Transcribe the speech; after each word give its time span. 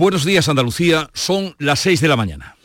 Buenos 0.00 0.24
días 0.24 0.48
Andalucía, 0.48 1.10
son 1.12 1.54
las 1.58 1.80
6 1.80 2.00
de 2.00 2.08
la 2.08 2.16
mañana. 2.16 2.56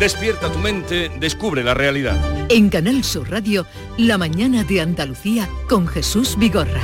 Despierta 0.00 0.50
tu 0.50 0.58
mente, 0.58 1.08
descubre 1.20 1.62
la 1.62 1.72
realidad. 1.72 2.16
En 2.48 2.68
Canal 2.68 3.04
Sur 3.04 3.30
Radio, 3.30 3.64
La 3.96 4.18
mañana 4.18 4.64
de 4.64 4.80
Andalucía 4.80 5.48
con 5.68 5.86
Jesús 5.86 6.36
Vigorra. 6.36 6.82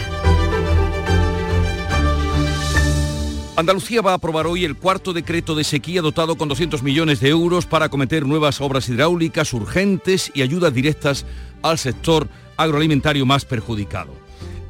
Andalucía 3.57 4.01
va 4.01 4.13
a 4.13 4.15
aprobar 4.15 4.47
hoy 4.47 4.65
el 4.65 4.77
cuarto 4.77 5.13
decreto 5.13 5.57
de 5.57 5.65
sequía 5.65 6.03
dotado 6.03 6.37
con 6.37 6.49
200 6.49 6.85
millones 6.85 7.19
de 7.19 7.31
euros 7.31 7.67
para 7.67 7.87
acometer 7.87 8.25
nuevas 8.27 8.61
obras 8.61 8.89
hidráulicas 8.89 9.53
urgentes 9.55 10.31
y 10.35 10.43
ayudas 10.43 10.73
directas 10.73 11.27
al 11.63 11.77
sector 11.77 12.29
agroalimentario 12.63 13.27
más 13.27 13.45
perjudicado. 13.45 14.13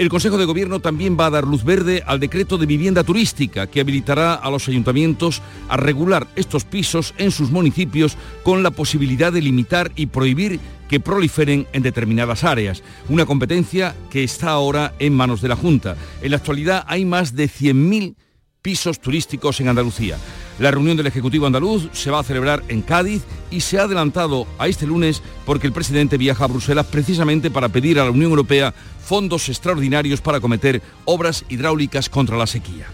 El 0.00 0.08
Consejo 0.08 0.38
de 0.38 0.46
Gobierno 0.46 0.80
también 0.80 1.18
va 1.20 1.26
a 1.26 1.30
dar 1.30 1.46
luz 1.46 1.62
verde 1.62 2.02
al 2.06 2.20
decreto 2.20 2.56
de 2.56 2.64
vivienda 2.64 3.04
turística 3.04 3.66
que 3.66 3.80
habilitará 3.80 4.32
a 4.32 4.50
los 4.50 4.66
ayuntamientos 4.66 5.42
a 5.68 5.76
regular 5.76 6.26
estos 6.36 6.64
pisos 6.64 7.12
en 7.18 7.30
sus 7.30 7.50
municipios 7.50 8.16
con 8.42 8.62
la 8.62 8.70
posibilidad 8.70 9.30
de 9.30 9.42
limitar 9.42 9.92
y 9.96 10.06
prohibir 10.06 10.58
que 10.88 11.00
proliferen 11.00 11.66
en 11.74 11.82
determinadas 11.82 12.44
áreas, 12.44 12.82
una 13.10 13.26
competencia 13.26 13.94
que 14.10 14.24
está 14.24 14.48
ahora 14.48 14.94
en 14.98 15.14
manos 15.14 15.42
de 15.42 15.48
la 15.48 15.56
Junta. 15.56 15.96
En 16.22 16.30
la 16.30 16.38
actualidad 16.38 16.84
hay 16.88 17.04
más 17.04 17.36
de 17.36 17.44
100.000 17.44 18.14
pisos 18.62 19.00
turísticos 19.00 19.60
en 19.60 19.68
Andalucía. 19.68 20.16
La 20.60 20.70
reunión 20.70 20.98
del 20.98 21.06
Ejecutivo 21.06 21.46
andaluz 21.46 21.88
se 21.94 22.10
va 22.10 22.20
a 22.20 22.22
celebrar 22.22 22.62
en 22.68 22.82
Cádiz 22.82 23.22
y 23.50 23.62
se 23.62 23.78
ha 23.78 23.84
adelantado 23.84 24.46
a 24.58 24.68
este 24.68 24.86
lunes 24.86 25.22
porque 25.46 25.66
el 25.66 25.72
presidente 25.72 26.18
viaja 26.18 26.44
a 26.44 26.48
Bruselas 26.48 26.84
precisamente 26.84 27.50
para 27.50 27.70
pedir 27.70 27.98
a 27.98 28.04
la 28.04 28.10
Unión 28.10 28.30
Europea 28.30 28.74
fondos 29.02 29.48
extraordinarios 29.48 30.20
para 30.20 30.36
acometer 30.36 30.82
obras 31.06 31.46
hidráulicas 31.48 32.10
contra 32.10 32.36
la 32.36 32.46
sequía. 32.46 32.88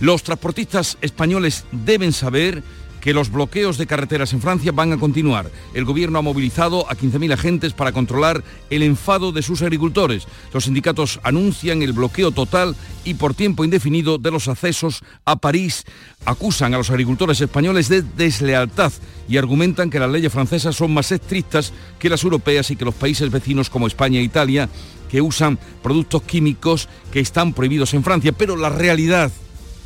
Los 0.00 0.24
transportistas 0.24 0.98
españoles 1.02 1.64
deben 1.70 2.12
saber 2.12 2.64
que 3.04 3.12
los 3.12 3.30
bloqueos 3.30 3.76
de 3.76 3.86
carreteras 3.86 4.32
en 4.32 4.40
Francia 4.40 4.72
van 4.72 4.94
a 4.94 4.96
continuar. 4.96 5.50
El 5.74 5.84
gobierno 5.84 6.18
ha 6.18 6.22
movilizado 6.22 6.90
a 6.90 6.96
15.000 6.96 7.34
agentes 7.34 7.74
para 7.74 7.92
controlar 7.92 8.42
el 8.70 8.82
enfado 8.82 9.30
de 9.30 9.42
sus 9.42 9.60
agricultores. 9.60 10.26
Los 10.54 10.64
sindicatos 10.64 11.20
anuncian 11.22 11.82
el 11.82 11.92
bloqueo 11.92 12.30
total 12.30 12.74
y 13.04 13.12
por 13.12 13.34
tiempo 13.34 13.62
indefinido 13.62 14.16
de 14.16 14.30
los 14.30 14.48
accesos 14.48 15.02
a 15.26 15.36
París. 15.36 15.84
Acusan 16.24 16.72
a 16.72 16.78
los 16.78 16.88
agricultores 16.88 17.38
españoles 17.42 17.90
de 17.90 18.00
deslealtad 18.00 18.90
y 19.28 19.36
argumentan 19.36 19.90
que 19.90 20.00
las 20.00 20.10
leyes 20.10 20.32
francesas 20.32 20.74
son 20.74 20.94
más 20.94 21.12
estrictas 21.12 21.74
que 21.98 22.08
las 22.08 22.24
europeas 22.24 22.70
y 22.70 22.76
que 22.76 22.86
los 22.86 22.94
países 22.94 23.30
vecinos 23.30 23.68
como 23.68 23.86
España 23.86 24.18
e 24.18 24.22
Italia 24.22 24.70
que 25.10 25.20
usan 25.20 25.58
productos 25.82 26.22
químicos 26.22 26.88
que 27.12 27.20
están 27.20 27.52
prohibidos 27.52 27.92
en 27.92 28.02
Francia. 28.02 28.32
Pero 28.32 28.56
la 28.56 28.70
realidad, 28.70 29.30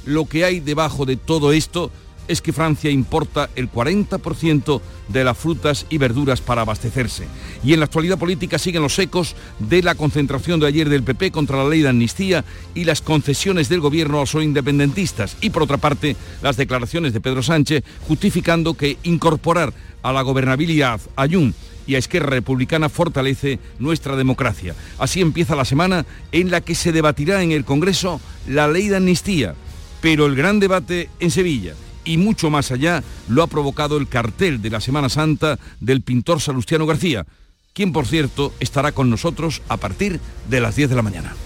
lo 0.05 0.27
que 0.27 0.45
hay 0.45 0.61
debajo 0.61 1.05
de 1.05 1.17
todo 1.17 1.51
esto, 1.51 1.91
es 2.29 2.43
que 2.43 2.53
Francia 2.53 2.91
importa 2.91 3.49
el 3.57 3.71
40% 3.73 4.81
de 5.09 5.25
las 5.25 5.37
frutas 5.37 5.87
y 5.89 5.99
verduras 5.99 6.41
para 6.41 6.63
abastecerse. 6.63 7.27
Y 7.65 7.73
en 7.73 7.81
la 7.81 7.87
actualidad 7.87 8.19
política 8.19 8.59
siguen 8.59 8.83
los 8.83 8.99
ecos 8.99 9.35
de 9.59 9.83
la 9.83 9.95
concentración 9.95 10.61
de 10.61 10.67
ayer 10.67 10.89
del 10.89 11.03
PP 11.03 11.33
contra 11.33 11.57
la 11.57 11.69
ley 11.69 11.81
de 11.81 11.89
amnistía 11.89 12.45
y 12.75 12.85
las 12.85 13.01
concesiones 13.01 13.69
del 13.69 13.81
gobierno 13.81 14.19
a 14.19 14.21
los 14.21 14.35
independentistas. 14.35 15.37
Y 15.41 15.51
por 15.51 15.63
otra 15.63 15.79
parte, 15.79 16.17
las 16.43 16.57
declaraciones 16.57 17.13
de 17.13 17.21
Pedro 17.21 17.43
Sánchez 17.43 17.83
justificando 18.07 18.75
que 18.75 18.99
incorporar 19.03 19.73
a 20.03 20.13
la 20.13 20.23
gobernabilidad 20.23 21.01
a 21.17 21.27
Jun 21.27 21.55
y 21.87 21.95
a 21.95 21.99
Esquerra 21.99 22.29
Republicana 22.29 22.91
fortalece 22.91 23.59
nuestra 23.79 24.15
democracia. 24.15 24.75
Así 24.99 25.23
empieza 25.23 25.57
la 25.57 25.65
semana 25.65 26.05
en 26.33 26.51
la 26.51 26.61
que 26.61 26.75
se 26.75 26.93
debatirá 26.93 27.43
en 27.43 27.51
el 27.51 27.65
Congreso 27.65 28.21
la 28.47 28.69
ley 28.69 28.89
de 28.89 28.97
amnistía, 28.97 29.55
pero 30.03 30.27
el 30.27 30.37
gran 30.37 30.61
debate 30.61 31.09
en 31.19 31.31
Sevilla 31.31 31.75
y 32.09 32.17
mucho 32.17 32.49
más 32.49 32.73
allá 32.73 33.05
lo 33.29 33.43
ha 33.43 33.47
provocado 33.47 33.99
el 33.99 34.09
cartel 34.09 34.63
de 34.63 34.71
la 34.71 34.81
Semana 34.81 35.11
Santa 35.11 35.59
del 35.79 36.01
pintor 36.01 36.41
Salustiano 36.41 36.87
García, 36.87 37.27
quien 37.75 37.93
por 37.93 38.07
cierto 38.07 38.55
estará 38.61 38.93
con 38.93 39.11
nosotros 39.11 39.61
a 39.69 39.77
partir 39.77 40.19
de 40.49 40.61
las 40.61 40.75
10 40.75 40.89
de 40.89 40.97
la 40.97 41.03
mañana. 41.03 41.37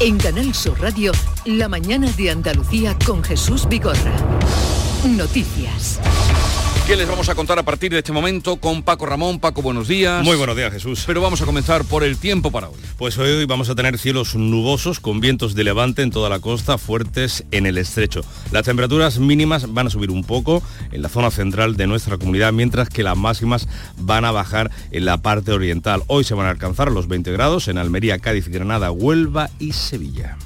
En 0.00 0.18
Canal 0.18 0.52
Sur 0.52 0.80
Radio, 0.80 1.12
la 1.46 1.68
mañana 1.68 2.10
de 2.10 2.30
Andalucía 2.30 2.96
con 3.06 3.22
Jesús 3.22 3.68
Vigorra. 3.68 4.16
Noticias. 5.04 6.00
¿Qué 6.86 6.96
les 6.96 7.08
vamos 7.08 7.28
a 7.28 7.36
contar 7.36 7.56
a 7.60 7.62
partir 7.62 7.92
de 7.92 7.98
este 7.98 8.10
momento 8.10 8.56
con 8.56 8.82
Paco 8.82 9.06
Ramón? 9.06 9.38
Paco, 9.38 9.62
buenos 9.62 9.86
días. 9.86 10.24
Muy 10.24 10.36
buenos 10.36 10.56
días, 10.56 10.72
Jesús. 10.72 11.04
Pero 11.06 11.20
vamos 11.20 11.40
a 11.40 11.46
comenzar 11.46 11.84
por 11.84 12.02
el 12.02 12.18
tiempo 12.18 12.50
para 12.50 12.68
hoy. 12.68 12.80
Pues 12.98 13.16
hoy 13.18 13.44
vamos 13.46 13.70
a 13.70 13.76
tener 13.76 13.98
cielos 13.98 14.34
nubosos 14.34 14.98
con 14.98 15.20
vientos 15.20 15.54
de 15.54 15.62
levante 15.62 16.02
en 16.02 16.10
toda 16.10 16.28
la 16.28 16.40
costa, 16.40 16.78
fuertes 16.78 17.44
en 17.52 17.66
el 17.66 17.78
estrecho. 17.78 18.22
Las 18.50 18.64
temperaturas 18.64 19.20
mínimas 19.20 19.72
van 19.72 19.86
a 19.86 19.90
subir 19.90 20.10
un 20.10 20.24
poco 20.24 20.60
en 20.90 21.02
la 21.02 21.08
zona 21.08 21.30
central 21.30 21.76
de 21.76 21.86
nuestra 21.86 22.18
comunidad, 22.18 22.52
mientras 22.52 22.88
que 22.88 23.04
las 23.04 23.16
máximas 23.16 23.68
van 23.96 24.24
a 24.24 24.32
bajar 24.32 24.72
en 24.90 25.04
la 25.04 25.18
parte 25.18 25.52
oriental. 25.52 26.02
Hoy 26.08 26.24
se 26.24 26.34
van 26.34 26.46
a 26.48 26.50
alcanzar 26.50 26.90
los 26.90 27.06
20 27.06 27.30
grados 27.30 27.68
en 27.68 27.78
Almería, 27.78 28.18
Cádiz, 28.18 28.48
Granada, 28.48 28.90
Huelva 28.90 29.50
y 29.60 29.72
Sevilla. 29.72 30.36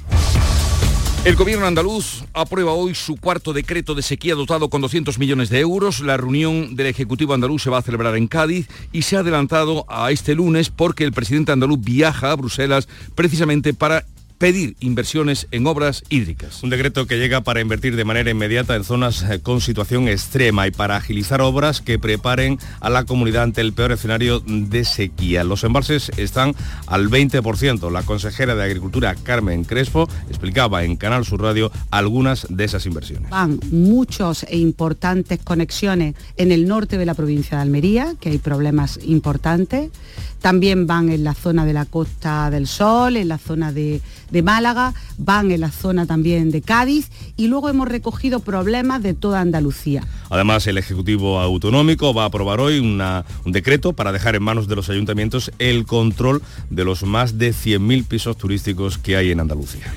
El 1.25 1.35
gobierno 1.35 1.65
andaluz 1.65 2.23
aprueba 2.33 2.71
hoy 2.71 2.95
su 2.95 3.17
cuarto 3.17 3.51
decreto 3.51 3.95
de 3.95 4.01
sequía 4.01 4.33
dotado 4.33 4.69
con 4.69 4.81
200 4.81 5.19
millones 5.19 5.49
de 5.49 5.59
euros. 5.59 5.99
La 5.99 6.15
reunión 6.15 6.75
del 6.75 6.87
Ejecutivo 6.87 7.33
andaluz 7.33 7.63
se 7.63 7.69
va 7.69 7.79
a 7.79 7.81
celebrar 7.81 8.15
en 8.15 8.27
Cádiz 8.27 8.69
y 8.93 9.01
se 9.01 9.17
ha 9.17 9.19
adelantado 9.19 9.85
a 9.89 10.11
este 10.11 10.35
lunes 10.35 10.69
porque 10.69 11.03
el 11.03 11.11
presidente 11.11 11.51
andaluz 11.51 11.79
viaja 11.81 12.31
a 12.31 12.35
Bruselas 12.35 12.87
precisamente 13.13 13.73
para 13.73 14.05
pedir 14.37 14.75
inversiones 14.79 15.47
en 15.51 15.67
obras 15.67 16.03
hídricas. 16.09 16.63
Un 16.63 16.69
decreto 16.69 17.07
que 17.07 17.17
llega 17.17 17.41
para 17.41 17.61
invertir 17.61 17.95
de 17.95 18.05
manera 18.05 18.29
inmediata 18.29 18.75
en 18.75 18.83
zonas 18.83 19.23
eh, 19.23 19.39
con 19.41 19.61
situación 19.61 20.07
extrema 20.07 20.67
y 20.67 20.71
para 20.71 20.95
agilizar 20.95 21.41
obras 21.41 21.81
que 21.81 21.99
preparen 21.99 22.59
a 22.79 22.89
la 22.89 23.05
comunidad 23.05 23.43
ante 23.43 23.61
el 23.61 23.73
peor 23.73 23.91
escenario 23.91 24.41
de 24.45 24.85
sequía. 24.85 25.43
Los 25.43 25.63
embalses 25.63 26.11
están 26.17 26.55
al 26.85 27.09
20%. 27.09 27.91
La 27.91 28.03
consejera 28.03 28.55
de 28.55 28.63
Agricultura, 28.63 29.15
Carmen 29.15 29.63
Crespo, 29.63 30.07
explicaba 30.29 30.83
en 30.83 30.95
Canal 30.97 31.25
Sur 31.25 31.41
Radio 31.41 31.71
algunas 31.91 32.47
de 32.49 32.63
esas 32.63 32.85
inversiones. 32.85 33.29
Van 33.29 33.59
muchos 33.71 34.43
e 34.43 34.57
importantes 34.57 35.39
conexiones 35.43 36.15
en 36.37 36.51
el 36.51 36.67
norte 36.67 36.97
de 36.97 37.05
la 37.05 37.13
provincia 37.13 37.57
de 37.57 37.63
Almería, 37.63 38.15
que 38.19 38.29
hay 38.29 38.37
problemas 38.37 38.99
importantes. 39.03 39.89
También 40.41 40.87
van 40.87 41.09
en 41.09 41.23
la 41.23 41.33
zona 41.33 41.65
de 41.65 41.73
la 41.73 41.85
Costa 41.85 42.49
del 42.49 42.67
Sol, 42.67 43.17
en 43.17 43.27
la 43.27 43.37
zona 43.37 43.71
de, 43.71 44.01
Málaga, 44.43 44.93
van 45.17 45.51
en 45.51 45.61
la 45.61 45.71
zona 45.71 46.05
también 46.05 46.51
de 46.51 46.61
Cádiz 46.61 47.09
y 47.35 47.47
luego 47.47 47.69
hemos 47.69 47.87
recogido 47.87 48.39
problemas 48.39 49.01
de 49.01 49.13
toda 49.13 49.41
Andalucía. 49.41 50.03
Además, 50.29 50.67
el 50.67 50.77
Ejecutivo 50.77 51.39
Autonómico 51.39 52.13
va 52.13 52.23
a 52.23 52.27
aprobar 52.27 52.59
hoy 52.59 52.79
un 52.79 53.51
decreto 53.51 53.93
para 53.93 54.11
dejar 54.11 54.35
en 54.35 54.43
manos 54.43 54.67
de 54.67 54.75
los 54.75 54.89
ayuntamientos 54.89 55.51
el 55.59 55.85
control 55.85 56.41
de 56.69 56.85
los 56.85 57.03
más 57.03 57.37
de 57.37 57.51
100.000 57.51 58.05
pisos 58.05 58.37
turísticos 58.37 58.97
que 58.97 59.15
hay 59.15 59.31
en 59.31 59.39
Andalucía. 59.39 59.93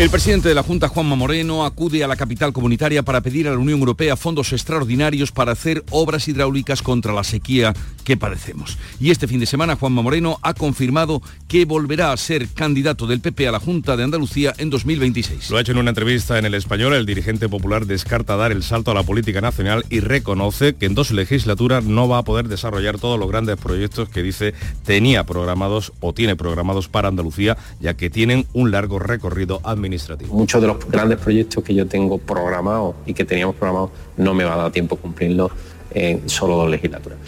El 0.00 0.08
presidente 0.08 0.48
de 0.48 0.54
la 0.54 0.62
Junta, 0.62 0.88
Juanma 0.88 1.14
Moreno, 1.14 1.62
acude 1.62 2.02
a 2.02 2.08
la 2.08 2.16
capital 2.16 2.54
comunitaria 2.54 3.02
para 3.02 3.20
pedir 3.20 3.46
a 3.46 3.50
la 3.50 3.58
Unión 3.58 3.80
Europea 3.80 4.16
fondos 4.16 4.50
extraordinarios 4.54 5.30
para 5.30 5.52
hacer 5.52 5.84
obras 5.90 6.26
hidráulicas 6.26 6.80
contra 6.80 7.12
la 7.12 7.22
sequía 7.22 7.74
que 8.02 8.16
padecemos. 8.16 8.78
Y 8.98 9.10
este 9.10 9.28
fin 9.28 9.40
de 9.40 9.44
semana, 9.44 9.76
Juanma 9.76 10.00
Moreno 10.00 10.38
ha 10.40 10.54
confirmado 10.54 11.20
que 11.48 11.66
volverá 11.66 12.12
a 12.12 12.16
ser 12.16 12.48
candidato 12.48 13.06
del 13.06 13.20
PP 13.20 13.46
a 13.46 13.52
la 13.52 13.60
Junta 13.60 13.94
de 13.94 14.04
Andalucía 14.04 14.54
en 14.56 14.70
2026. 14.70 15.50
Lo 15.50 15.58
ha 15.58 15.60
hecho 15.60 15.72
en 15.72 15.78
una 15.78 15.90
entrevista 15.90 16.38
en 16.38 16.46
El 16.46 16.54
Español. 16.54 16.94
El 16.94 17.04
dirigente 17.04 17.50
popular 17.50 17.84
descarta 17.84 18.36
dar 18.36 18.52
el 18.52 18.62
salto 18.62 18.92
a 18.92 18.94
la 18.94 19.02
política 19.02 19.42
nacional 19.42 19.84
y 19.90 20.00
reconoce 20.00 20.76
que 20.76 20.86
en 20.86 20.94
dos 20.94 21.10
legislaturas 21.10 21.84
no 21.84 22.08
va 22.08 22.16
a 22.16 22.24
poder 22.24 22.48
desarrollar 22.48 22.98
todos 22.98 23.18
los 23.18 23.28
grandes 23.28 23.58
proyectos 23.58 24.08
que 24.08 24.22
dice 24.22 24.54
tenía 24.86 25.24
programados 25.24 25.92
o 26.00 26.14
tiene 26.14 26.36
programados 26.36 26.88
para 26.88 27.08
Andalucía, 27.08 27.58
ya 27.80 27.98
que 27.98 28.08
tienen 28.08 28.46
un 28.54 28.70
largo 28.70 28.98
recorrido 28.98 29.60
administrativo. 29.62 29.89
Muchos 30.28 30.60
de 30.60 30.66
los 30.66 30.88
grandes 30.88 31.18
proyectos 31.18 31.64
que 31.64 31.74
yo 31.74 31.86
tengo 31.86 32.18
programados 32.18 32.94
y 33.06 33.14
que 33.14 33.24
teníamos 33.24 33.56
programados 33.56 33.90
no 34.16 34.34
me 34.34 34.44
va 34.44 34.54
a 34.54 34.56
dar 34.56 34.72
tiempo 34.72 34.96
cumplirlos 34.96 35.50
en 35.92 36.28
solo 36.28 36.56
dos 36.56 36.70
legislaturas. 36.70 37.18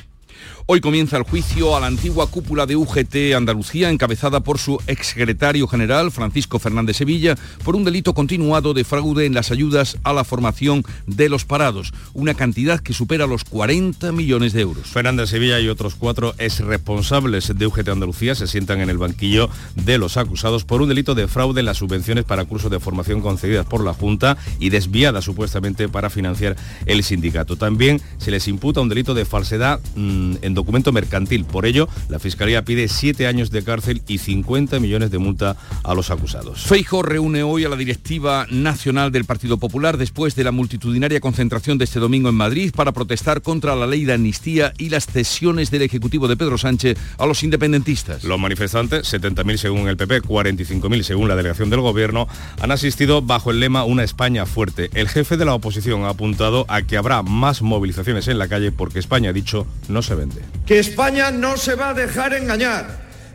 Hoy 0.66 0.80
comienza 0.80 1.16
el 1.16 1.24
juicio 1.24 1.76
a 1.76 1.80
la 1.80 1.88
antigua 1.88 2.28
cúpula 2.28 2.66
de 2.66 2.76
UGT 2.76 3.34
Andalucía, 3.36 3.90
encabezada 3.90 4.40
por 4.40 4.58
su 4.58 4.78
exsecretario 4.86 5.66
general, 5.66 6.12
Francisco 6.12 6.60
Fernández 6.60 6.98
Sevilla, 6.98 7.36
por 7.64 7.74
un 7.74 7.82
delito 7.82 8.14
continuado 8.14 8.72
de 8.72 8.84
fraude 8.84 9.26
en 9.26 9.34
las 9.34 9.50
ayudas 9.50 9.98
a 10.04 10.12
la 10.12 10.22
formación 10.22 10.84
de 11.08 11.28
los 11.28 11.44
parados, 11.44 11.92
una 12.14 12.34
cantidad 12.34 12.78
que 12.78 12.92
supera 12.92 13.26
los 13.26 13.42
40 13.42 14.12
millones 14.12 14.52
de 14.52 14.60
euros. 14.60 14.86
Fernández 14.86 15.30
Sevilla 15.30 15.58
y 15.58 15.68
otros 15.68 15.96
cuatro 15.96 16.32
exresponsables 16.38 17.52
de 17.58 17.66
UGT 17.66 17.88
Andalucía 17.88 18.36
se 18.36 18.46
sientan 18.46 18.80
en 18.80 18.88
el 18.88 18.98
banquillo 18.98 19.50
de 19.74 19.98
los 19.98 20.16
acusados 20.16 20.64
por 20.64 20.80
un 20.80 20.88
delito 20.88 21.16
de 21.16 21.26
fraude 21.26 21.58
en 21.58 21.66
las 21.66 21.78
subvenciones 21.78 22.24
para 22.24 22.44
cursos 22.44 22.70
de 22.70 22.78
formación 22.78 23.20
concedidas 23.20 23.66
por 23.66 23.82
la 23.82 23.94
Junta 23.94 24.36
y 24.60 24.70
desviadas 24.70 25.24
supuestamente 25.24 25.88
para 25.88 26.08
financiar 26.08 26.56
el 26.86 27.02
sindicato. 27.02 27.56
También 27.56 28.00
se 28.18 28.30
les 28.30 28.46
imputa 28.46 28.80
un 28.80 28.88
delito 28.88 29.12
de 29.12 29.24
falsedad 29.24 29.80
mm, 29.96 30.36
en 30.40 30.51
en 30.52 30.54
documento 30.54 30.92
mercantil. 30.92 31.44
Por 31.44 31.64
ello, 31.66 31.88
la 32.08 32.18
Fiscalía 32.18 32.64
pide 32.64 32.88
siete 32.88 33.26
años 33.26 33.50
de 33.50 33.64
cárcel 33.64 34.02
y 34.06 34.18
50 34.18 34.78
millones 34.80 35.10
de 35.10 35.18
multa 35.18 35.56
a 35.82 35.94
los 35.94 36.10
acusados. 36.10 36.62
Feijo 36.62 37.02
reúne 37.02 37.42
hoy 37.42 37.64
a 37.64 37.68
la 37.68 37.76
directiva 37.76 38.46
nacional 38.50 39.10
del 39.10 39.24
Partido 39.24 39.58
Popular 39.58 39.96
después 39.96 40.36
de 40.36 40.44
la 40.44 40.52
multitudinaria 40.52 41.20
concentración 41.20 41.78
de 41.78 41.84
este 41.84 42.00
domingo 42.00 42.28
en 42.28 42.34
Madrid 42.34 42.72
para 42.76 42.92
protestar 42.92 43.40
contra 43.40 43.74
la 43.74 43.86
ley 43.86 44.04
de 44.04 44.12
amnistía 44.12 44.74
y 44.76 44.90
las 44.90 45.06
cesiones 45.06 45.70
del 45.70 45.82
Ejecutivo 45.82 46.28
de 46.28 46.36
Pedro 46.36 46.58
Sánchez 46.58 46.98
a 47.18 47.26
los 47.26 47.42
independentistas. 47.42 48.24
Los 48.24 48.38
manifestantes, 48.38 49.10
70.000 49.12 49.56
según 49.56 49.88
el 49.88 49.96
PP, 49.96 50.22
45.000 50.22 51.02
según 51.02 51.28
la 51.28 51.36
delegación 51.36 51.70
del 51.70 51.80
Gobierno, 51.80 52.28
han 52.60 52.70
asistido 52.70 53.22
bajo 53.22 53.50
el 53.50 53.60
lema 53.60 53.84
Una 53.84 54.04
España 54.04 54.44
fuerte. 54.44 54.90
El 54.94 55.08
jefe 55.08 55.36
de 55.36 55.44
la 55.44 55.54
oposición 55.54 56.04
ha 56.04 56.10
apuntado 56.10 56.66
a 56.68 56.82
que 56.82 56.96
habrá 56.96 57.22
más 57.22 57.62
movilizaciones 57.62 58.28
en 58.28 58.38
la 58.38 58.48
calle 58.48 58.72
porque 58.72 58.98
España, 58.98 59.30
ha 59.30 59.32
dicho, 59.32 59.66
no 59.88 60.02
se 60.02 60.14
vende. 60.14 60.41
Que 60.66 60.78
España 60.78 61.30
no 61.30 61.56
se 61.56 61.74
va 61.74 61.90
a 61.90 61.94
dejar 61.94 62.34
engañar 62.34 62.86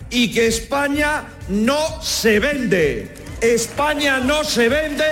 y 0.09 0.31
que 0.31 0.48
España 0.48 1.24
no 1.50 2.01
se 2.01 2.39
vende. 2.39 3.09
España 3.42 4.19
no 4.19 4.44
se 4.44 4.69
vende 4.69 5.06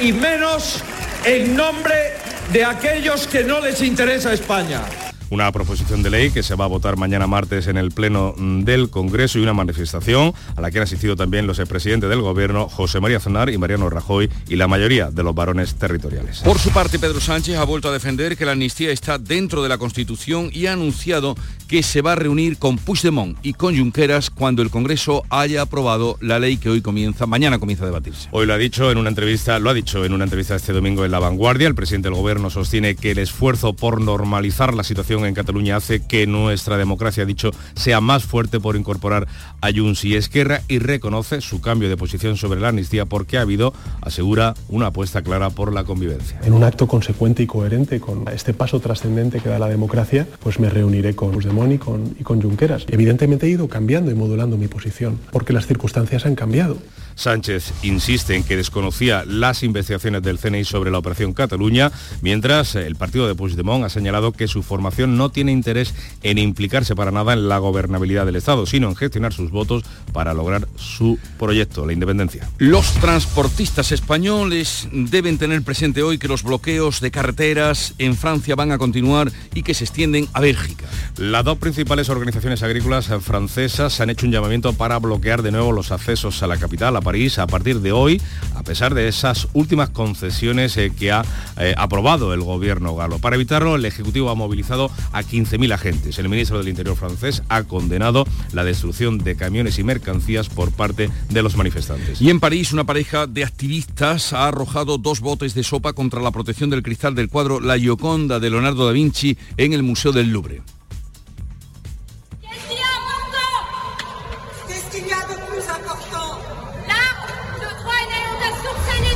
y 0.00 0.12
menos 0.12 0.82
en 1.24 1.56
nombre 1.56 2.14
de 2.52 2.64
aquellos 2.64 3.26
que 3.26 3.44
no 3.44 3.60
les 3.60 3.80
interesa 3.82 4.32
España 4.32 4.82
una 5.30 5.50
proposición 5.52 6.02
de 6.02 6.10
ley 6.10 6.30
que 6.30 6.42
se 6.42 6.54
va 6.54 6.64
a 6.64 6.68
votar 6.68 6.96
mañana 6.96 7.26
martes 7.26 7.68
en 7.68 7.76
el 7.76 7.92
Pleno 7.92 8.34
mm, 8.36 8.64
del 8.64 8.90
Congreso 8.90 9.38
y 9.38 9.42
una 9.42 9.54
manifestación 9.54 10.34
a 10.56 10.60
la 10.60 10.70
que 10.70 10.78
han 10.78 10.84
asistido 10.84 11.16
también 11.16 11.46
los 11.46 11.58
expresidentes 11.58 12.10
del 12.10 12.20
Gobierno, 12.20 12.68
José 12.68 13.00
María 13.00 13.18
Aznar 13.18 13.50
y 13.50 13.58
Mariano 13.58 13.88
Rajoy, 13.88 14.28
y 14.48 14.56
la 14.56 14.68
mayoría 14.68 15.10
de 15.10 15.22
los 15.22 15.34
varones 15.34 15.76
territoriales. 15.76 16.40
Por 16.40 16.58
su 16.58 16.70
parte, 16.70 16.98
Pedro 16.98 17.20
Sánchez 17.20 17.56
ha 17.56 17.64
vuelto 17.64 17.88
a 17.88 17.92
defender 17.92 18.36
que 18.36 18.44
la 18.44 18.52
amnistía 18.52 18.90
está 18.90 19.18
dentro 19.18 19.62
de 19.62 19.68
la 19.68 19.78
Constitución 19.78 20.50
y 20.52 20.66
ha 20.66 20.72
anunciado 20.72 21.36
que 21.68 21.84
se 21.84 22.02
va 22.02 22.12
a 22.12 22.16
reunir 22.16 22.58
con 22.58 22.78
Puigdemont 22.78 23.38
y 23.44 23.52
con 23.52 23.76
Junqueras 23.78 24.30
cuando 24.30 24.62
el 24.62 24.70
Congreso 24.70 25.22
haya 25.30 25.62
aprobado 25.62 26.18
la 26.20 26.40
ley 26.40 26.56
que 26.56 26.68
hoy 26.68 26.82
comienza, 26.82 27.26
mañana 27.26 27.60
comienza 27.60 27.84
a 27.84 27.86
debatirse. 27.86 28.28
Hoy 28.32 28.46
lo 28.46 28.54
ha 28.54 28.58
dicho 28.58 28.90
en 28.90 28.98
una 28.98 29.08
entrevista, 29.08 29.60
lo 29.60 29.70
ha 29.70 29.74
dicho 29.74 30.04
en 30.04 30.12
una 30.12 30.24
entrevista 30.24 30.56
este 30.56 30.72
domingo 30.72 31.04
en 31.04 31.12
La 31.12 31.20
Vanguardia, 31.20 31.68
el 31.68 31.76
presidente 31.76 32.08
del 32.08 32.18
Gobierno 32.18 32.50
sostiene 32.50 32.96
que 32.96 33.12
el 33.12 33.18
esfuerzo 33.18 33.74
por 33.74 34.00
normalizar 34.00 34.74
la 34.74 34.82
situación 34.82 35.19
en 35.26 35.34
Cataluña 35.34 35.76
hace 35.76 36.06
que 36.06 36.26
nuestra 36.26 36.76
democracia, 36.76 37.24
dicho, 37.24 37.50
sea 37.74 38.00
más 38.00 38.24
fuerte 38.24 38.60
por 38.60 38.76
incorporar 38.76 39.26
a 39.60 39.70
Junts 39.72 40.04
y 40.04 40.16
Esquerra 40.16 40.62
y 40.68 40.78
reconoce 40.78 41.40
su 41.40 41.60
cambio 41.60 41.88
de 41.88 41.96
posición 41.96 42.36
sobre 42.36 42.60
la 42.60 42.68
amnistía 42.68 43.06
porque 43.06 43.38
ha 43.38 43.42
habido, 43.42 43.72
asegura, 44.00 44.54
una 44.68 44.86
apuesta 44.86 45.22
clara 45.22 45.50
por 45.50 45.72
la 45.72 45.84
convivencia. 45.84 46.40
En 46.44 46.52
un 46.52 46.64
acto 46.64 46.86
consecuente 46.86 47.42
y 47.42 47.46
coherente 47.46 48.00
con 48.00 48.24
este 48.28 48.54
paso 48.54 48.80
trascendente 48.80 49.40
que 49.40 49.48
da 49.48 49.58
la 49.58 49.68
democracia, 49.68 50.26
pues 50.40 50.60
me 50.60 50.70
reuniré 50.70 51.14
con 51.14 51.32
Puigdemont 51.32 51.72
y 51.72 51.78
con, 51.78 52.16
y 52.18 52.22
con 52.22 52.40
Junqueras. 52.40 52.86
Evidentemente 52.88 53.46
he 53.46 53.50
ido 53.50 53.68
cambiando 53.68 54.10
y 54.10 54.14
modulando 54.14 54.56
mi 54.56 54.68
posición 54.68 55.18
porque 55.32 55.52
las 55.52 55.66
circunstancias 55.66 56.26
han 56.26 56.34
cambiado. 56.34 56.78
Sánchez 57.20 57.72
insiste 57.82 58.34
en 58.34 58.44
que 58.44 58.56
desconocía 58.56 59.24
las 59.26 59.62
investigaciones 59.62 60.22
del 60.22 60.38
CNI 60.38 60.64
sobre 60.64 60.90
la 60.90 60.98
operación 60.98 61.34
Cataluña, 61.34 61.92
mientras 62.22 62.74
el 62.74 62.96
partido 62.96 63.28
de 63.28 63.34
Puigdemont 63.34 63.84
ha 63.84 63.90
señalado 63.90 64.32
que 64.32 64.48
su 64.48 64.62
formación 64.62 65.18
no 65.18 65.30
tiene 65.30 65.52
interés 65.52 65.94
en 66.22 66.38
implicarse 66.38 66.96
para 66.96 67.10
nada 67.10 67.34
en 67.34 67.48
la 67.48 67.58
gobernabilidad 67.58 68.24
del 68.24 68.36
Estado, 68.36 68.64
sino 68.64 68.88
en 68.88 68.96
gestionar 68.96 69.34
sus 69.34 69.50
votos 69.50 69.84
para 70.12 70.32
lograr 70.32 70.66
su 70.76 71.18
proyecto, 71.38 71.84
la 71.84 71.92
independencia. 71.92 72.48
Los 72.58 72.94
transportistas 72.94 73.92
españoles 73.92 74.88
deben 74.90 75.36
tener 75.36 75.62
presente 75.62 76.02
hoy 76.02 76.16
que 76.16 76.28
los 76.28 76.42
bloqueos 76.42 77.00
de 77.00 77.10
carreteras 77.10 77.94
en 77.98 78.16
Francia 78.16 78.54
van 78.54 78.72
a 78.72 78.78
continuar 78.78 79.30
y 79.54 79.62
que 79.62 79.74
se 79.74 79.84
extienden 79.84 80.26
a 80.32 80.40
Bélgica. 80.40 80.86
Las 81.18 81.44
dos 81.44 81.58
principales 81.58 82.08
organizaciones 82.08 82.62
agrícolas 82.62 83.10
francesas 83.20 84.00
han 84.00 84.08
hecho 84.08 84.24
un 84.24 84.32
llamamiento 84.32 84.72
para 84.72 84.98
bloquear 84.98 85.42
de 85.42 85.52
nuevo 85.52 85.72
los 85.72 85.92
accesos 85.92 86.42
a 86.42 86.46
la 86.46 86.56
capital, 86.56 86.96
a 86.96 87.00
París, 87.10 87.40
a 87.40 87.48
partir 87.48 87.80
de 87.80 87.90
hoy, 87.90 88.22
a 88.54 88.62
pesar 88.62 88.94
de 88.94 89.08
esas 89.08 89.48
últimas 89.52 89.90
concesiones 89.90 90.76
eh, 90.76 90.92
que 90.96 91.10
ha 91.10 91.24
eh, 91.58 91.74
aprobado 91.76 92.32
el 92.32 92.40
gobierno 92.40 92.94
galo. 92.94 93.18
Para 93.18 93.34
evitarlo, 93.34 93.74
el 93.74 93.84
Ejecutivo 93.84 94.30
ha 94.30 94.36
movilizado 94.36 94.92
a 95.10 95.24
15.000 95.24 95.74
agentes. 95.74 96.20
El 96.20 96.28
ministro 96.28 96.58
del 96.58 96.68
Interior 96.68 96.94
francés 96.94 97.42
ha 97.48 97.64
condenado 97.64 98.28
la 98.52 98.62
destrucción 98.62 99.18
de 99.18 99.34
camiones 99.34 99.80
y 99.80 99.82
mercancías 99.82 100.48
por 100.48 100.70
parte 100.70 101.10
de 101.28 101.42
los 101.42 101.56
manifestantes. 101.56 102.22
Y 102.22 102.30
en 102.30 102.38
París, 102.38 102.72
una 102.72 102.84
pareja 102.84 103.26
de 103.26 103.42
activistas 103.42 104.32
ha 104.32 104.46
arrojado 104.46 104.96
dos 104.96 105.18
botes 105.18 105.54
de 105.54 105.64
sopa 105.64 105.94
contra 105.94 106.20
la 106.20 106.30
protección 106.30 106.70
del 106.70 106.84
cristal 106.84 107.16
del 107.16 107.28
cuadro 107.28 107.58
La 107.58 107.76
Gioconda 107.76 108.38
de 108.38 108.50
Leonardo 108.50 108.86
da 108.86 108.92
Vinci 108.92 109.36
en 109.56 109.72
el 109.72 109.82
Museo 109.82 110.12
del 110.12 110.28
Louvre. 110.28 110.62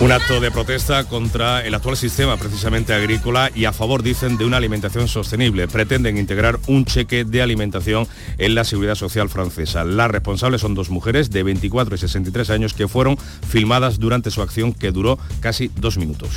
Un 0.04 0.12
acto 0.12 0.38
de 0.38 0.50
protesta 0.50 1.04
contra 1.04 1.64
el 1.64 1.72
actual 1.72 1.96
sistema 1.96 2.36
precisamente 2.36 2.92
agrícola 2.92 3.50
y 3.54 3.64
a 3.64 3.72
favor, 3.72 4.02
dicen, 4.02 4.36
de 4.36 4.44
una 4.44 4.58
alimentación 4.58 5.08
sostenible. 5.08 5.66
Pretenden 5.66 6.18
integrar 6.18 6.58
un 6.66 6.84
cheque 6.84 7.24
de 7.24 7.40
alimentación 7.40 8.06
en 8.36 8.54
la 8.54 8.64
seguridad 8.64 8.96
social 8.96 9.30
francesa. 9.30 9.82
Las 9.82 10.10
responsables 10.10 10.60
son 10.60 10.74
dos 10.74 10.90
mujeres 10.90 11.30
de 11.30 11.42
24 11.42 11.94
y 11.94 11.98
63 11.98 12.50
años 12.50 12.74
que 12.74 12.86
fueron 12.86 13.16
filmadas 13.48 13.98
durante 13.98 14.30
su 14.30 14.42
acción 14.42 14.74
que 14.74 14.92
duró 14.92 15.18
casi 15.40 15.70
dos 15.74 15.96
minutos. 15.96 16.28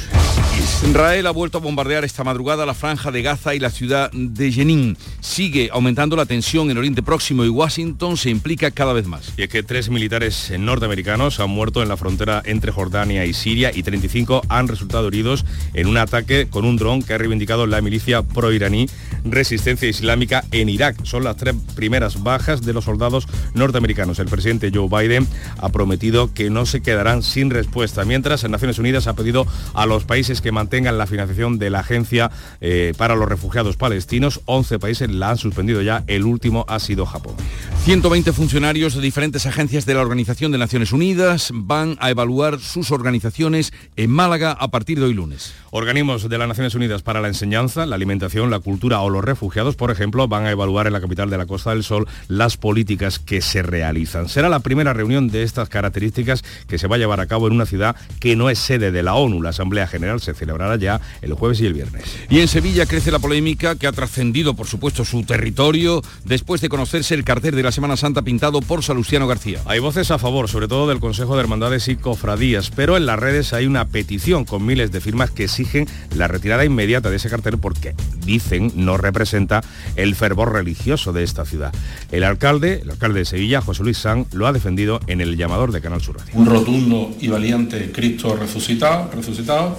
Israel 0.88 1.28
ha 1.28 1.32
vuelto 1.32 1.58
a 1.58 1.62
bombardear 1.62 2.06
esta 2.06 2.24
madrugada 2.24 2.66
la 2.66 2.74
franja 2.74 3.12
de 3.12 3.22
Gaza 3.22 3.54
y 3.54 3.60
la 3.60 3.70
ciudad 3.70 4.10
de 4.14 4.50
Jenin. 4.50 4.98
Sigue 5.20 5.70
aumentando 5.74 6.16
la 6.16 6.26
tensión 6.26 6.72
en 6.72 6.78
Oriente 6.78 7.04
Próximo 7.04 7.44
y 7.44 7.50
Washington 7.50 8.16
se 8.16 8.30
implica 8.30 8.72
cada 8.72 8.94
vez 8.94 9.08
más. 9.08 9.34
Y 9.36 9.44
es 9.44 9.50
que 9.50 9.62
tres 9.62 9.90
militares 9.90 10.54
norteamericanos 10.58 11.42
han 11.42 11.50
muerto 11.50 11.84
en 11.84 11.90
la 11.90 11.98
frontera 11.98 12.42
entre 12.46 12.72
Jordania 12.72 13.26
y 13.26 13.34
Siria 13.34 13.57
Y 13.58 13.84
35 13.84 14.44
han 14.50 14.68
resultado 14.68 15.08
heridos 15.08 15.46
en 15.74 15.88
un 15.88 15.98
ataque 15.98 16.48
con 16.50 16.66
un 16.66 16.78
dron 16.78 17.02
que 17.02 17.14
ha 17.14 17.18
reivindicado 17.18 17.66
la 17.66 17.82
milicia 17.82 18.22
pro-iraní 18.22 18.88
Resistencia 19.24 19.90
Islámica 19.90 20.44
en 20.52 20.70
Irak. 20.70 21.04
Son 21.04 21.24
las 21.24 21.38
tres 21.38 21.56
primeras 21.76 22.24
bajas 22.24 22.62
de 22.62 22.74
los 22.74 22.86
soldados 22.86 23.28
norteamericanos. 23.54 24.20
El 24.20 24.28
presidente 24.28 24.72
Joe 24.74 24.88
Biden 24.90 25.28
ha 25.58 25.70
prometido 25.70 26.34
que 26.34 26.50
no 26.50 26.66
se 26.66 26.82
quedarán 26.82 27.24
sin 27.24 27.50
respuesta, 27.50 28.06
mientras 28.06 28.44
en 28.44 28.52
Naciones 28.52 28.80
Unidas 28.80 29.08
ha 29.08 29.16
pedido 29.16 29.46
a 29.74 29.86
los 29.86 30.04
países 30.04 30.42
que 30.42 30.52
mantengan 30.52 30.98
la 30.98 31.08
financiación 31.08 31.60
de 31.60 31.70
la 31.70 31.80
Agencia 31.80 32.32
eh, 32.62 32.94
para 32.98 33.16
los 33.16 33.28
Refugiados 33.28 33.78
Palestinos. 33.78 34.42
11 34.46 34.80
países 34.80 35.10
la 35.10 35.32
han 35.32 35.38
suspendido 35.38 35.82
ya, 35.82 36.04
el 36.08 36.26
último 36.26 36.66
ha 36.68 36.80
sido 36.80 37.06
Japón. 37.06 37.36
120 37.84 38.34
funcionarios 38.34 38.96
de 38.96 39.02
diferentes 39.02 39.46
agencias 39.46 39.86
de 39.86 39.94
la 39.94 40.02
Organización 40.02 40.52
de 40.52 40.58
Naciones 40.58 40.92
Unidas 40.92 41.52
van 41.54 41.98
a 42.00 42.10
evaluar 42.10 42.60
sus 42.60 42.92
organizaciones 42.92 43.74
en 43.96 44.10
Málaga 44.10 44.52
a 44.52 44.70
partir 44.70 45.00
de 45.00 45.06
hoy 45.06 45.14
lunes. 45.14 45.54
Organismos 45.72 46.28
de 46.28 46.38
las 46.38 46.48
Naciones 46.48 46.76
Unidas 46.76 47.02
para 47.02 47.22
la 47.22 47.28
enseñanza, 47.28 47.86
la 47.86 47.96
alimentación, 47.96 48.50
la 48.50 48.60
cultura 48.60 48.98
o 49.08 49.10
los 49.10 49.24
refugiados, 49.24 49.76
por 49.76 49.92
ejemplo, 49.92 50.28
van 50.28 50.46
a 50.46 50.52
evaluar 50.52 50.88
en 50.88 50.94
la 50.94 51.02
capital 51.02 51.30
de 51.30 51.38
la 51.38 51.46
Costa 51.46 51.72
del 51.72 51.84
Sol 51.84 52.08
las 52.28 52.58
políticas 52.58 53.20
que 53.20 53.42
se 53.42 53.62
realizan. 53.62 54.30
Será 54.30 54.50
la 54.50 54.60
primera 54.60 54.94
reunión 54.94 55.30
de 55.30 55.44
estas 55.44 55.70
características 55.70 56.44
que 56.68 56.78
se 56.78 56.88
va 56.88 56.96
a 56.96 57.00
llevar 57.00 57.20
a 57.20 57.28
cabo 57.28 57.48
en 57.48 57.54
una 57.54 57.66
ciudad 57.66 57.96
que 58.20 58.36
no 58.36 58.50
es 58.50 58.60
sede 58.60 58.92
de 58.92 59.04
la 59.04 59.16
ONU. 59.16 59.42
La 59.42 59.50
Asamblea 59.50 59.88
General 59.88 60.20
se 60.20 60.34
celebrará 60.34 60.76
ya 60.78 61.00
el 61.22 61.34
jueves 61.34 61.62
y 61.62 61.68
el 61.68 61.74
viernes. 61.74 62.04
Y 62.30 62.40
en 62.40 62.48
Sevilla 62.48 62.86
crece 62.86 63.12
la 63.12 63.20
polémica 63.20 63.76
que 63.76 63.86
ha 63.86 63.92
trascendido, 63.92 64.56
por 64.56 64.66
supuesto, 64.66 65.06
su 65.06 65.24
territorio 65.24 66.02
después 66.26 66.62
de 66.62 66.70
conocerse 66.70 67.14
el 67.14 67.24
cartel 67.24 67.56
de 67.56 67.64
la 67.64 67.72
Semana 67.72 67.98
Santa 67.98 68.24
pintado 68.24 68.62
por 68.62 68.84
Salustiano 68.84 69.28
García. 69.28 69.62
Hay 69.66 69.80
voces 69.80 70.10
a 70.10 70.18
favor, 70.18 70.50
sobre 70.50 70.68
todo 70.68 70.88
del 70.88 71.00
Consejo 71.00 71.36
de 71.36 71.42
Hermandades 71.42 71.88
y 71.88 71.96
Cofradías, 71.96 72.72
pero 72.72 72.98
en 72.98 73.06
la 73.06 73.16
red 73.16 73.28
redes 73.28 73.52
hay 73.52 73.66
una 73.66 73.84
petición 73.90 74.46
con 74.46 74.66
miles 74.66 74.94
de 74.94 75.02
firmas 75.02 75.32
que 75.32 75.44
exigen 75.44 75.86
la 76.16 76.30
retirada 76.30 76.64
inmediata 76.64 77.10
de 77.10 77.18
ese 77.18 77.30
cartel 77.30 77.58
porque 77.58 77.94
dicen 78.26 78.72
no 78.74 78.96
representa 78.98 79.62
el 79.96 80.16
fervor 80.16 80.54
religioso 80.54 81.14
de 81.14 81.24
esta 81.24 81.46
ciudad. 81.46 81.74
El 82.12 82.24
alcalde, 82.24 82.82
el 82.82 82.92
alcalde 82.92 83.20
de 83.20 83.26
Sevilla, 83.26 83.62
José 83.62 83.84
Luis 83.84 83.98
San, 83.98 84.26
lo 84.32 84.48
ha 84.48 84.54
defendido 84.54 85.00
en 85.08 85.22
el 85.22 85.38
llamador 85.38 85.72
de 85.72 85.82
Canal 85.82 86.02
Sur 86.02 86.18
Radio. 86.18 86.34
Un 86.36 86.46
rotundo 86.46 87.16
y 87.20 87.28
valiente 87.28 87.92
Cristo 87.92 88.36
resucitado, 88.36 89.10
resucitado 89.14 89.78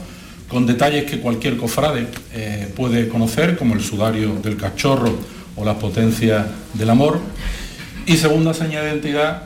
con 0.49 0.67
detalles 0.67 1.05
que 1.05 1.21
cualquier 1.21 1.57
cofrade 1.57 2.09
eh, 2.33 2.73
puede 2.75 3.09
conocer, 3.09 3.57
como 3.57 3.75
el 3.75 3.83
sudario 3.83 4.35
del 4.37 4.57
cachorro 4.57 5.15
o 5.57 5.65
las 5.65 5.77
potencias 5.77 6.47
del 6.73 6.91
amor. 6.91 7.21
Y 8.07 8.17
segunda 8.17 8.55
señal 8.55 8.85
de 8.85 8.91
identidad, 8.91 9.43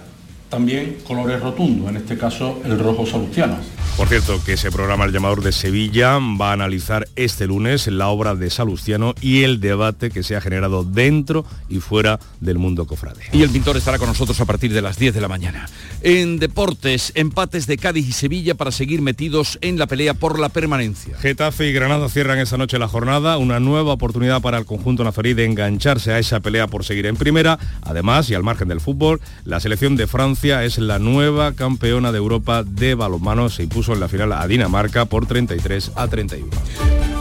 también 0.49 0.99
colores 1.05 1.41
rotundos, 1.41 1.89
en 1.91 1.97
este 1.97 2.17
caso 2.17 2.63
el 2.65 2.79
rojo 2.79 3.05
salustiano. 3.05 3.57
Por 3.97 4.09
cierto, 4.09 4.43
que 4.45 4.55
ese 4.55 4.73
programa 4.73 5.05
El 5.05 5.13
Llamador 5.13 5.43
de 5.43 5.53
Sevilla 5.53 6.19
va 6.19 6.51
a 6.51 6.53
analizar 6.55 7.07
este 7.15 7.47
lunes 7.47 7.87
la 7.87 8.09
obra 8.09 8.35
de 8.35 8.49
Salustiano 8.49 9.15
y 9.21 9.43
el 9.43 9.61
debate 9.61 10.11
que 10.11 10.23
se 10.23 10.35
ha 10.35 10.41
generado 10.41 10.83
dentro 10.83 11.45
y 11.69 11.79
fuera 11.79 12.19
del 12.41 12.59
mundo 12.59 12.87
cofrade. 12.87 13.21
Y 13.33 13.43
el 13.43 13.51
pintor 13.51 13.77
estará 13.77 13.99
con 13.99 14.09
nosotros 14.09 14.41
a 14.41 14.47
partir 14.47 14.73
de 14.73 14.81
las 14.81 14.99
10 14.99 15.15
de 15.15 15.21
la 15.21 15.29
mañana. 15.29 15.69
En 16.01 16.39
deportes, 16.39 17.13
empates 17.15 17.67
de 17.67 17.77
Cádiz 17.77 18.09
y 18.09 18.13
Sevilla 18.13 18.55
para 18.55 18.73
seguir 18.73 19.03
metidos 19.03 19.59
en 19.61 19.79
la 19.79 19.87
pelea 19.87 20.15
por 20.15 20.39
la 20.39 20.49
permanencia. 20.49 21.17
Getafe 21.19 21.69
y 21.69 21.73
Granada 21.73 22.09
cierran 22.09 22.39
esta 22.39 22.57
noche 22.57 22.79
la 22.79 22.89
jornada, 22.89 23.37
una 23.37 23.61
nueva 23.61 23.93
oportunidad 23.93 24.41
para 24.41 24.59
el 24.59 24.65
conjunto 24.65 25.05
nazarí 25.05 25.35
de 25.35 25.45
engancharse 25.45 26.13
a 26.13 26.19
esa 26.19 26.41
pelea 26.41 26.67
por 26.67 26.85
seguir 26.85 27.07
en 27.07 27.17
primera. 27.17 27.59
Además, 27.83 28.31
y 28.31 28.35
al 28.35 28.43
margen 28.43 28.69
del 28.69 28.81
fútbol, 28.81 29.21
la 29.45 29.61
selección 29.61 29.97
de 29.97 30.07
Francia 30.07 30.65
es 30.65 30.79
la 30.79 30.99
nueva 30.99 31.53
campeona 31.53 32.11
de 32.11 32.19
Europa 32.19 32.65
de 32.65 32.95
balonmano. 32.95 33.51
Se 33.51 33.63
impuso 33.63 33.82
en 33.89 34.01
la 34.01 34.09
final 34.09 34.33
a 34.33 34.47
Dinamarca 34.47 35.07
por 35.07 35.27
33 35.27 35.93
a 35.97 36.07
31. 36.07 37.12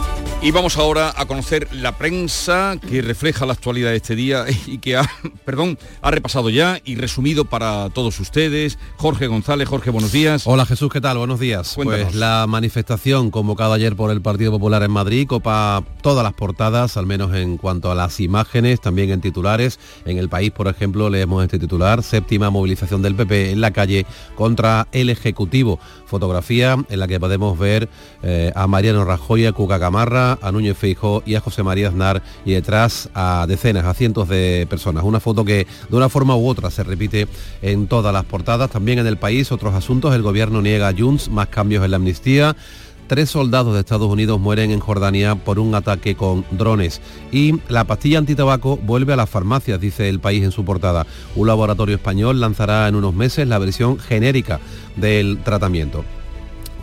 Y 0.44 0.50
vamos 0.50 0.76
ahora 0.76 1.14
a 1.16 1.26
conocer 1.26 1.68
la 1.72 1.96
prensa 1.96 2.74
que 2.90 3.00
refleja 3.00 3.46
la 3.46 3.52
actualidad 3.52 3.90
de 3.90 3.98
este 3.98 4.16
día 4.16 4.44
y 4.66 4.78
que 4.78 4.96
ha, 4.96 5.08
perdón, 5.44 5.78
ha 6.00 6.10
repasado 6.10 6.50
ya 6.50 6.80
y 6.84 6.96
resumido 6.96 7.44
para 7.44 7.90
todos 7.90 8.18
ustedes. 8.18 8.76
Jorge 8.96 9.28
González, 9.28 9.68
Jorge, 9.68 9.90
buenos 9.90 10.10
días. 10.10 10.42
Hola 10.44 10.66
Jesús, 10.66 10.92
¿qué 10.92 11.00
tal? 11.00 11.18
Buenos 11.18 11.38
días. 11.38 11.74
Pues 11.76 12.16
la 12.16 12.46
manifestación 12.48 13.30
convocada 13.30 13.76
ayer 13.76 13.94
por 13.94 14.10
el 14.10 14.20
Partido 14.20 14.50
Popular 14.50 14.82
en 14.82 14.90
Madrid 14.90 15.28
copa 15.28 15.84
todas 16.02 16.24
las 16.24 16.32
portadas, 16.32 16.96
al 16.96 17.06
menos 17.06 17.32
en 17.36 17.56
cuanto 17.56 17.92
a 17.92 17.94
las 17.94 18.18
imágenes, 18.18 18.80
también 18.80 19.12
en 19.12 19.20
titulares. 19.20 19.78
En 20.06 20.18
el 20.18 20.28
país, 20.28 20.50
por 20.50 20.66
ejemplo, 20.66 21.08
leemos 21.08 21.44
este 21.44 21.60
titular, 21.60 22.02
séptima 22.02 22.50
movilización 22.50 23.00
del 23.00 23.14
PP 23.14 23.52
en 23.52 23.60
la 23.60 23.70
calle 23.70 24.06
contra 24.34 24.88
el 24.90 25.08
Ejecutivo. 25.08 25.78
Fotografía 26.06 26.76
en 26.88 26.98
la 26.98 27.06
que 27.06 27.20
podemos 27.20 27.56
ver 27.56 27.88
eh, 28.24 28.50
a 28.56 28.66
Mariano 28.66 29.04
Rajoy, 29.04 29.46
a 29.46 29.52
Cuca 29.52 29.78
Camarra, 29.78 30.31
a 30.40 30.52
Núñez 30.52 30.76
Feijó 30.76 31.22
y 31.26 31.34
a 31.34 31.40
José 31.40 31.62
María 31.62 31.88
Aznar 31.88 32.22
y 32.44 32.52
detrás 32.52 33.08
a 33.14 33.44
decenas, 33.48 33.84
a 33.84 33.94
cientos 33.94 34.28
de 34.28 34.66
personas. 34.68 35.04
Una 35.04 35.20
foto 35.20 35.44
que 35.44 35.66
de 35.88 35.96
una 35.96 36.08
forma 36.08 36.36
u 36.36 36.46
otra 36.46 36.70
se 36.70 36.84
repite 36.84 37.28
en 37.60 37.86
todas 37.86 38.12
las 38.12 38.24
portadas. 38.24 38.70
También 38.70 38.98
en 38.98 39.06
el 39.06 39.16
país 39.16 39.52
otros 39.52 39.74
asuntos. 39.74 40.14
El 40.14 40.22
gobierno 40.22 40.62
niega 40.62 40.88
a 40.88 40.94
Junts 40.96 41.28
más 41.30 41.48
cambios 41.48 41.84
en 41.84 41.90
la 41.90 41.96
amnistía. 41.96 42.56
Tres 43.08 43.30
soldados 43.30 43.74
de 43.74 43.80
Estados 43.80 44.10
Unidos 44.10 44.40
mueren 44.40 44.70
en 44.70 44.80
Jordania 44.80 45.34
por 45.34 45.58
un 45.58 45.74
ataque 45.74 46.14
con 46.14 46.46
drones. 46.50 47.02
Y 47.30 47.60
la 47.68 47.84
pastilla 47.84 48.18
antitabaco 48.18 48.78
vuelve 48.78 49.12
a 49.12 49.16
las 49.16 49.28
farmacias, 49.28 49.80
dice 49.80 50.08
el 50.08 50.20
país 50.20 50.42
en 50.44 50.52
su 50.52 50.64
portada. 50.64 51.06
Un 51.36 51.46
laboratorio 51.48 51.96
español 51.96 52.40
lanzará 52.40 52.88
en 52.88 52.94
unos 52.94 53.12
meses 53.12 53.46
la 53.46 53.58
versión 53.58 53.98
genérica 53.98 54.60
del 54.96 55.38
tratamiento. 55.44 56.04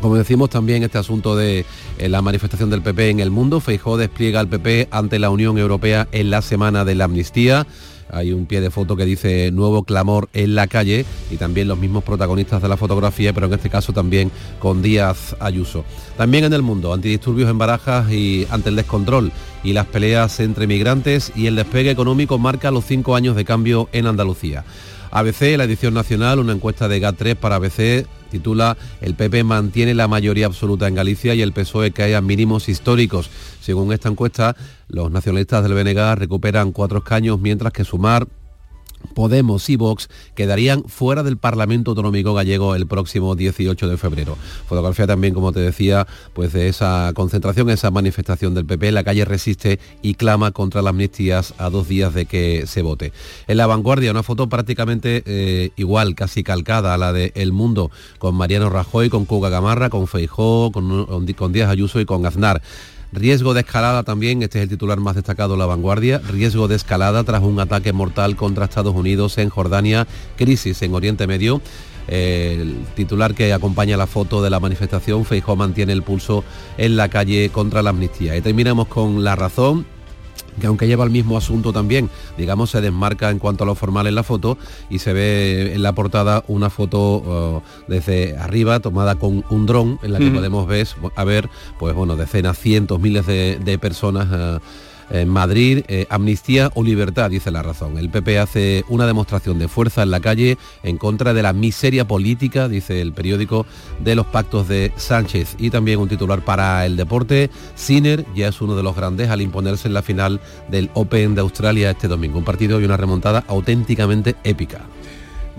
Como 0.02 0.16
decimos 0.16 0.50
también 0.50 0.84
este 0.84 0.98
asunto 0.98 1.36
de 1.36 1.66
eh, 1.98 2.08
la 2.08 2.22
manifestación 2.22 2.70
del 2.70 2.82
PP 2.82 3.10
en 3.10 3.20
el 3.20 3.32
mundo, 3.32 3.60
Feijó 3.60 3.98
despliega 3.98 4.40
al 4.40 4.48
PP 4.48 4.88
ante 4.92 5.20
la 5.20 5.30
Unión 5.30 5.58
Europea 5.58 6.08
en 6.14 6.30
la 6.30 6.42
semana 6.42 6.86
de 6.86 6.96
la 6.96 7.04
amnistía. 7.06 7.68
Hay 8.12 8.32
un 8.32 8.46
pie 8.46 8.62
de 8.62 8.72
foto 8.72 8.96
que 8.96 9.06
dice 9.06 9.52
nuevo 9.52 9.84
clamor 9.84 10.30
en 10.34 10.56
la 10.56 10.68
calle 10.68 11.06
y 11.30 11.36
también 11.36 11.68
los 11.68 11.78
mismos 11.78 12.04
protagonistas 12.04 12.62
de 12.62 12.70
la 12.70 12.78
fotografía, 12.78 13.34
pero 13.34 13.48
en 13.48 13.54
este 13.54 13.70
caso 13.70 13.92
también 13.92 14.32
con 14.60 14.82
Díaz 14.82 15.36
Ayuso. 15.40 15.84
También 16.18 16.46
en 16.46 16.54
el 16.54 16.62
mundo, 16.62 16.94
antidisturbios 16.94 17.50
en 17.50 17.58
barajas 17.58 18.10
y 18.12 18.48
ante 18.50 18.70
el 18.70 18.78
descontrol 18.78 19.32
y 19.64 19.74
las 19.74 19.86
peleas 19.86 20.40
entre 20.40 20.66
migrantes 20.66 21.34
y 21.36 21.48
el 21.48 21.58
despegue 21.58 21.92
económico 21.92 22.40
marca 22.40 22.72
los 22.72 22.86
cinco 22.86 23.16
años 23.16 23.36
de 23.36 23.46
cambio 23.46 23.90
en 23.92 24.08
Andalucía. 24.08 24.64
ABC, 25.12 25.58
la 25.58 25.64
edición 25.64 25.94
nacional, 25.94 26.40
una 26.40 26.54
encuesta 26.54 26.88
de 26.88 27.02
GAT3 27.02 27.36
para 27.36 27.56
ABC 27.56 28.08
titula 28.30 28.78
El 29.02 29.16
PP 29.16 29.44
mantiene 29.44 29.94
la 29.94 30.08
mayoría 30.08 30.46
absoluta 30.46 30.88
en 30.88 30.96
Galicia 30.96 31.34
y 31.34 31.42
el 31.42 31.52
PSOE 31.52 31.92
cae 31.92 32.16
a 32.16 32.22
mínimos 32.22 32.70
históricos. 32.70 33.30
Según 33.62 33.92
esta 33.92 34.10
encuesta, 34.10 34.56
los 34.88 35.12
nacionalistas 35.12 35.64
del 35.64 35.74
BNG 35.74 36.16
recuperan 36.16 36.72
cuatro 36.72 37.00
escaños, 37.00 37.40
mientras 37.40 37.74
que 37.74 37.84
Sumar 37.84 38.28
Podemos 39.14 39.70
y 39.70 39.76
Vox 39.76 40.10
quedarían 40.36 40.84
fuera 40.86 41.24
del 41.24 41.38
Parlamento 41.38 41.92
Autonómico 41.92 42.34
Gallego 42.34 42.76
el 42.76 42.88
próximo 42.88 43.36
18 43.36 43.88
de 43.88 43.98
febrero. 43.98 44.38
Fotografía 44.68 45.08
también, 45.08 45.34
como 45.34 45.52
te 45.52 45.60
decía, 45.60 46.08
pues 46.34 46.54
de 46.54 46.68
esa 46.68 47.12
concentración, 47.16 47.70
esa 47.70 47.92
manifestación 47.92 48.54
del 48.54 48.66
PP. 48.66 48.92
La 48.92 49.04
calle 49.04 49.26
resiste 49.26 49.80
y 50.02 50.16
clama 50.16 50.52
contra 50.52 50.82
las 50.82 50.92
amnistías 50.92 51.54
a 51.58 51.70
dos 51.70 51.88
días 51.88 52.14
de 52.14 52.26
que 52.26 52.66
se 52.68 52.82
vote. 52.82 53.12
En 53.48 53.58
la 53.58 53.68
vanguardia, 53.68 54.12
una 54.12 54.24
foto 54.24 54.50
prácticamente 54.50 55.24
eh, 55.26 55.72
igual, 55.76 56.16
casi 56.16 56.44
calcada 56.44 56.94
a 56.94 56.98
la 56.98 57.14
de 57.14 57.32
El 57.36 57.52
Mundo, 57.52 57.92
con 58.18 58.36
Mariano 58.36 58.70
Rajoy, 58.70 59.10
con 59.10 59.26
Cuga 59.26 59.50
Gamarra, 59.50 59.90
con 59.90 60.08
Feijó, 60.08 60.72
con, 60.72 61.06
con 61.34 61.54
Díaz 61.54 61.70
Ayuso 61.70 62.00
y 62.00 62.06
con 62.06 62.26
Aznar. 62.26 62.62
Riesgo 63.12 63.56
de 63.56 63.62
escalada 63.62 64.04
también, 64.04 64.44
este 64.44 64.60
es 64.60 64.64
el 64.64 64.70
titular 64.70 65.00
más 65.00 65.16
destacado 65.16 65.54
de 65.54 65.60
la 65.60 65.66
vanguardia, 65.66 66.20
riesgo 66.20 66.68
de 66.68 66.76
escalada 66.76 67.24
tras 67.24 67.42
un 67.42 67.60
ataque 67.60 67.92
mortal 67.92 68.36
contra 68.36 68.66
Estados 68.66 68.94
Unidos 68.94 69.40
en 69.40 69.50
Jordania, 69.50 70.06
crisis 70.38 70.82
en 70.84 70.94
Oriente 70.94 71.26
Medio. 71.26 71.60
El 72.08 72.78
titular 72.96 73.34
que 73.34 73.52
acompaña 73.52 73.98
la 73.98 74.08
foto 74.08 74.44
de 74.44 74.50
la 74.52 74.60
manifestación, 74.60 75.26
Feijó 75.26 75.56
mantiene 75.56 75.94
el 75.94 76.04
pulso 76.04 76.44
en 76.78 76.98
la 76.98 77.10
calle 77.10 77.50
contra 77.50 77.82
la 77.82 77.90
amnistía. 77.90 78.36
Y 78.36 78.42
terminamos 78.42 78.88
con 78.88 79.24
la 79.24 79.36
razón 79.36 79.86
que 80.60 80.68
aunque 80.68 80.88
lleva 80.88 81.04
el 81.04 81.10
mismo 81.10 81.38
asunto 81.38 81.74
también, 81.74 82.10
digamos, 82.38 82.72
se 82.72 82.82
desmarca 82.82 83.30
en 83.30 83.40
cuanto 83.40 83.64
a 83.64 83.68
lo 83.68 83.76
formal 83.76 84.08
en 84.08 84.16
la 84.16 84.24
foto 84.24 84.58
y 84.90 85.00
se 85.00 85.14
ve 85.14 85.74
en 85.74 85.84
la 85.84 85.94
portada 85.94 86.44
una 86.48 86.70
foto 86.70 87.18
uh, 87.18 87.62
desde 87.88 88.38
arriba 88.38 88.80
tomada 88.80 89.16
con 89.16 89.44
un 89.50 89.66
dron 89.66 90.00
en 90.04 90.14
la 90.14 90.20
que 90.20 90.32
podemos 90.32 90.68
ver, 90.68 90.88
a 91.16 91.24
ver, 91.24 91.50
pues 91.78 91.96
bueno, 91.96 92.16
decenas, 92.16 92.58
cientos, 92.58 93.00
miles 93.00 93.26
de, 93.26 93.80
personas. 93.80 94.28
Uh, 94.30 94.60
en 95.10 95.30
Madrid, 95.30 95.84
eh, 95.88 96.06
amnistía 96.10 96.72
o 96.76 96.84
libertad, 96.84 97.30
dice 97.30 97.52
la 97.52 97.64
razón. 97.64 97.98
El 97.98 98.10
PP 98.10 98.40
hace 98.40 98.84
una 98.90 99.06
demostración 99.08 99.60
de 99.60 99.68
fuerza 99.68 100.04
en 100.04 100.12
la 100.12 100.20
calle 100.20 100.58
en 100.84 100.98
contra 100.98 101.34
de 101.34 101.44
la 101.44 101.54
miseria 101.54 102.08
política, 102.08 102.68
dice 102.68 103.02
el 103.02 103.14
periódico, 103.14 103.66
de 104.00 104.16
los 104.16 104.26
pactos 104.26 104.68
de 104.68 104.92
Sánchez. 104.96 105.56
Y 105.58 105.70
también 105.70 106.00
un 106.00 106.10
titular 106.10 106.44
para 106.44 106.86
el 106.86 106.96
deporte. 106.96 107.50
Sinner 107.76 108.26
ya 108.36 108.48
es 108.48 108.62
uno 108.62 108.76
de 108.76 108.84
los 108.84 108.96
grandes 108.96 109.30
al 109.30 109.42
imponerse 109.42 109.88
en 109.88 109.94
la 109.94 110.02
final 110.02 110.40
del 110.70 110.90
Open 110.94 111.36
de 111.36 111.42
Australia 111.42 111.92
este 111.92 112.08
domingo. 112.08 112.38
Un 112.38 112.46
partido 112.46 112.80
y 112.80 112.86
una 112.86 112.98
remontada 112.98 113.44
auténticamente 113.48 114.36
épica. 114.44 114.82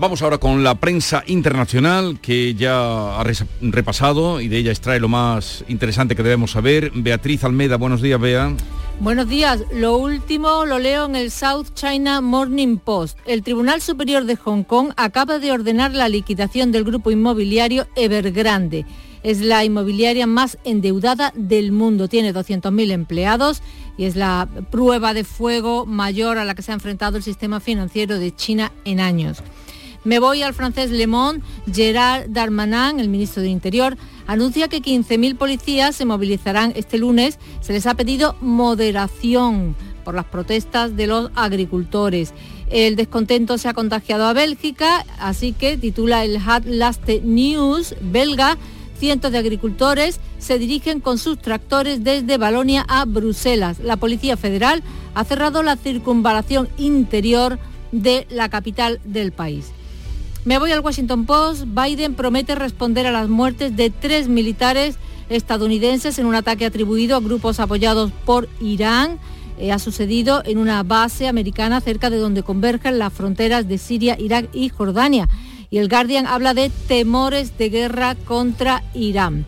Vamos 0.01 0.23
ahora 0.23 0.39
con 0.39 0.63
la 0.63 0.75
prensa 0.75 1.23
internacional 1.27 2.19
que 2.19 2.55
ya 2.55 3.19
ha 3.19 3.23
repasado 3.61 4.41
y 4.41 4.47
de 4.47 4.57
ella 4.57 4.71
extrae 4.71 4.99
lo 4.99 5.09
más 5.09 5.63
interesante 5.67 6.15
que 6.15 6.23
debemos 6.23 6.51
saber. 6.51 6.91
Beatriz 6.95 7.43
Almeida, 7.43 7.77
buenos 7.77 8.01
días, 8.01 8.19
Bea. 8.19 8.51
Buenos 9.01 9.27
días. 9.27 9.63
Lo 9.73 9.97
último 9.97 10.63
lo 10.67 10.77
leo 10.77 11.07
en 11.07 11.15
el 11.15 11.31
South 11.31 11.69
China 11.73 12.21
Morning 12.21 12.77
Post. 12.77 13.17
El 13.25 13.41
Tribunal 13.41 13.81
Superior 13.81 14.25
de 14.25 14.35
Hong 14.35 14.61
Kong 14.61 14.93
acaba 14.95 15.39
de 15.39 15.51
ordenar 15.51 15.95
la 15.95 16.07
liquidación 16.07 16.71
del 16.71 16.83
grupo 16.83 17.09
inmobiliario 17.09 17.87
Evergrande. 17.95 18.85
Es 19.23 19.41
la 19.41 19.65
inmobiliaria 19.65 20.27
más 20.27 20.59
endeudada 20.65 21.33
del 21.35 21.71
mundo. 21.71 22.09
Tiene 22.09 22.31
200.000 22.31 22.91
empleados 22.91 23.63
y 23.97 24.05
es 24.05 24.15
la 24.15 24.47
prueba 24.69 25.15
de 25.15 25.23
fuego 25.23 25.87
mayor 25.87 26.37
a 26.37 26.45
la 26.45 26.53
que 26.53 26.61
se 26.61 26.71
ha 26.71 26.75
enfrentado 26.75 27.17
el 27.17 27.23
sistema 27.23 27.59
financiero 27.59 28.19
de 28.19 28.35
China 28.35 28.71
en 28.85 28.99
años. 28.99 29.41
Me 30.03 30.17
voy 30.17 30.41
al 30.41 30.55
francés 30.55 30.89
Le 30.89 31.05
Monde. 31.05 31.43
Gerard 31.71 32.27
Darmanin, 32.29 32.99
el 32.99 33.07
ministro 33.07 33.43
de 33.43 33.49
Interior, 33.49 33.97
anuncia 34.25 34.67
que 34.67 34.81
15.000 34.81 35.37
policías 35.37 35.95
se 35.95 36.05
movilizarán 36.05 36.73
este 36.75 36.97
lunes. 36.97 37.37
Se 37.61 37.71
les 37.71 37.85
ha 37.85 37.93
pedido 37.93 38.35
moderación 38.41 39.75
por 40.03 40.15
las 40.15 40.25
protestas 40.25 40.95
de 40.95 41.05
los 41.05 41.29
agricultores. 41.35 42.33
El 42.71 42.95
descontento 42.95 43.59
se 43.59 43.67
ha 43.67 43.73
contagiado 43.73 44.25
a 44.25 44.33
Bélgica, 44.33 45.05
así 45.19 45.53
que 45.53 45.77
titula 45.77 46.25
el 46.25 46.37
Hat 46.37 46.65
Last 46.65 47.07
News 47.07 47.95
belga. 48.01 48.57
Cientos 48.97 49.31
de 49.31 49.37
agricultores 49.37 50.19
se 50.39 50.57
dirigen 50.57 50.99
con 50.99 51.17
sus 51.17 51.39
tractores 51.39 52.03
desde 52.03 52.37
Balonia 52.37 52.85
a 52.87 53.05
Bruselas. 53.05 53.79
La 53.79 53.97
Policía 53.97 54.37
Federal 54.37 54.83
ha 55.13 55.23
cerrado 55.25 55.63
la 55.63 55.75
circunvalación 55.75 56.69
interior 56.77 57.59
de 57.91 58.25
la 58.29 58.49
capital 58.49 58.99
del 59.03 59.31
país. 59.31 59.71
Me 60.43 60.57
voy 60.57 60.71
al 60.71 60.79
Washington 60.79 61.25
Post. 61.27 61.65
Biden 61.67 62.15
promete 62.15 62.55
responder 62.55 63.05
a 63.05 63.11
las 63.11 63.29
muertes 63.29 63.75
de 63.75 63.91
tres 63.91 64.27
militares 64.27 64.95
estadounidenses 65.29 66.17
en 66.17 66.25
un 66.25 66.33
ataque 66.33 66.65
atribuido 66.65 67.15
a 67.15 67.19
grupos 67.19 67.59
apoyados 67.59 68.11
por 68.25 68.49
Irán. 68.59 69.19
Eh, 69.59 69.71
ha 69.71 69.77
sucedido 69.77 70.41
en 70.43 70.57
una 70.57 70.81
base 70.81 71.27
americana 71.27 71.79
cerca 71.79 72.09
de 72.09 72.17
donde 72.17 72.41
convergen 72.41 72.97
las 72.97 73.13
fronteras 73.13 73.67
de 73.67 73.77
Siria, 73.77 74.17
Irak 74.19 74.49
y 74.51 74.69
Jordania. 74.69 75.29
Y 75.69 75.77
el 75.77 75.89
Guardian 75.89 76.25
habla 76.25 76.55
de 76.55 76.71
temores 76.87 77.55
de 77.59 77.69
guerra 77.69 78.15
contra 78.15 78.83
Irán. 78.95 79.45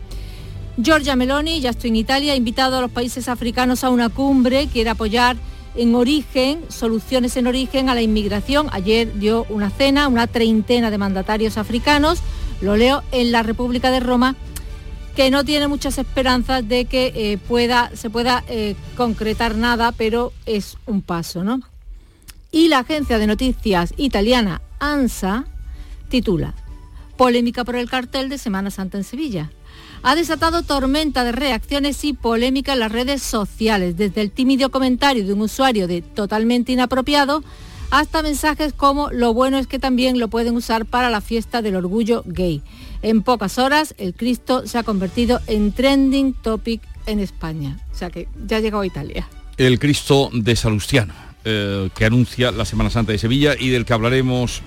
Giorgia 0.80 1.16
Meloni, 1.16 1.60
ya 1.60 1.70
estoy 1.70 1.90
en 1.90 1.96
Italia, 1.96 2.34
ha 2.34 2.36
invitado 2.36 2.78
a 2.78 2.80
los 2.80 2.90
países 2.92 3.28
africanos 3.28 3.82
a 3.82 3.90
una 3.90 4.10
cumbre, 4.10 4.68
quiere 4.68 4.90
apoyar 4.90 5.36
en 5.74 5.94
origen, 5.94 6.64
soluciones 6.68 7.36
en 7.36 7.46
origen 7.46 7.88
a 7.88 7.94
la 7.94 8.02
inmigración. 8.02 8.68
Ayer 8.72 9.18
dio 9.18 9.46
una 9.48 9.70
cena, 9.70 10.08
una 10.08 10.26
treintena 10.26 10.90
de 10.90 10.98
mandatarios 10.98 11.58
africanos, 11.58 12.20
lo 12.60 12.76
leo 12.76 13.02
en 13.12 13.32
la 13.32 13.42
República 13.42 13.90
de 13.90 14.00
Roma, 14.00 14.36
que 15.16 15.30
no 15.30 15.44
tiene 15.44 15.68
muchas 15.68 15.98
esperanzas 15.98 16.66
de 16.68 16.86
que 16.86 17.12
eh, 17.14 17.38
pueda, 17.38 17.90
se 17.94 18.10
pueda 18.10 18.44
eh, 18.48 18.74
concretar 18.96 19.56
nada, 19.56 19.92
pero 19.92 20.32
es 20.46 20.76
un 20.86 21.02
paso, 21.02 21.44
¿no? 21.44 21.60
Y 22.50 22.68
la 22.68 22.80
agencia 22.80 23.18
de 23.18 23.26
noticias 23.26 23.94
italiana 23.96 24.60
ANSA 24.78 25.44
titula 26.08 26.54
Polémica 27.16 27.64
por 27.64 27.76
el 27.76 27.88
cartel 27.88 28.28
de 28.28 28.38
Semana 28.38 28.70
Santa 28.70 28.98
en 28.98 29.04
Sevilla. 29.04 29.50
Ha 30.06 30.16
desatado 30.16 30.62
tormenta 30.62 31.24
de 31.24 31.32
reacciones 31.32 32.04
y 32.04 32.12
polémica 32.12 32.74
en 32.74 32.80
las 32.80 32.92
redes 32.92 33.22
sociales, 33.22 33.96
desde 33.96 34.20
el 34.20 34.30
tímido 34.30 34.70
comentario 34.70 35.24
de 35.24 35.32
un 35.32 35.40
usuario 35.40 35.88
de 35.88 36.02
totalmente 36.02 36.72
inapropiado 36.72 37.42
hasta 37.90 38.22
mensajes 38.22 38.74
como 38.74 39.10
lo 39.12 39.32
bueno 39.32 39.56
es 39.56 39.66
que 39.66 39.78
también 39.78 40.18
lo 40.18 40.28
pueden 40.28 40.56
usar 40.56 40.84
para 40.84 41.08
la 41.08 41.22
fiesta 41.22 41.62
del 41.62 41.76
orgullo 41.76 42.22
gay. 42.26 42.60
En 43.00 43.22
pocas 43.22 43.56
horas 43.58 43.94
el 43.96 44.12
Cristo 44.12 44.66
se 44.66 44.76
ha 44.76 44.82
convertido 44.82 45.40
en 45.46 45.72
trending 45.72 46.34
topic 46.34 46.82
en 47.06 47.18
España. 47.18 47.78
O 47.90 47.96
sea 47.96 48.10
que 48.10 48.28
ya 48.46 48.58
ha 48.58 48.60
llegado 48.60 48.82
a 48.82 48.86
Italia. 48.86 49.26
El 49.56 49.78
Cristo 49.78 50.28
de 50.34 50.54
Salustiano, 50.54 51.14
eh, 51.46 51.88
que 51.94 52.04
anuncia 52.04 52.50
la 52.50 52.66
Semana 52.66 52.90
Santa 52.90 53.12
de 53.12 53.18
Sevilla 53.18 53.54
y 53.58 53.70
del 53.70 53.86
que 53.86 53.94
hablaremos 53.94 54.60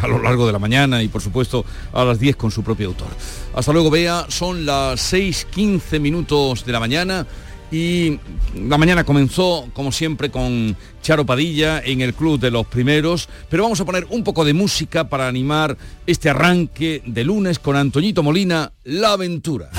a 0.00 0.08
lo 0.08 0.20
largo 0.20 0.46
de 0.46 0.52
la 0.52 0.58
mañana 0.58 1.02
y 1.02 1.08
por 1.08 1.22
supuesto 1.22 1.64
a 1.92 2.04
las 2.04 2.18
10 2.18 2.36
con 2.36 2.50
su 2.50 2.62
propio 2.62 2.88
autor. 2.88 3.08
Hasta 3.54 3.72
luego, 3.72 3.90
Bea, 3.90 4.26
son 4.28 4.64
las 4.64 5.12
6.15 5.12 6.00
minutos 6.00 6.64
de 6.64 6.72
la 6.72 6.80
mañana 6.80 7.26
y 7.70 8.18
la 8.54 8.78
mañana 8.78 9.04
comenzó, 9.04 9.68
como 9.74 9.92
siempre, 9.92 10.30
con 10.30 10.76
Charo 11.02 11.26
Padilla 11.26 11.82
en 11.84 12.00
el 12.00 12.14
Club 12.14 12.40
de 12.40 12.50
los 12.50 12.66
Primeros, 12.66 13.28
pero 13.50 13.64
vamos 13.64 13.80
a 13.80 13.84
poner 13.84 14.06
un 14.10 14.24
poco 14.24 14.44
de 14.44 14.54
música 14.54 15.08
para 15.08 15.28
animar 15.28 15.76
este 16.06 16.30
arranque 16.30 17.02
de 17.04 17.24
lunes 17.24 17.58
con 17.58 17.76
Antoñito 17.76 18.22
Molina, 18.22 18.72
La 18.84 19.12
Aventura. 19.12 19.70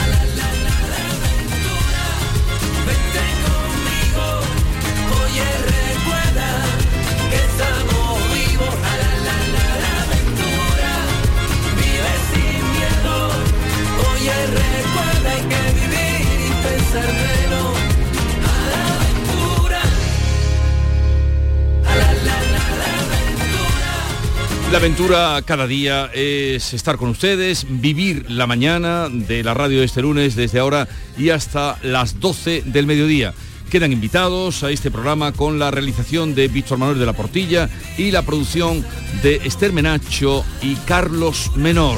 La 24.71 24.77
aventura 24.77 25.41
cada 25.43 25.65
día 25.65 26.11
es 26.13 26.75
estar 26.75 26.97
con 26.97 27.09
ustedes, 27.09 27.65
vivir 27.67 28.29
la 28.29 28.45
mañana 28.45 29.09
de 29.09 29.43
la 29.43 29.55
radio 29.55 29.81
este 29.81 30.03
lunes 30.03 30.35
desde 30.35 30.59
ahora 30.59 30.87
y 31.17 31.31
hasta 31.31 31.79
las 31.81 32.19
12 32.19 32.61
del 32.67 32.85
mediodía. 32.85 33.33
Quedan 33.71 33.91
invitados 33.91 34.63
a 34.63 34.69
este 34.69 34.91
programa 34.91 35.31
con 35.31 35.57
la 35.57 35.71
realización 35.71 36.35
de 36.35 36.49
Víctor 36.49 36.77
Manuel 36.77 36.99
de 36.99 37.07
la 37.07 37.13
Portilla 37.13 37.67
y 37.97 38.11
la 38.11 38.21
producción 38.21 38.85
de 39.23 39.37
Esther 39.37 39.73
Menacho 39.73 40.45
y 40.61 40.75
Carlos 40.75 41.51
Menor. 41.55 41.97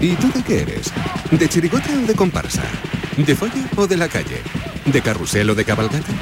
¿Y 0.00 0.14
tú 0.16 0.30
de 0.32 0.42
qué 0.42 0.62
eres? 0.62 0.92
¿De 1.30 1.48
chirigote 1.48 1.94
o 1.96 2.06
de 2.06 2.14
comparsa? 2.14 2.62
¿De 3.16 3.34
folla 3.34 3.66
o 3.76 3.86
de 3.86 3.96
la 3.96 4.08
calle? 4.08 4.42
¿De 4.84 5.00
carrusel 5.00 5.48
o 5.50 5.54
de 5.54 5.64
cabalgata? 5.64 6.12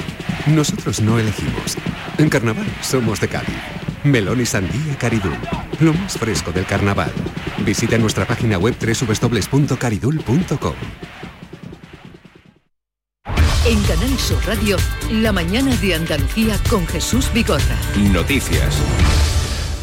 Nosotros 0.47 1.01
no 1.01 1.19
elegimos. 1.19 1.75
En 2.17 2.29
carnaval 2.29 2.67
somos 2.81 3.19
de 3.19 3.27
Cádiz. 3.27 3.55
Melón 4.03 4.39
y 4.39 4.45
sandía 4.45 4.97
Caridul. 4.97 5.37
Lo 5.79 5.93
más 5.93 6.17
fresco 6.17 6.51
del 6.51 6.65
carnaval. 6.65 7.11
Visita 7.65 7.97
nuestra 7.97 8.25
página 8.25 8.57
web 8.57 8.75
www.caridul.com. 8.79 10.75
En 13.65 13.81
Canal 13.83 14.19
Sur 14.19 14.45
Radio, 14.45 14.77
la 15.11 15.31
mañana 15.31 15.75
de 15.77 15.95
Andalucía 15.95 16.55
con 16.69 16.85
Jesús 16.85 17.31
Bigorra. 17.33 17.75
Noticias. 17.97 18.79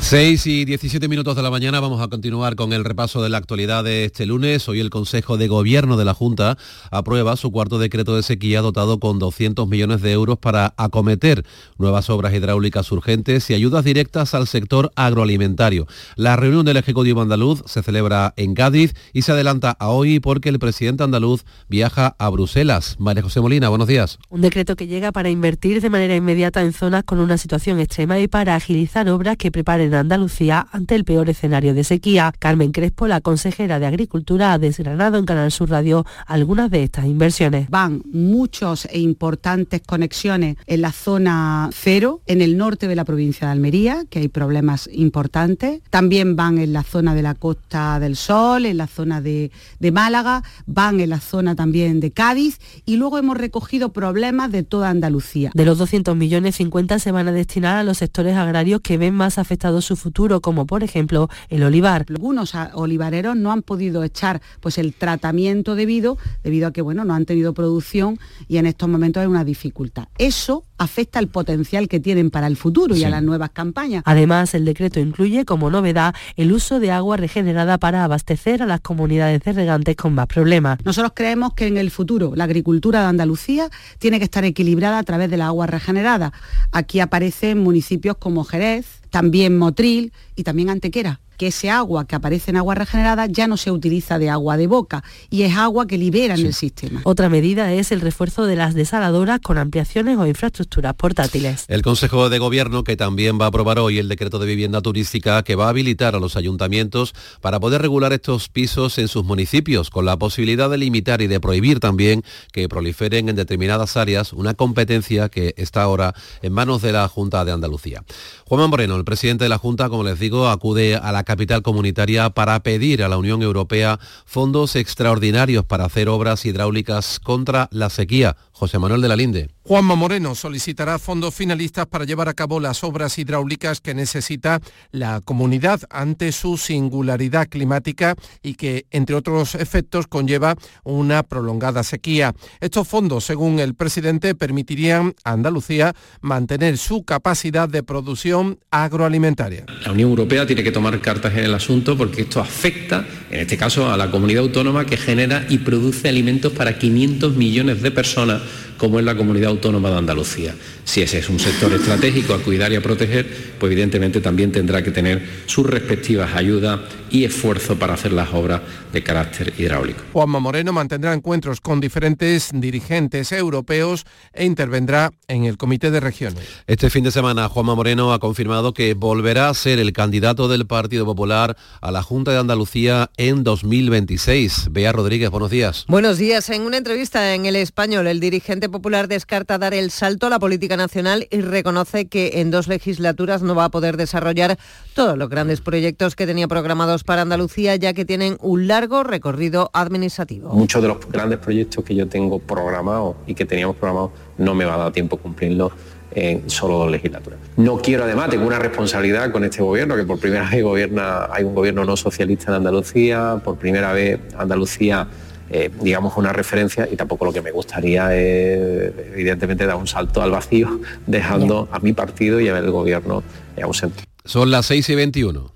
6 0.02 0.46
y 0.48 0.64
17 0.64 1.08
minutos 1.08 1.36
de 1.36 1.42
la 1.42 1.50
mañana 1.50 1.78
vamos 1.78 2.02
a 2.02 2.08
continuar 2.08 2.56
con 2.56 2.72
el 2.72 2.84
repaso 2.84 3.22
de 3.22 3.28
la 3.30 3.38
actualidad 3.38 3.84
de 3.84 4.04
este 4.04 4.26
lunes. 4.26 4.68
Hoy 4.68 4.80
el 4.80 4.90
Consejo 4.90 5.38
de 5.38 5.46
Gobierno 5.46 5.96
de 5.96 6.04
la 6.04 6.12
Junta 6.12 6.58
aprueba 6.90 7.36
su 7.36 7.52
cuarto 7.52 7.78
decreto 7.78 8.16
de 8.16 8.22
sequía 8.22 8.60
dotado 8.60 8.98
con 8.98 9.20
200 9.20 9.66
millones 9.68 10.02
de 10.02 10.12
euros 10.12 10.38
para 10.38 10.74
acometer 10.76 11.46
nuevas 11.78 12.10
obras 12.10 12.34
hidráulicas 12.34 12.90
urgentes 12.90 13.48
y 13.48 13.54
ayudas 13.54 13.84
directas 13.84 14.34
al 14.34 14.48
sector 14.48 14.90
agroalimentario. 14.96 15.86
La 16.16 16.36
reunión 16.36 16.66
del 16.66 16.78
Ejecutivo 16.78 17.22
andaluz 17.22 17.62
se 17.66 17.82
celebra 17.82 18.34
en 18.36 18.54
Cádiz 18.54 18.94
y 19.12 19.22
se 19.22 19.32
adelanta 19.32 19.70
a 19.70 19.88
hoy 19.88 20.18
porque 20.18 20.48
el 20.48 20.58
presidente 20.58 21.04
andaluz 21.04 21.44
viaja 21.68 22.16
a 22.18 22.28
Bruselas. 22.28 22.96
María 22.98 23.22
José 23.22 23.40
Molina, 23.40 23.68
buenos 23.68 23.88
días. 23.88 24.18
Un 24.28 24.42
decreto 24.42 24.74
que 24.74 24.88
llega 24.88 25.12
para 25.12 25.30
invertir 25.30 25.80
de 25.80 25.88
manera 25.88 26.16
inmediata 26.16 26.60
en 26.60 26.72
zonas 26.72 27.04
con 27.04 27.20
una 27.20 27.38
situación 27.38 27.78
extrema 27.78 28.18
y 28.18 28.26
para 28.26 28.56
agilizar 28.56 29.08
obras 29.08 29.36
que 29.36 29.52
preparen 29.52 29.91
Andalucía 30.00 30.66
ante 30.72 30.94
el 30.94 31.04
peor 31.04 31.30
escenario 31.30 31.74
de 31.74 31.84
sequía. 31.84 32.32
Carmen 32.38 32.72
Crespo, 32.72 33.06
la 33.06 33.20
consejera 33.20 33.78
de 33.78 33.86
Agricultura, 33.86 34.52
ha 34.52 34.58
desgranado 34.58 35.18
en 35.18 35.24
Canal 35.24 35.50
Sur 35.50 35.70
Radio 35.70 36.04
algunas 36.26 36.70
de 36.70 36.82
estas 36.82 37.06
inversiones. 37.06 37.68
Van 37.70 38.02
muchos 38.12 38.86
e 38.86 39.00
importantes 39.00 39.82
conexiones 39.84 40.56
en 40.66 40.82
la 40.82 40.92
zona 40.92 41.70
cero, 41.72 42.20
en 42.26 42.42
el 42.42 42.56
norte 42.56 42.88
de 42.88 42.96
la 42.96 43.04
provincia 43.04 43.46
de 43.46 43.52
Almería, 43.52 44.04
que 44.08 44.20
hay 44.20 44.28
problemas 44.28 44.88
importantes. 44.92 45.80
También 45.90 46.36
van 46.36 46.58
en 46.58 46.72
la 46.72 46.82
zona 46.82 47.14
de 47.14 47.22
la 47.22 47.34
Costa 47.34 47.98
del 48.00 48.16
Sol, 48.16 48.66
en 48.66 48.76
la 48.76 48.86
zona 48.86 49.20
de, 49.20 49.50
de 49.78 49.92
Málaga, 49.92 50.42
van 50.66 51.00
en 51.00 51.10
la 51.10 51.20
zona 51.20 51.54
también 51.54 52.00
de 52.00 52.10
Cádiz 52.10 52.58
y 52.84 52.96
luego 52.96 53.18
hemos 53.18 53.36
recogido 53.36 53.92
problemas 53.92 54.52
de 54.52 54.62
toda 54.62 54.90
Andalucía. 54.90 55.50
De 55.54 55.64
los 55.64 55.78
200 55.78 56.16
millones, 56.16 56.56
50 56.56 56.98
se 56.98 57.12
van 57.12 57.28
a 57.28 57.32
destinar 57.32 57.76
a 57.76 57.84
los 57.84 57.98
sectores 57.98 58.36
agrarios 58.36 58.80
que 58.80 58.98
ven 58.98 59.14
más 59.14 59.38
afectados 59.38 59.81
su 59.82 59.96
futuro, 59.96 60.40
como 60.40 60.66
por 60.66 60.82
ejemplo 60.82 61.28
el 61.48 61.62
olivar. 61.62 62.06
Algunos 62.08 62.54
olivareros 62.74 63.36
no 63.36 63.52
han 63.52 63.62
podido 63.62 64.02
echar 64.04 64.40
pues 64.60 64.78
el 64.78 64.94
tratamiento 64.94 65.74
debido, 65.74 66.18
debido 66.42 66.68
a 66.68 66.72
que 66.72 66.82
bueno, 66.82 67.04
no 67.04 67.14
han 67.14 67.26
tenido 67.26 67.52
producción 67.54 68.18
y 68.48 68.56
en 68.56 68.66
estos 68.66 68.88
momentos 68.88 69.20
hay 69.20 69.26
una 69.26 69.44
dificultad. 69.44 70.08
Eso 70.18 70.64
afecta 70.78 71.18
al 71.18 71.28
potencial 71.28 71.88
que 71.88 72.00
tienen 72.00 72.30
para 72.30 72.46
el 72.46 72.56
futuro 72.56 72.96
y 72.96 73.04
a 73.04 73.10
las 73.10 73.22
nuevas 73.22 73.50
campañas. 73.50 74.02
Además, 74.06 74.54
el 74.54 74.64
decreto 74.64 75.00
incluye 75.00 75.44
como 75.44 75.70
novedad 75.70 76.14
el 76.36 76.52
uso 76.52 76.80
de 76.80 76.90
agua 76.90 77.16
regenerada 77.16 77.78
para 77.78 78.04
abastecer 78.04 78.62
a 78.62 78.66
las 78.66 78.80
comunidades 78.80 79.42
de 79.42 79.52
regantes 79.52 79.96
con 79.96 80.14
más 80.14 80.26
problemas. 80.26 80.78
Nosotros 80.84 81.12
creemos 81.14 81.54
que 81.54 81.66
en 81.66 81.76
el 81.76 81.90
futuro 81.90 82.32
la 82.34 82.44
agricultura 82.44 83.02
de 83.02 83.06
Andalucía 83.06 83.70
tiene 83.98 84.18
que 84.18 84.24
estar 84.24 84.44
equilibrada 84.44 84.98
a 84.98 85.02
través 85.02 85.30
de 85.30 85.36
la 85.36 85.46
agua 85.46 85.66
regenerada. 85.66 86.32
Aquí 86.72 87.00
aparecen 87.00 87.58
municipios 87.58 88.16
como 88.16 88.44
Jerez, 88.44 89.01
también 89.12 89.56
Motril 89.56 90.12
y 90.34 90.42
también 90.42 90.70
Antequera 90.70 91.20
que 91.42 91.48
ese 91.48 91.70
agua 91.70 92.06
que 92.06 92.14
aparece 92.14 92.52
en 92.52 92.56
agua 92.56 92.76
regenerada 92.76 93.26
ya 93.26 93.48
no 93.48 93.56
se 93.56 93.72
utiliza 93.72 94.20
de 94.20 94.30
agua 94.30 94.56
de 94.56 94.68
boca 94.68 95.02
y 95.28 95.42
es 95.42 95.56
agua 95.56 95.88
que 95.88 95.98
libera 95.98 96.36
en 96.36 96.46
el 96.46 96.54
sistema. 96.54 97.00
Otra 97.02 97.28
medida 97.28 97.72
es 97.72 97.90
el 97.90 98.00
refuerzo 98.00 98.46
de 98.46 98.54
las 98.54 98.74
desaladoras 98.74 99.40
con 99.40 99.58
ampliaciones 99.58 100.18
o 100.18 100.26
infraestructuras 100.28 100.94
portátiles. 100.94 101.64
El 101.66 101.82
Consejo 101.82 102.30
de 102.30 102.38
Gobierno 102.38 102.84
que 102.84 102.96
también 102.96 103.40
va 103.40 103.46
a 103.46 103.48
aprobar 103.48 103.80
hoy 103.80 103.98
el 103.98 104.08
decreto 104.08 104.38
de 104.38 104.46
vivienda 104.46 104.82
turística 104.82 105.42
que 105.42 105.56
va 105.56 105.66
a 105.66 105.70
habilitar 105.70 106.14
a 106.14 106.20
los 106.20 106.36
ayuntamientos 106.36 107.12
para 107.40 107.58
poder 107.58 107.82
regular 107.82 108.12
estos 108.12 108.48
pisos 108.48 108.98
en 108.98 109.08
sus 109.08 109.24
municipios 109.24 109.90
con 109.90 110.04
la 110.04 110.16
posibilidad 110.16 110.70
de 110.70 110.78
limitar 110.78 111.22
y 111.22 111.26
de 111.26 111.40
prohibir 111.40 111.80
también 111.80 112.22
que 112.52 112.68
proliferen 112.68 113.30
en 113.30 113.34
determinadas 113.34 113.96
áreas 113.96 114.32
una 114.32 114.54
competencia 114.54 115.28
que 115.28 115.54
está 115.56 115.82
ahora 115.82 116.14
en 116.40 116.52
manos 116.52 116.82
de 116.82 116.92
la 116.92 117.08
Junta 117.08 117.44
de 117.44 117.50
Andalucía. 117.50 118.04
Juan 118.46 118.70
Moreno, 118.70 118.94
el 118.94 119.04
presidente 119.04 119.42
de 119.46 119.48
la 119.48 119.58
Junta, 119.58 119.88
como 119.88 120.04
les 120.04 120.20
digo, 120.20 120.46
acude 120.46 120.94
a 120.94 121.10
la 121.10 121.24
capital 121.32 121.62
comunitaria 121.62 122.28
para 122.28 122.62
pedir 122.62 123.02
a 123.02 123.08
la 123.08 123.16
Unión 123.16 123.40
Europea 123.40 123.98
fondos 124.26 124.76
extraordinarios 124.76 125.64
para 125.64 125.86
hacer 125.86 126.10
obras 126.10 126.44
hidráulicas 126.44 127.18
contra 127.20 127.70
la 127.72 127.88
sequía. 127.88 128.36
José 128.52 128.78
Manuel 128.78 129.00
de 129.00 129.08
la 129.08 129.16
Linde. 129.16 129.48
Juanma 129.64 129.94
Moreno 129.94 130.34
solicitará 130.34 130.98
fondos 130.98 131.36
finalistas 131.36 131.86
para 131.86 132.04
llevar 132.04 132.28
a 132.28 132.34
cabo 132.34 132.58
las 132.58 132.82
obras 132.82 133.16
hidráulicas 133.16 133.80
que 133.80 133.94
necesita 133.94 134.60
la 134.90 135.20
comunidad 135.24 135.82
ante 135.88 136.32
su 136.32 136.56
singularidad 136.56 137.48
climática 137.48 138.16
y 138.42 138.54
que, 138.54 138.86
entre 138.90 139.14
otros 139.14 139.54
efectos, 139.54 140.08
conlleva 140.08 140.56
una 140.82 141.22
prolongada 141.22 141.84
sequía. 141.84 142.34
Estos 142.58 142.88
fondos, 142.88 143.22
según 143.22 143.60
el 143.60 143.76
presidente, 143.76 144.34
permitirían 144.34 145.14
a 145.22 145.30
Andalucía 145.30 145.94
mantener 146.20 146.76
su 146.76 147.04
capacidad 147.04 147.68
de 147.68 147.84
producción 147.84 148.58
agroalimentaria. 148.72 149.66
La 149.84 149.92
Unión 149.92 150.10
Europea 150.10 150.44
tiene 150.44 150.64
que 150.64 150.72
tomar 150.72 151.00
cartas 151.00 151.34
en 151.34 151.44
el 151.44 151.54
asunto 151.54 151.96
porque 151.96 152.22
esto 152.22 152.40
afecta, 152.40 153.06
en 153.30 153.42
este 153.42 153.56
caso, 153.56 153.88
a 153.88 153.96
la 153.96 154.10
comunidad 154.10 154.42
autónoma 154.42 154.86
que 154.86 154.96
genera 154.96 155.46
y 155.48 155.58
produce 155.58 156.08
alimentos 156.08 156.52
para 156.52 156.80
500 156.80 157.36
millones 157.36 157.80
de 157.80 157.92
personas 157.92 158.42
como 158.82 158.98
es 158.98 159.04
la 159.04 159.16
comunidad 159.16 159.50
autónoma 159.50 159.92
de 159.92 159.98
Andalucía. 159.98 160.56
Si 160.82 161.02
ese 161.02 161.18
es 161.18 161.28
un 161.28 161.38
sector 161.38 161.72
estratégico 161.72 162.34
a 162.34 162.40
cuidar 162.40 162.72
y 162.72 162.74
a 162.74 162.82
proteger, 162.82 163.54
pues 163.60 163.70
evidentemente 163.70 164.20
también 164.20 164.50
tendrá 164.50 164.82
que 164.82 164.90
tener 164.90 165.22
sus 165.46 165.64
respectivas 165.64 166.34
ayudas 166.34 166.80
y 167.08 167.22
esfuerzo 167.22 167.78
para 167.78 167.94
hacer 167.94 168.12
las 168.12 168.34
obras 168.34 168.60
de 168.92 169.02
carácter 169.04 169.54
hidráulico. 169.56 170.02
Juanma 170.12 170.40
Moreno 170.40 170.72
mantendrá 170.72 171.14
encuentros 171.14 171.60
con 171.60 171.80
diferentes 171.80 172.50
dirigentes 172.52 173.30
europeos 173.30 174.04
e 174.32 174.44
intervendrá 174.44 175.12
en 175.28 175.44
el 175.44 175.58
Comité 175.58 175.92
de 175.92 176.00
Regiones. 176.00 176.42
Este 176.66 176.90
fin 176.90 177.04
de 177.04 177.12
semana 177.12 177.48
Juanma 177.48 177.76
Moreno 177.76 178.12
ha 178.12 178.18
confirmado 178.18 178.74
que 178.74 178.94
volverá 178.94 179.48
a 179.48 179.54
ser 179.54 179.78
el 179.78 179.92
candidato 179.92 180.48
del 180.48 180.66
Partido 180.66 181.04
Popular 181.04 181.56
a 181.80 181.92
la 181.92 182.02
Junta 182.02 182.32
de 182.32 182.38
Andalucía 182.38 183.10
en 183.16 183.44
2026. 183.44 184.70
Bea 184.72 184.90
Rodríguez, 184.90 185.30
buenos 185.30 185.50
días. 185.50 185.84
Buenos 185.86 186.18
días. 186.18 186.50
En 186.50 186.62
una 186.62 186.78
entrevista 186.78 187.34
en 187.36 187.46
El 187.46 187.54
Español, 187.54 188.08
el 188.08 188.18
dirigente 188.18 188.71
Popular 188.72 189.06
descarta 189.06 189.58
dar 189.58 189.74
el 189.74 189.92
salto 189.92 190.26
a 190.26 190.30
la 190.30 190.40
política 190.40 190.76
nacional 190.76 191.28
y 191.30 191.42
reconoce 191.42 192.06
que 192.06 192.40
en 192.40 192.50
dos 192.50 192.66
legislaturas 192.66 193.42
no 193.42 193.54
va 193.54 193.66
a 193.66 193.68
poder 193.68 193.96
desarrollar 193.96 194.58
todos 194.94 195.16
los 195.16 195.28
grandes 195.28 195.60
proyectos 195.60 196.16
que 196.16 196.26
tenía 196.26 196.48
programados 196.48 197.04
para 197.04 197.22
Andalucía, 197.22 197.76
ya 197.76 197.92
que 197.92 198.04
tienen 198.04 198.36
un 198.40 198.66
largo 198.66 199.04
recorrido 199.04 199.70
administrativo. 199.72 200.52
Muchos 200.52 200.82
de 200.82 200.88
los 200.88 201.08
grandes 201.08 201.38
proyectos 201.38 201.84
que 201.84 201.94
yo 201.94 202.08
tengo 202.08 202.40
programados 202.40 203.14
y 203.28 203.34
que 203.34 203.44
teníamos 203.44 203.76
programados 203.76 204.10
no 204.38 204.54
me 204.54 204.64
va 204.64 204.74
a 204.74 204.78
dar 204.78 204.92
tiempo 204.92 205.16
cumplirlos 205.18 205.72
en 206.14 206.48
solo 206.50 206.78
dos 206.78 206.90
legislaturas. 206.90 207.38
No 207.56 207.78
quiero 207.78 208.04
además, 208.04 208.30
tengo 208.30 208.46
una 208.46 208.58
responsabilidad 208.58 209.30
con 209.30 209.44
este 209.44 209.62
gobierno, 209.62 209.96
que 209.96 210.04
por 210.04 210.18
primera 210.18 210.48
vez 210.48 210.62
gobierna, 210.62 211.28
hay 211.30 211.44
un 211.44 211.54
gobierno 211.54 211.84
no 211.84 211.96
socialista 211.96 212.50
en 212.50 212.56
Andalucía, 212.56 213.40
por 213.44 213.56
primera 213.56 213.92
vez 213.92 214.20
Andalucía 214.36 215.08
eh, 215.50 215.70
digamos, 215.80 216.16
una 216.16 216.32
referencia 216.32 216.88
y 216.90 216.96
tampoco 216.96 217.24
lo 217.24 217.32
que 217.32 217.42
me 217.42 217.50
gustaría 217.50 218.14
es, 218.14 218.92
evidentemente, 219.14 219.66
dar 219.66 219.76
un 219.76 219.86
salto 219.86 220.22
al 220.22 220.30
vacío, 220.30 220.80
dejando 221.06 221.68
a 221.72 221.78
mi 221.78 221.92
partido 221.92 222.40
y 222.40 222.48
a 222.48 222.58
el 222.58 222.70
gobierno 222.70 223.22
ausente. 223.62 224.04
Son 224.24 224.50
las 224.50 224.66
6 224.66 224.88
y 224.90 224.94
21. 224.94 225.52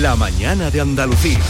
La 0.00 0.16
mañana 0.16 0.70
de 0.70 0.80
Andalucía. 0.80 1.40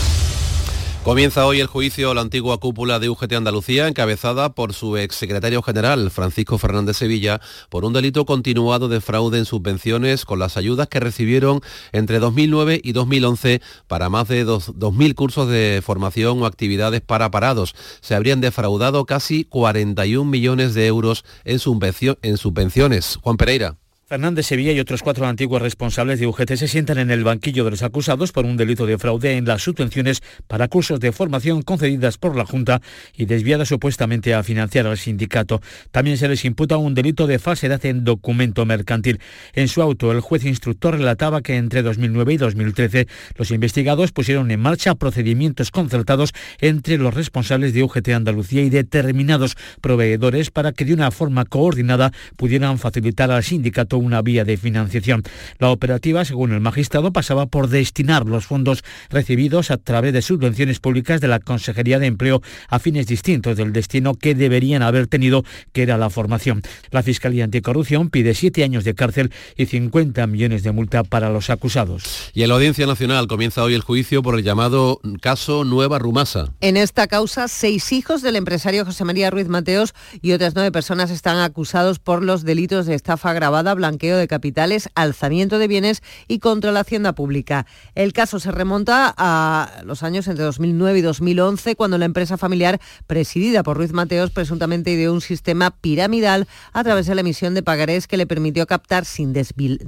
Comienza 1.07 1.47
hoy 1.47 1.61
el 1.61 1.69
juicio 1.69 2.11
a 2.11 2.15
la 2.17 2.21
antigua 2.21 2.59
cúpula 2.59 2.99
de 2.99 3.09
UGT 3.09 3.35
Andalucía, 3.35 3.87
encabezada 3.87 4.55
por 4.55 4.75
su 4.75 4.97
exsecretario 4.97 5.63
general, 5.63 6.11
Francisco 6.11 6.59
Fernández 6.59 6.97
Sevilla, 6.97 7.41
por 7.71 7.85
un 7.85 7.93
delito 7.93 8.27
continuado 8.27 8.89
de 8.89 9.01
fraude 9.01 9.39
en 9.39 9.45
subvenciones 9.45 10.25
con 10.25 10.41
las 10.41 10.57
ayudas 10.57 10.89
que 10.89 10.99
recibieron 10.99 11.61
entre 11.93 12.19
2009 12.19 12.81
y 12.83 12.91
2011 12.91 13.63
para 13.87 14.09
más 14.09 14.27
de 14.27 14.45
2.000 14.45 15.15
cursos 15.15 15.49
de 15.49 15.81
formación 15.81 16.43
o 16.43 16.47
actividades 16.47 17.03
para 17.03 17.31
parados. 17.31 17.77
Se 18.01 18.17
habrían 18.17 18.41
defraudado 18.41 19.05
casi 19.07 19.45
41 19.45 20.29
millones 20.29 20.75
de 20.75 20.89
euros 20.89 21.25
en 21.45 21.61
subvenciones. 21.61 23.21
Juan 23.23 23.37
Pereira. 23.37 23.77
Fernández 24.09 24.47
Sevilla 24.47 24.71
y 24.71 24.79
otros 24.79 25.03
cuatro 25.03 25.27
antiguos 25.27 25.61
responsables 25.61 26.21
de 26.21 26.29
UGT 26.29 26.55
se 26.55 26.69
sientan 26.69 26.99
en 26.99 27.11
el 27.11 27.25
banquillo 27.25 27.65
de 27.65 27.73
los 27.73 27.83
acusados 27.83 28.31
por 28.31 28.45
un 28.45 28.57
delito 28.57 28.87
de 28.87 28.99
fraude 28.99 29.37
en 29.37 29.47
las 29.47 29.63
subvenciones 29.63 30.23
para 30.47 30.69
cursos 30.69 31.01
de 31.01 31.11
formación 31.11 31.63
concedidas 31.63 32.17
por 32.17 32.37
la 32.37 32.47
Junta 32.47 32.81
y 33.17 33.25
desviadas 33.25 33.67
supuestamente 33.67 34.33
a 34.33 34.45
financiar 34.45 34.87
al 34.87 34.97
sindicato. 34.97 35.61
También 35.91 36.19
se 36.19 36.29
les 36.29 36.45
imputa 36.45 36.77
un 36.77 36.95
delito 36.95 37.27
de 37.27 37.41
falsedad 37.41 37.85
en 37.85 38.05
documento 38.05 38.65
mercantil. 38.65 39.19
En 39.55 39.67
su 39.67 39.83
auto, 39.83 40.13
el 40.13 40.21
juez 40.21 40.45
instructor 40.45 40.97
relataba 40.97 41.43
que 41.43 41.57
entre 41.57 41.83
2009 41.83 42.35
y 42.35 42.37
2013 42.37 43.09
los 43.35 43.51
investigados 43.51 44.13
pusieron 44.13 44.53
en 44.53 44.61
marcha 44.61 44.95
procedimientos 44.95 45.73
concertados 45.73 46.33
entre 46.61 46.97
los 46.97 47.13
responsables 47.13 47.75
de 47.75 47.83
UGT 47.83 48.11
Andalucía 48.11 48.63
y 48.63 48.71
determinados 48.71 49.57
proveedores 49.81 50.53
para 50.53 50.71
que 50.71 50.85
de 50.85 50.95
una 50.95 51.11
forma 51.11 51.45
coordinada 51.45 52.13
pudieran 52.37 52.79
facilitar 52.79 53.33
al 53.33 53.43
sindicato 53.43 53.96
una 53.99 54.23
vía 54.23 54.45
de 54.45 54.57
financiación. 54.57 55.23
La 55.59 55.71
operativa, 55.71 56.25
según 56.25 56.53
el 56.53 56.61
magistrado, 56.61 57.13
pasaba 57.13 57.47
por 57.47 57.69
destinar 57.69 58.27
los 58.27 58.47
fondos 58.47 58.83
recibidos 59.11 59.71
a 59.71 59.77
través 59.77 60.13
de 60.13 60.23
subvenciones 60.23 60.81
públicas 60.81 61.21
de 61.21 61.29
la 61.29 61.41
Consejería 61.41 61.99
de 61.99 62.07
Empleo 62.07 62.43
a 62.69 62.79
fines 62.79 63.07
distintos 63.07 63.57
del 63.57 63.73
destino 63.73 64.15
que 64.15 64.35
deberían 64.35 64.83
haber 64.83 65.07
tenido, 65.07 65.45
que 65.73 65.83
era 65.83 65.99
la 65.99 66.11
formación. 66.11 66.63
La 66.91 67.03
Fiscalía 67.03 67.45
Anticorrupción 67.45 68.11
pide 68.11 68.35
siete 68.35 68.65
años 68.65 68.85
de 68.85 68.95
cárcel 68.95 69.33
y 69.57 69.67
50 69.67 70.27
millones 70.27 70.63
de 70.63 70.73
multa 70.73 71.05
para 71.05 71.31
los 71.31 71.51
acusados. 71.51 72.31
Y 72.35 72.43
en 72.43 72.49
la 72.49 72.55
Audiencia 72.55 72.87
Nacional 72.87 73.27
comienza 73.27 73.63
hoy 73.63 73.75
el 73.75 73.83
juicio 73.83 74.23
por 74.23 74.39
el 74.39 74.45
llamado 74.45 75.01
caso 75.21 75.65
Nueva 75.65 75.99
Rumasa. 75.99 76.53
En 76.61 76.77
esta 76.77 77.07
causa, 77.07 77.49
seis 77.49 77.93
hijos 77.93 78.23
del 78.23 78.37
empresario 78.37 78.85
José 78.85 79.05
María 79.05 79.31
Ruiz 79.31 79.49
Mateos 79.49 79.95
y 80.23 80.33
otras 80.33 80.55
nueve 80.55 80.73
personas 80.73 81.11
están 81.11 81.39
acusados 81.39 81.99
por 81.99 82.23
los 82.23 82.45
delitos 82.45 82.87
de 82.87 82.95
estafa 82.95 83.31
agravada, 83.31 83.71
blanqueo 83.87 84.17
de 84.17 84.27
capitales, 84.27 84.89
alzamiento 84.95 85.59
de 85.59 85.69
bienes 85.69 86.03
y 86.27 86.41
contra 86.41 86.73
la 86.73 86.81
hacienda 86.81 87.15
pública. 87.15 87.67
El 87.95 88.13
caso 88.13 88.41
se 88.41 88.51
remonta 88.51 89.15
a 89.17 89.83
los 89.85 90.03
años 90.03 90.27
entre 90.27 90.45
2009 90.45 90.99
y 90.99 91.03
2011, 91.03 91.77
cuando 91.77 91.99
la 91.99 92.05
empresa 92.05 92.37
familiar 92.37 92.81
presidida 93.07 93.63
por 93.63 93.77
Ruiz 93.77 93.93
Mateos 93.93 94.31
presuntamente 94.31 94.91
ideó 94.91 95.13
un 95.13 95.21
sistema 95.21 95.71
piramidal 95.71 96.49
a 96.73 96.83
través 96.83 97.07
de 97.07 97.15
la 97.15 97.21
emisión 97.21 97.55
de 97.55 97.63
pagarés 97.63 98.09
que 98.09 98.17
le 98.17 98.27
permitió 98.27 98.67
captar 98.67 99.05
sin, 99.05 99.35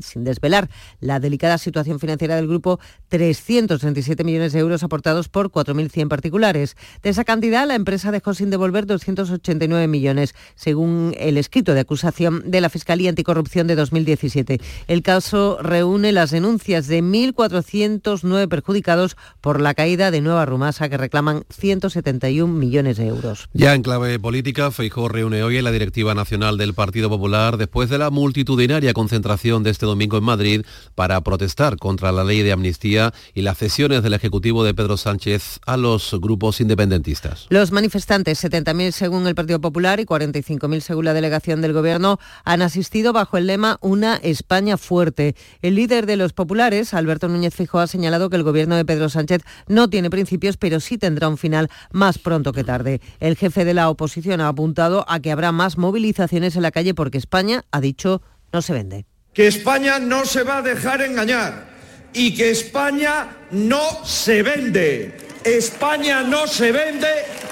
sin 0.01 0.25
desvelar 0.25 0.71
la 1.01 1.19
delicada 1.19 1.59
situación 1.59 1.99
financiera 1.99 2.37
del 2.37 2.47
grupo 2.47 2.79
337 3.09 4.23
millones 4.23 4.53
de 4.53 4.61
euros 4.61 4.85
aportados 4.85 5.29
por 5.29 5.51
4.100 5.51 6.09
particulares. 6.09 6.77
De 7.03 7.11
esa 7.11 7.25
cantidad, 7.25 7.67
la 7.67 7.75
empresa 7.75 8.13
dejó 8.13 8.33
sin 8.35 8.51
devolver 8.51 8.87
289 8.87 9.89
millones, 9.89 10.35
según 10.55 11.15
el 11.19 11.37
escrito 11.37 11.75
de 11.75 11.81
acusación 11.81 12.49
de 12.51 12.61
la 12.61 12.71
Fiscalía 12.71 13.11
Anticorrupción 13.11 13.67
de 13.67 13.75
2017. 13.89 14.61
El 14.87 15.03
caso 15.03 15.59
reúne 15.63 16.13
las 16.13 16.31
denuncias 16.31 16.87
de 16.87 17.03
1.409 17.03 18.49
perjudicados 18.49 19.17
por 19.41 19.61
la 19.61 19.75
caída 19.75 20.11
de 20.11 20.21
Nueva 20.21 20.45
Rumasa 20.47 20.89
que 20.89 20.97
reclaman 20.97 21.45
171 21.51 22.53
millones 22.53 22.99
de 22.99 23.07
euros. 23.07 23.49
Ya 23.53 23.75
en 23.75 23.83
clave 23.83 24.19
política, 24.19 24.71
Feijó 24.71 25.09
reúne 25.09 25.43
hoy 25.43 25.57
en 25.57 25.65
la 25.65 25.73
directiva 25.73 26.15
nacional 26.15 26.59
del 26.59 26.75
Partido 26.75 27.09
Popular 27.09 27.57
después 27.57 27.89
de 27.89 27.99
la 27.99 28.11
multitudinaria 28.11 28.93
concentración 28.93 29.63
de 29.63 29.71
este 29.71 29.87
domingo 29.87 30.19
en 30.19 30.25
Madrid 30.25 30.63
para 30.95 31.21
protestar 31.23 31.77
contra 31.77 32.13
la 32.13 32.25
ley 32.25 32.43
de 32.43 32.53
amnistía 32.53 33.13
y 33.35 33.43
las 33.43 33.59
cesiones 33.59 34.03
del 34.03 34.15
Ejecutivo 34.15 34.65
de 34.65 34.75
Pedro 34.75 34.97
Sánchez 34.97 35.61
a 35.65 35.77
los 35.77 36.15
grupos 36.21 36.61
independentistas. 36.61 37.47
Los 37.49 37.73
manifestantes, 37.73 38.43
70.000 38.45 38.91
según 38.93 39.27
el 39.27 39.35
Partido 39.35 39.61
Popular 39.61 40.01
y 40.01 40.05
45.000 40.05 40.81
según 40.81 41.05
la 41.07 41.15
delegación 41.15 41.61
del 41.63 41.73
Gobierno, 41.73 42.19
han 42.45 42.63
asistido 42.63 43.13
bajo 43.13 43.37
el 43.37 43.47
lema 43.47 43.78
una 43.81 44.17
España 44.17 44.77
fuerte. 44.77 45.35
El 45.63 45.75
líder 45.75 46.07
de 46.07 46.17
los 46.17 46.33
populares, 46.33 46.95
Alberto 46.95 47.29
Núñez 47.29 47.55
Fijó, 47.55 47.79
ha 47.79 47.87
señalado 47.87 48.31
que 48.31 48.37
el 48.37 48.43
gobierno 48.43 48.77
de 48.77 48.85
Pedro 48.85 49.09
Sánchez 49.09 49.43
no 49.67 49.89
tiene 49.91 50.11
principios, 50.11 50.57
pero 50.57 50.81
sí 50.81 50.99
tendrá 50.99 51.29
un 51.29 51.39
final 51.39 51.69
más 51.91 52.19
pronto 52.19 52.53
que 52.53 52.65
tarde. 52.65 53.01
El 53.21 53.37
jefe 53.37 53.65
de 53.65 53.75
la 53.75 53.91
oposición 53.91 54.41
ha 54.41 54.49
apuntado 54.49 55.05
a 55.09 55.21
que 55.21 55.33
habrá 55.33 55.53
más 55.53 55.79
movilizaciones 55.79 56.57
en 56.57 56.63
la 56.63 56.71
calle 56.71 56.95
porque 56.95 57.19
España, 57.19 57.65
ha 57.71 57.81
dicho, 57.81 58.23
no 58.53 58.63
se 58.63 58.73
vende. 58.73 59.07
Que 59.33 59.47
España 59.47 59.99
no 59.99 60.25
se 60.25 60.43
va 60.43 60.59
a 60.59 60.63
dejar 60.63 61.03
engañar 61.03 61.69
y 62.13 62.35
que 62.35 62.51
España 62.51 63.29
no 63.51 64.05
se 64.05 64.43
vende. 64.43 65.17
España 65.45 66.23
no 66.23 66.47
se 66.47 66.73
vende 66.73 67.09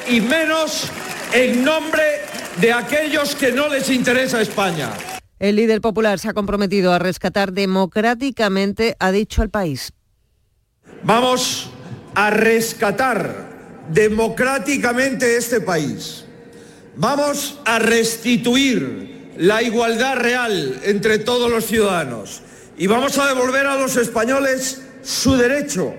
y 0.09 0.21
menos 0.21 0.91
en 1.33 1.65
nombre 1.65 2.03
de 2.61 2.73
aquellos 2.73 3.35
que 3.35 3.53
no 3.53 3.69
les 3.69 3.91
interesa 3.91 4.41
España. 4.41 4.91
El 5.38 5.57
líder 5.57 5.83
popular 5.83 6.18
se 6.18 6.29
ha 6.29 6.33
comprometido 6.35 6.92
a 6.92 6.99
rescatar 6.99 7.53
democráticamente, 7.53 8.96
ha 8.99 9.12
dicho 9.12 9.42
el 9.42 9.51
país. 9.51 9.92
Vamos 11.03 11.70
a 12.14 12.31
rescatar 12.31 13.85
democráticamente 13.92 15.37
este 15.37 15.61
país. 15.61 16.25
Vamos 16.96 17.59
a 17.66 17.79
restituir 17.79 19.33
la 19.37 19.62
igualdad 19.62 20.16
real 20.16 20.81
entre 20.85 21.18
todos 21.18 21.51
los 21.51 21.66
ciudadanos. 21.66 22.40
Y 22.79 22.87
vamos 22.87 23.18
a 23.18 23.27
devolver 23.27 23.66
a 23.66 23.77
los 23.77 23.96
españoles 23.96 24.83
su 25.03 25.37
derecho 25.37 25.94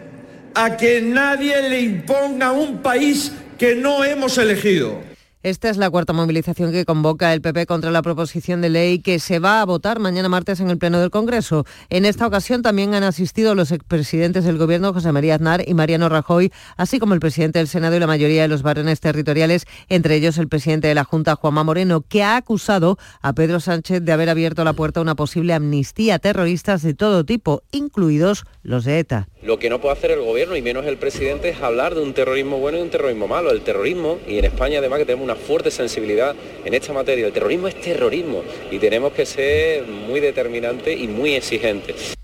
a 0.56 0.76
que 0.76 1.00
nadie 1.02 1.70
le 1.70 1.82
imponga 1.82 2.52
un 2.52 2.82
país 2.82 3.32
que 3.60 3.76
no 3.76 4.04
hemos 4.04 4.40
elegido. 4.40 5.00
Esta 5.44 5.70
es 5.70 5.78
la 5.78 5.92
cuarta 5.92 6.14
movilización 6.14 6.72
que 6.72 6.84
convoca 6.84 7.32
el 7.32 7.42
PP 7.42 7.68
contra 7.68 7.92
la 7.92 8.02
proposición 8.02 8.60
de 8.60 8.70
ley 8.70 8.98
que 8.98 9.20
se 9.20 9.38
va 9.38 9.62
a 9.62 9.66
votar 9.66 10.00
mañana 10.00 10.30
martes 10.30 10.60
en 10.62 10.72
el 10.72 10.80
Pleno 10.80 11.00
del 11.00 11.12
Congreso. 11.12 11.64
En 11.92 12.06
esta 12.06 12.26
ocasión 12.26 12.64
también 12.64 12.96
han 12.96 13.04
asistido 13.04 13.54
los 13.54 13.72
expresidentes 13.72 14.46
del 14.46 14.58
Gobierno, 14.58 14.94
José 14.94 15.12
María 15.12 15.36
Aznar 15.36 15.64
y 15.68 15.76
Mariano 15.76 16.10
Rajoy, 16.10 16.52
así 16.76 16.98
como 16.98 17.14
el 17.14 17.20
presidente 17.20 17.60
del 17.60 17.68
Senado 17.68 17.96
y 17.96 18.00
la 18.00 18.08
mayoría 18.08 18.42
de 18.42 18.48
los 18.48 18.64
varones 18.64 19.00
territoriales, 19.00 19.66
entre 19.90 20.16
ellos 20.16 20.40
el 20.40 20.48
presidente 20.48 20.88
de 20.88 20.96
la 20.96 21.04
Junta, 21.04 21.36
Juanma 21.36 21.64
Moreno, 21.64 22.02
que 22.02 22.24
ha 22.24 22.36
acusado 22.36 22.98
a 23.22 23.34
Pedro 23.34 23.60
Sánchez 23.60 24.02
de 24.02 24.12
haber 24.12 24.32
abierto 24.32 24.64
la 24.64 24.74
puerta 24.74 25.02
a 25.02 25.04
una 25.04 25.14
posible 25.14 25.54
amnistía 25.54 26.16
a 26.16 26.20
terroristas 26.20 26.82
de 26.82 26.96
todo 26.96 27.26
tipo, 27.26 27.62
incluidos 27.72 28.46
los 28.64 28.86
de 28.86 28.98
ETA. 28.98 29.28
Lo 29.44 29.60
que 29.60 29.70
no 29.70 29.80
puede 29.80 29.94
hacer 29.94 30.10
el 30.10 30.26
gobierno 30.26 30.56
y 30.56 30.64
menos 30.64 30.88
el 30.88 30.98
presidente 30.98 31.50
es 31.50 31.62
hablar 31.62 31.94
de 31.94 32.02
un 32.02 32.16
terrorismo 32.16 32.58
bueno 32.58 32.80
y 32.80 32.82
un 32.82 32.90
terrorismo 32.90 33.28
malo. 33.28 33.52
El 33.52 33.62
terrorismo, 33.62 34.18
y 34.28 34.40
en 34.40 34.46
España 34.46 34.80
además 34.80 34.98
que 34.98 35.06
tenemos 35.06 35.27
una 35.28 35.36
fuerte 35.36 35.72
sensibilidad 35.72 36.34
en 36.64 36.74
esta 36.74 36.94
materia, 36.94 37.28
el 37.28 37.34
terrorismo 37.34 37.68
es 37.68 37.76
terrorismo 37.82 38.44
y 38.72 38.80
tenemos 38.80 39.12
que 39.12 39.26
ser 39.26 39.84
muy 39.86 40.22
determinantes 40.22 40.98
y 40.98 41.08
muy 41.08 41.36
exigentes. 41.36 42.17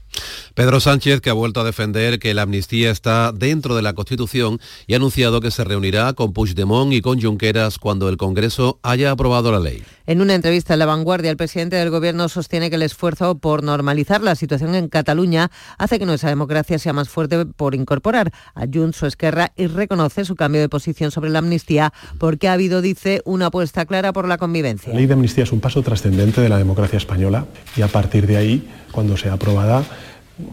Pedro 0.55 0.79
Sánchez, 0.79 1.19
que 1.19 1.31
ha 1.31 1.33
vuelto 1.33 1.61
a 1.61 1.63
defender 1.63 2.19
que 2.19 2.35
la 2.35 2.43
amnistía 2.43 2.91
está 2.91 3.31
dentro 3.31 3.75
de 3.75 3.81
la 3.81 3.93
Constitución 3.93 4.59
y 4.85 4.93
ha 4.93 4.97
anunciado 4.97 5.41
que 5.41 5.49
se 5.49 5.63
reunirá 5.63 6.13
con 6.13 6.31
Puigdemont 6.31 6.93
y 6.93 7.01
con 7.01 7.19
Junqueras 7.19 7.79
cuando 7.79 8.07
el 8.07 8.17
Congreso 8.17 8.79
haya 8.83 9.09
aprobado 9.09 9.51
la 9.51 9.59
ley. 9.59 9.83
En 10.05 10.21
una 10.21 10.35
entrevista 10.35 10.73
en 10.73 10.79
La 10.79 10.85
Vanguardia, 10.85 11.31
el 11.31 11.37
presidente 11.37 11.77
del 11.77 11.89
Gobierno 11.89 12.29
sostiene 12.29 12.69
que 12.69 12.75
el 12.75 12.83
esfuerzo 12.83 13.35
por 13.39 13.63
normalizar 13.63 14.21
la 14.21 14.35
situación 14.35 14.75
en 14.75 14.89
Cataluña 14.89 15.49
hace 15.79 15.97
que 15.97 16.05
nuestra 16.05 16.29
democracia 16.29 16.77
sea 16.77 16.93
más 16.93 17.09
fuerte 17.09 17.47
por 17.47 17.73
incorporar 17.73 18.31
a 18.53 18.65
Junts 18.71 19.01
o 19.01 19.07
Esquerra 19.07 19.53
y 19.55 19.65
reconoce 19.65 20.23
su 20.23 20.35
cambio 20.35 20.61
de 20.61 20.69
posición 20.69 21.09
sobre 21.09 21.31
la 21.31 21.39
amnistía 21.39 21.93
porque 22.19 22.47
ha 22.47 22.53
habido, 22.53 22.83
dice, 22.83 23.23
una 23.25 23.47
apuesta 23.47 23.87
clara 23.87 24.13
por 24.13 24.27
la 24.27 24.37
convivencia. 24.37 24.93
La 24.93 24.99
ley 24.99 25.07
de 25.07 25.13
amnistía 25.13 25.45
es 25.45 25.51
un 25.51 25.61
paso 25.61 25.81
trascendente 25.81 26.41
de 26.41 26.49
la 26.49 26.59
democracia 26.59 26.97
española 26.97 27.47
y 27.75 27.81
a 27.81 27.87
partir 27.87 28.27
de 28.27 28.37
ahí, 28.37 28.69
cuando 28.91 29.17
sea 29.17 29.33
aprobada, 29.33 29.83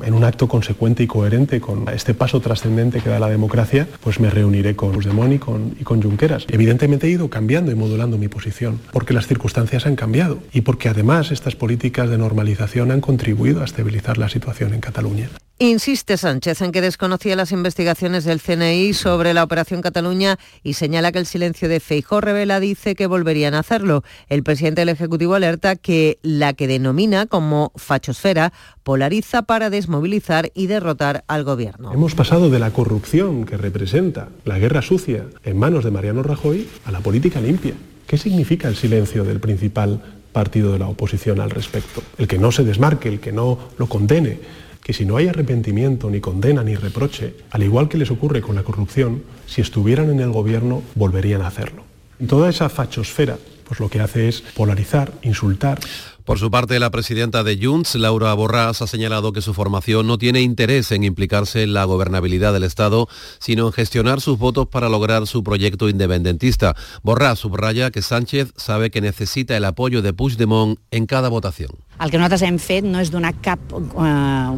en 0.03 0.15
un 0.15 0.25
acto 0.25 0.49
consecuente 0.49 1.03
y 1.03 1.07
coherente 1.07 1.61
con 1.61 1.89
este 1.89 2.15
paso 2.15 2.41
trascendente 2.41 3.01
que 3.01 3.11
da 3.11 3.19
la 3.19 3.29
democracia, 3.29 3.89
pues 4.03 4.21
me 4.21 4.31
reuniré 4.31 4.77
con 4.77 4.93
Puigdemont 4.93 5.33
y 5.33 5.81
y 5.81 5.85
con 5.85 6.03
Junqueras. 6.03 6.47
Evidentemente 6.49 7.07
he 7.07 7.11
ido 7.11 7.31
cambiando 7.31 7.73
y 7.73 7.75
modulando 7.75 8.19
mi 8.19 8.29
posición, 8.29 8.81
porque 8.93 9.15
las 9.15 9.27
circunstancias 9.27 9.87
han 9.87 9.97
cambiado 9.97 10.39
y 10.53 10.63
porque 10.63 10.89
además 10.89 11.31
estas 11.31 11.57
políticas 11.57 12.11
de 12.11 12.19
normalización 12.19 12.91
han 12.91 13.01
contribuido 13.01 13.63
a 13.63 13.65
estabilizar 13.65 14.19
la 14.19 14.29
situación 14.29 14.75
en 14.75 14.81
Cataluña. 14.81 15.29
Insiste 15.63 16.17
Sánchez 16.17 16.63
en 16.63 16.73
que 16.73 16.81
desconocía 16.81 17.37
las 17.37 17.53
investigaciones 17.53 18.25
del 18.25 18.41
CNI 18.41 18.95
sobre 18.95 19.35
la 19.35 19.45
Operación 19.45 19.83
Cataluña 19.83 20.39
y 20.63 20.73
señala 20.73 21.13
que 21.13 21.19
el 21.19 21.27
silencio 21.27 21.69
de 21.69 21.81
Feijó 21.81 22.23
revela 22.23 22.61
dice 22.61 22.95
que 22.95 23.07
volverían 23.07 23.53
a 23.53 23.59
hacerlo. 23.59 24.03
El 24.31 24.43
presidente 24.43 24.81
del 24.81 24.89
Ejecutivo 24.89 25.35
alerta 25.35 25.77
que 25.77 26.19
la 26.23 26.55
que 26.55 26.67
denomina 26.67 27.27
como 27.27 27.73
fachosfera 27.77 28.55
polariza 28.83 29.43
para 29.43 29.69
desmovilizar 29.69 30.51
y 30.55 30.67
derrotar 30.67 31.25
al 31.29 31.45
gobierno. 31.45 31.93
Hemos 31.93 32.15
pasado 32.15 32.49
de 32.49 32.59
la 32.59 32.71
corrupción 32.71 33.45
que 33.45 33.59
representa 33.59 34.31
la 34.47 34.59
guerra 34.59 34.81
sucia 34.81 35.27
en 35.45 35.59
manos 35.59 35.85
de 35.85 35.91
Mariano 35.91 36.23
Rajoy 36.23 36.67
a 36.87 36.91
la 36.91 37.01
política 37.01 37.39
limpia. 37.43 37.75
¿Qué 38.07 38.17
significa 38.17 38.67
el 38.67 38.77
silencio 38.77 39.25
del 39.25 39.41
principal 39.41 40.01
partido 40.33 40.73
de 40.73 40.79
la 40.79 40.89
oposición 40.89 41.39
al 41.39 41.51
respecto? 41.51 42.03
El 42.17 42.29
que 42.29 42.39
no 42.39 42.51
se 42.51 42.65
desmarque, 42.65 43.11
el 43.11 43.21
que 43.21 43.33
no 43.33 43.59
lo 43.77 43.89
condene 43.89 44.39
que 44.83 44.93
si 44.93 45.05
no 45.05 45.17
hay 45.17 45.29
arrepentimiento, 45.29 46.11
ni 46.11 46.21
condena, 46.21 46.63
ni 46.63 46.75
reproche, 46.77 47.35
al 47.51 47.63
igual 47.63 47.89
que 47.89 47.99
les 47.99 48.11
ocurre 48.11 48.41
con 48.41 48.57
la 48.57 48.63
corrupción, 48.63 49.23
si 49.47 49.61
estuvieran 49.61 50.11
en 50.11 50.21
el 50.21 50.31
gobierno 50.31 50.83
volverían 50.95 51.43
a 51.43 51.49
hacerlo. 51.49 51.85
Toda 52.27 52.51
esa 52.51 52.69
fachosfera 52.69 53.39
pues 53.71 53.79
lo 53.79 53.89
que 53.89 54.01
hace 54.01 54.29
es 54.29 54.41
polarizar, 54.41 55.13
insultar. 55.23 55.79
Por 56.25 56.41
su 56.41 56.51
parte, 56.51 56.81
la 56.81 56.91
presidenta 56.91 57.45
de 57.45 57.57
Junts, 57.57 57.95
Laura 57.95 58.35
Borràs, 58.35 58.83
ha 58.83 58.87
señalado 58.89 59.33
que 59.33 59.43
su 59.43 59.55
formación 59.55 60.09
no 60.09 60.19
tiene 60.19 60.41
interés 60.41 60.91
en 60.91 61.05
implicarse 61.05 61.63
en 61.63 61.73
la 61.73 61.85
gobernabilidad 61.85 62.53
del 62.53 62.65
Estado, 62.65 63.07
sino 63.39 63.69
en 63.69 63.73
gestionar 63.73 64.21
sus 64.21 64.39
votos 64.39 64.67
para 64.67 64.89
lograr 64.89 65.29
su 65.29 65.45
proyecto 65.45 65.89
independentista. 65.89 66.75
Borràs 67.05 67.37
subraya 67.37 67.93
que 67.93 68.03
Sánchez 68.03 68.53
sabe 68.57 68.91
que 68.91 69.01
necesita 69.01 69.57
el 69.57 69.65
apoyo 69.65 70.03
de 70.03 70.15
Puigdemont 70.15 70.81
en 70.91 71.07
cada 71.07 71.29
votación. 71.29 71.71
El 72.01 72.09
que 72.09 72.17
nosaltres 72.17 72.47
hem 72.49 72.57
fet 72.57 72.87
no 72.89 73.01
és 73.03 73.11
donar 73.13 73.35
cap 73.45 73.61
eh, 73.77 74.05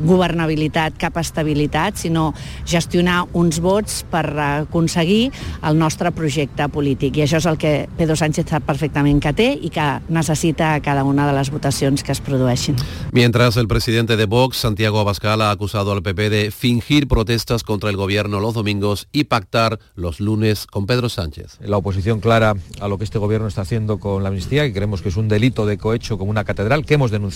governabilitat, 0.07 0.95
cap 1.01 1.17
estabilitat, 1.19 1.99
sinó 1.99 2.29
gestionar 2.71 3.25
uns 3.35 3.59
vots 3.63 4.05
per 4.13 4.23
aconseguir 4.63 5.33
el 5.67 5.79
nostre 5.81 6.13
projecte 6.15 6.69
polític. 6.71 7.19
I 7.19 7.25
això 7.25 7.41
és 7.43 7.49
el 7.51 7.59
que 7.59 7.73
Pedro 7.99 8.15
Sánchez 8.19 8.47
sap 8.55 8.67
perfectament 8.69 9.19
que 9.23 9.33
té 9.35 9.49
i 9.59 9.73
que 9.75 9.87
necessita 10.09 10.77
a 10.77 10.83
cada 10.85 11.03
una 11.03 11.27
de 11.27 11.35
les 11.35 11.51
votacions 11.51 12.07
que 12.07 12.15
es 12.15 12.21
produeixin. 12.23 12.79
Mientras 13.11 13.57
el 13.57 13.67
presidente 13.67 14.17
de 14.17 14.27
Vox, 14.27 14.59
Santiago 14.59 15.01
Abascal, 15.01 15.43
ha 15.43 15.51
acusado 15.51 15.91
al 15.91 16.03
PP 16.03 16.31
de 16.31 16.51
fingir 16.53 17.09
protestas 17.09 17.65
contra 17.65 17.91
el 17.91 17.97
gobierno 17.97 18.39
los 18.39 18.55
domingos 18.55 19.09
y 19.11 19.25
pactar 19.25 19.81
los 19.97 20.21
lunes 20.21 20.69
con 20.69 20.87
Pedro 20.87 21.09
Sánchez. 21.09 21.59
La 21.61 21.77
oposición 21.77 22.21
clara 22.21 22.55
a 22.81 22.87
lo 22.87 22.99
que 22.99 23.05
este 23.05 23.19
gobierno 23.19 23.49
está 23.49 23.63
haciendo 23.63 23.99
con 23.99 24.23
la 24.23 24.29
amnistía, 24.29 24.63
que 24.63 24.73
creemos 24.73 25.03
que 25.03 25.09
es 25.09 25.17
un 25.17 25.27
delito 25.27 25.67
de 25.67 25.77
cohecho 25.77 26.19
como 26.19 26.31
una 26.31 26.45
catedral, 26.45 26.87
que 26.87 26.95
hemos 26.95 27.11
denunciado 27.11 27.32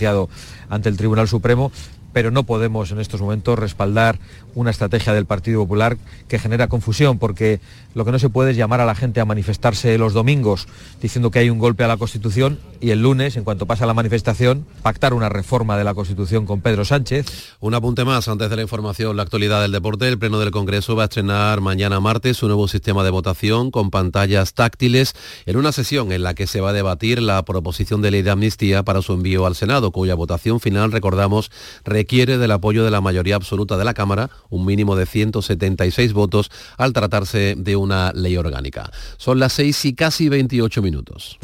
ante 0.69 0.89
el 0.89 0.97
Tribunal 0.97 1.29
Supremo, 1.29 1.73
pero 2.17 2.31
no 2.31 2.45
podemos 2.45 2.93
en 2.93 2.99
estos 2.99 3.21
momentos 3.21 3.59
respaldar 3.59 4.19
una 4.55 4.71
estrategia 4.71 5.13
del 5.13 5.27
Partido 5.27 5.61
Popular 5.61 5.99
que 6.29 6.39
genera 6.39 6.67
confusión, 6.67 7.19
porque 7.19 7.61
lo 7.95 8.07
que 8.07 8.11
no 8.11 8.19
se 8.19 8.31
puede 8.31 8.53
es 8.53 8.57
llamar 8.57 8.81
a 8.81 8.87
la 8.87 8.95
gente 8.95 9.21
a 9.21 9.27
manifestarse 9.27 9.99
los 9.99 10.15
domingos 10.15 10.67
diciendo 11.03 11.31
que 11.31 11.41
hay 11.41 11.51
un 11.51 11.59
golpe 11.59 11.85
a 11.85 11.89
la 11.89 11.99
Constitución 11.99 12.59
y 12.81 12.89
el 12.89 13.03
lunes, 13.03 13.37
en 13.37 13.45
cuanto 13.45 13.67
pasa 13.67 13.85
la 13.85 13.93
manifestación, 13.93 14.65
pactar 14.81 15.13
una 15.13 15.29
reforma 15.29 15.77
de 15.77 15.85
la 15.85 15.93
Constitución 15.93 16.47
con 16.47 16.63
Pedro 16.63 16.87
Sánchez. 16.87 17.27
Un 17.61 17.75
apunte 17.75 18.07
más 18.07 18.29
antes 18.29 18.49
de 18.49 18.57
la 18.57 18.63
información, 18.63 19.15
la 19.15 19.23
actualidad 19.23 19.61
del 19.61 19.73
deporte. 19.73 20.09
El 20.09 20.19
Pleno 20.19 20.39
del 20.39 20.53
Congreso 20.53 20.97
va 20.97 21.03
a 21.03 21.07
estrenar 21.07 21.61
mañana 21.61 22.01
martes 22.01 22.43
un 22.43 22.49
nuevo 22.49 22.67
sistema 22.67 23.05
de 23.05 23.11
votación 23.11 23.71
con 23.71 23.91
pantallas 23.91 24.55
táctiles 24.55 25.13
en 25.45 25.59
una 25.59 25.71
sesión 25.71 26.13
en 26.13 26.23
la 26.23 26.33
que 26.33 26.47
se 26.47 26.63
va 26.63 26.71
a 26.71 26.73
debatir 26.73 27.21
la 27.21 27.45
proposición 27.45 28.01
de 28.01 28.11
ley 28.11 28.23
de 28.23 28.31
amnistía 28.31 28.85
para 28.85 29.03
su 29.03 29.13
envío 29.13 29.45
al 29.45 29.55
Senado, 29.55 29.91
cuya 29.91 30.15
votación 30.15 30.61
final, 30.61 30.93
recordamos, 30.93 31.51
requiere 31.85 32.06
del 32.07 32.51
apoyo 32.53 32.85
de 32.85 32.91
la 32.91 33.01
mayoría 33.01 33.37
absoluta 33.37 33.77
de 33.77 33.85
la 33.85 33.95
Cámara, 33.95 34.31
un 34.49 34.65
mínimo 34.65 34.97
de 34.97 35.07
176 35.07 36.13
votos, 36.13 36.51
al 36.79 36.93
tratarse 36.93 37.55
de 37.57 37.77
una 37.77 38.13
ley 38.13 38.37
orgánica. 38.37 38.91
Son 39.17 39.39
las 39.39 39.53
6 39.55 39.85
y 39.87 39.95
casi 39.95 40.29
28 40.29 40.83
minutos. 40.83 41.39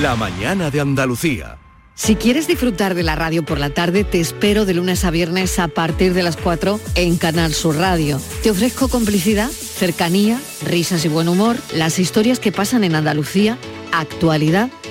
La 0.00 0.14
mañana 0.14 0.70
de 0.70 0.80
Andalucía. 0.80 1.58
Si 1.96 2.16
quieres 2.16 2.48
disfrutar 2.48 2.94
de 2.94 3.04
la 3.04 3.14
radio 3.14 3.44
por 3.44 3.58
la 3.58 3.70
tarde, 3.70 4.02
te 4.02 4.20
espero 4.20 4.64
de 4.64 4.74
lunes 4.74 5.04
a 5.04 5.10
viernes 5.10 5.58
a 5.60 5.68
partir 5.68 6.12
de 6.12 6.24
las 6.24 6.36
4 6.36 6.80
en 6.96 7.16
Canal 7.16 7.54
Sur 7.54 7.76
Radio. 7.76 8.20
Te 8.42 8.50
ofrezco 8.50 8.88
complicidad, 8.88 9.48
cercanía, 9.48 10.40
risas 10.64 11.04
y 11.04 11.08
buen 11.08 11.28
humor, 11.28 11.56
las 11.72 11.98
historias 12.00 12.40
que 12.40 12.50
pasan 12.50 12.82
en 12.82 12.96
Andalucía, 12.96 13.58
actualidad 13.92 14.70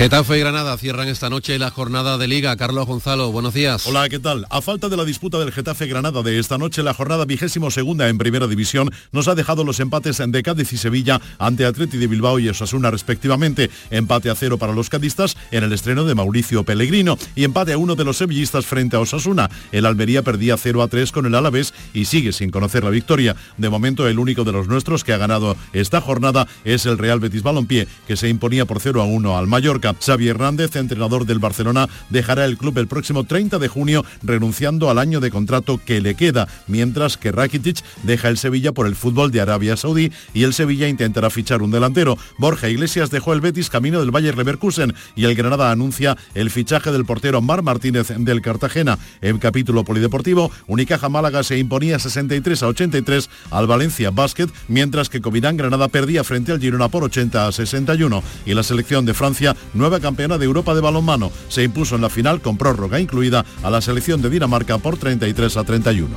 Getafe 0.00 0.38
y 0.38 0.40
Granada 0.40 0.78
cierran 0.78 1.08
esta 1.08 1.28
noche 1.28 1.58
la 1.58 1.70
jornada 1.70 2.16
de 2.16 2.26
Liga. 2.26 2.56
Carlos 2.56 2.86
Gonzalo, 2.86 3.30
buenos 3.32 3.52
días. 3.52 3.86
Hola, 3.86 4.08
¿qué 4.08 4.18
tal? 4.18 4.46
A 4.48 4.62
falta 4.62 4.88
de 4.88 4.96
la 4.96 5.04
disputa 5.04 5.38
del 5.38 5.52
Getafe 5.52 5.86
Granada 5.86 6.22
de 6.22 6.38
esta 6.38 6.56
noche, 6.56 6.82
la 6.82 6.94
jornada 6.94 7.26
vigésimo 7.26 7.70
segunda 7.70 8.08
en 8.08 8.16
Primera 8.16 8.46
División 8.46 8.90
nos 9.12 9.28
ha 9.28 9.34
dejado 9.34 9.62
los 9.62 9.78
empates 9.78 10.22
de 10.26 10.42
Cádiz 10.42 10.72
y 10.72 10.78
Sevilla 10.78 11.20
ante 11.38 11.66
Atleti 11.66 11.98
de 11.98 12.06
Bilbao 12.06 12.38
y 12.38 12.48
Osasuna 12.48 12.90
respectivamente. 12.90 13.68
Empate 13.90 14.30
a 14.30 14.34
cero 14.34 14.56
para 14.56 14.72
los 14.72 14.88
cadistas 14.88 15.36
en 15.50 15.64
el 15.64 15.72
estreno 15.74 16.04
de 16.04 16.14
Mauricio 16.14 16.64
Pellegrino 16.64 17.18
y 17.36 17.44
empate 17.44 17.74
a 17.74 17.78
uno 17.78 17.94
de 17.94 18.04
los 18.04 18.16
sevillistas 18.16 18.64
frente 18.64 18.96
a 18.96 19.00
Osasuna. 19.00 19.50
El 19.70 19.84
Almería 19.84 20.22
perdía 20.22 20.56
0 20.56 20.82
a 20.82 20.88
3 20.88 21.12
con 21.12 21.26
el 21.26 21.34
Alavés 21.34 21.74
y 21.92 22.06
sigue 22.06 22.32
sin 22.32 22.50
conocer 22.50 22.84
la 22.84 22.90
victoria. 22.90 23.36
De 23.58 23.68
momento, 23.68 24.08
el 24.08 24.18
único 24.18 24.44
de 24.44 24.52
los 24.52 24.66
nuestros 24.66 25.04
que 25.04 25.12
ha 25.12 25.18
ganado 25.18 25.58
esta 25.74 26.00
jornada 26.00 26.48
es 26.64 26.86
el 26.86 26.96
Real 26.96 27.20
Betis 27.20 27.42
Balompié, 27.42 27.86
que 28.08 28.16
se 28.16 28.30
imponía 28.30 28.64
por 28.64 28.80
0 28.80 29.02
a 29.02 29.04
1 29.04 29.36
al 29.36 29.46
Mallorca. 29.46 29.89
Dinamarca. 29.92 30.10
Xavi 30.10 30.28
Hernández, 30.28 30.74
entrenador 30.76 31.24
del 31.24 31.38
Barcelona, 31.38 31.88
dejará 32.08 32.44
el 32.44 32.56
club 32.56 32.78
el 32.78 32.88
próximo 32.88 33.24
30 33.24 33.58
de 33.58 33.68
junio 33.68 34.04
renunciando 34.22 34.90
al 34.90 34.98
año 34.98 35.20
de 35.20 35.30
contrato 35.30 35.80
que 35.84 36.00
le 36.00 36.14
queda, 36.14 36.48
mientras 36.66 37.16
que 37.16 37.32
Rakitic 37.32 37.84
deja 38.02 38.28
el 38.28 38.38
Sevilla 38.38 38.72
por 38.72 38.86
el 38.86 38.96
fútbol 38.96 39.30
de 39.30 39.40
Arabia 39.40 39.76
Saudí 39.76 40.10
y 40.34 40.42
el 40.42 40.54
Sevilla 40.54 40.88
intentará 40.88 41.30
fichar 41.30 41.62
un 41.62 41.70
delantero. 41.70 42.18
Borja 42.38 42.68
Iglesias 42.68 43.10
dejó 43.10 43.32
el 43.32 43.40
Betis 43.40 43.70
camino 43.70 44.00
del 44.00 44.10
Bayer 44.10 44.36
Leverkusen 44.36 44.94
y 45.14 45.24
el 45.24 45.34
Granada 45.34 45.70
anuncia 45.70 46.16
el 46.34 46.50
fichaje 46.50 46.90
del 46.90 47.04
portero 47.04 47.40
Mar 47.40 47.62
Martínez 47.62 48.08
del 48.16 48.42
Cartagena. 48.42 48.98
En 49.20 49.38
capítulo 49.38 49.84
polideportivo, 49.84 50.50
Unicaja 50.66 51.08
Málaga 51.08 51.42
se 51.42 51.58
imponía 51.58 51.98
63 51.98 52.62
a 52.62 52.66
83 52.68 53.30
al 53.50 53.66
Valencia 53.66 54.10
Basket, 54.10 54.48
mientras 54.68 55.08
que 55.08 55.20
Covirán 55.20 55.56
Granada 55.56 55.88
perdía 55.88 56.24
frente 56.24 56.52
al 56.52 56.60
Girona 56.60 56.88
por 56.88 57.04
80 57.04 57.46
a 57.46 57.52
61 57.52 58.22
y 58.46 58.54
la 58.54 58.62
selección 58.62 59.04
de 59.04 59.14
Francia, 59.14 59.54
nueva 59.80 59.98
campeona 59.98 60.38
de 60.38 60.44
Europa 60.44 60.74
de 60.74 60.80
balonmano, 60.80 61.32
se 61.48 61.64
impuso 61.64 61.96
en 61.96 62.02
la 62.02 62.10
final 62.10 62.40
con 62.40 62.56
prórroga 62.56 63.00
incluida 63.00 63.44
a 63.62 63.70
la 63.70 63.80
selección 63.80 64.22
de 64.22 64.30
Dinamarca 64.30 64.78
por 64.78 64.96
33 64.96 65.56
a 65.56 65.64
31. 65.64 66.16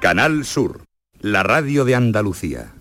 Canal 0.00 0.44
Sur, 0.44 0.84
la 1.20 1.42
radio 1.42 1.84
de 1.84 1.96
Andalucía. 1.96 2.75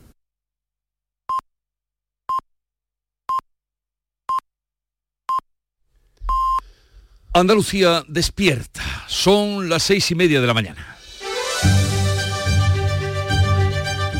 Andalucía 7.35 8.05
despierta. 8.07 8.81
Son 9.07 9.67
las 9.67 9.83
seis 9.83 10.09
y 10.09 10.15
media 10.15 10.39
de 10.39 10.47
la 10.47 10.53
mañana. 10.53 10.95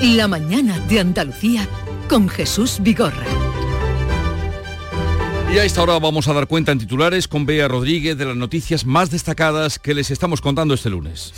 La 0.01 0.27
mañana 0.27 0.77
de 0.89 0.99
Andalucía 0.99 1.65
con 2.09 2.27
Jesús 2.27 2.79
Vigorra. 2.81 3.25
Y 5.53 5.57
a 5.57 5.63
esta 5.63 5.81
hora 5.81 5.97
vamos 5.97 6.27
a 6.27 6.33
dar 6.33 6.47
cuenta 6.47 6.73
en 6.73 6.79
titulares 6.79 7.29
con 7.29 7.45
Bea 7.45 7.69
Rodríguez 7.69 8.17
de 8.17 8.25
las 8.25 8.35
noticias 8.35 8.85
más 8.85 9.11
destacadas 9.11 9.79
que 9.79 9.93
les 9.93 10.11
estamos 10.11 10.41
contando 10.41 10.73
este 10.73 10.89
lunes. 10.89 11.33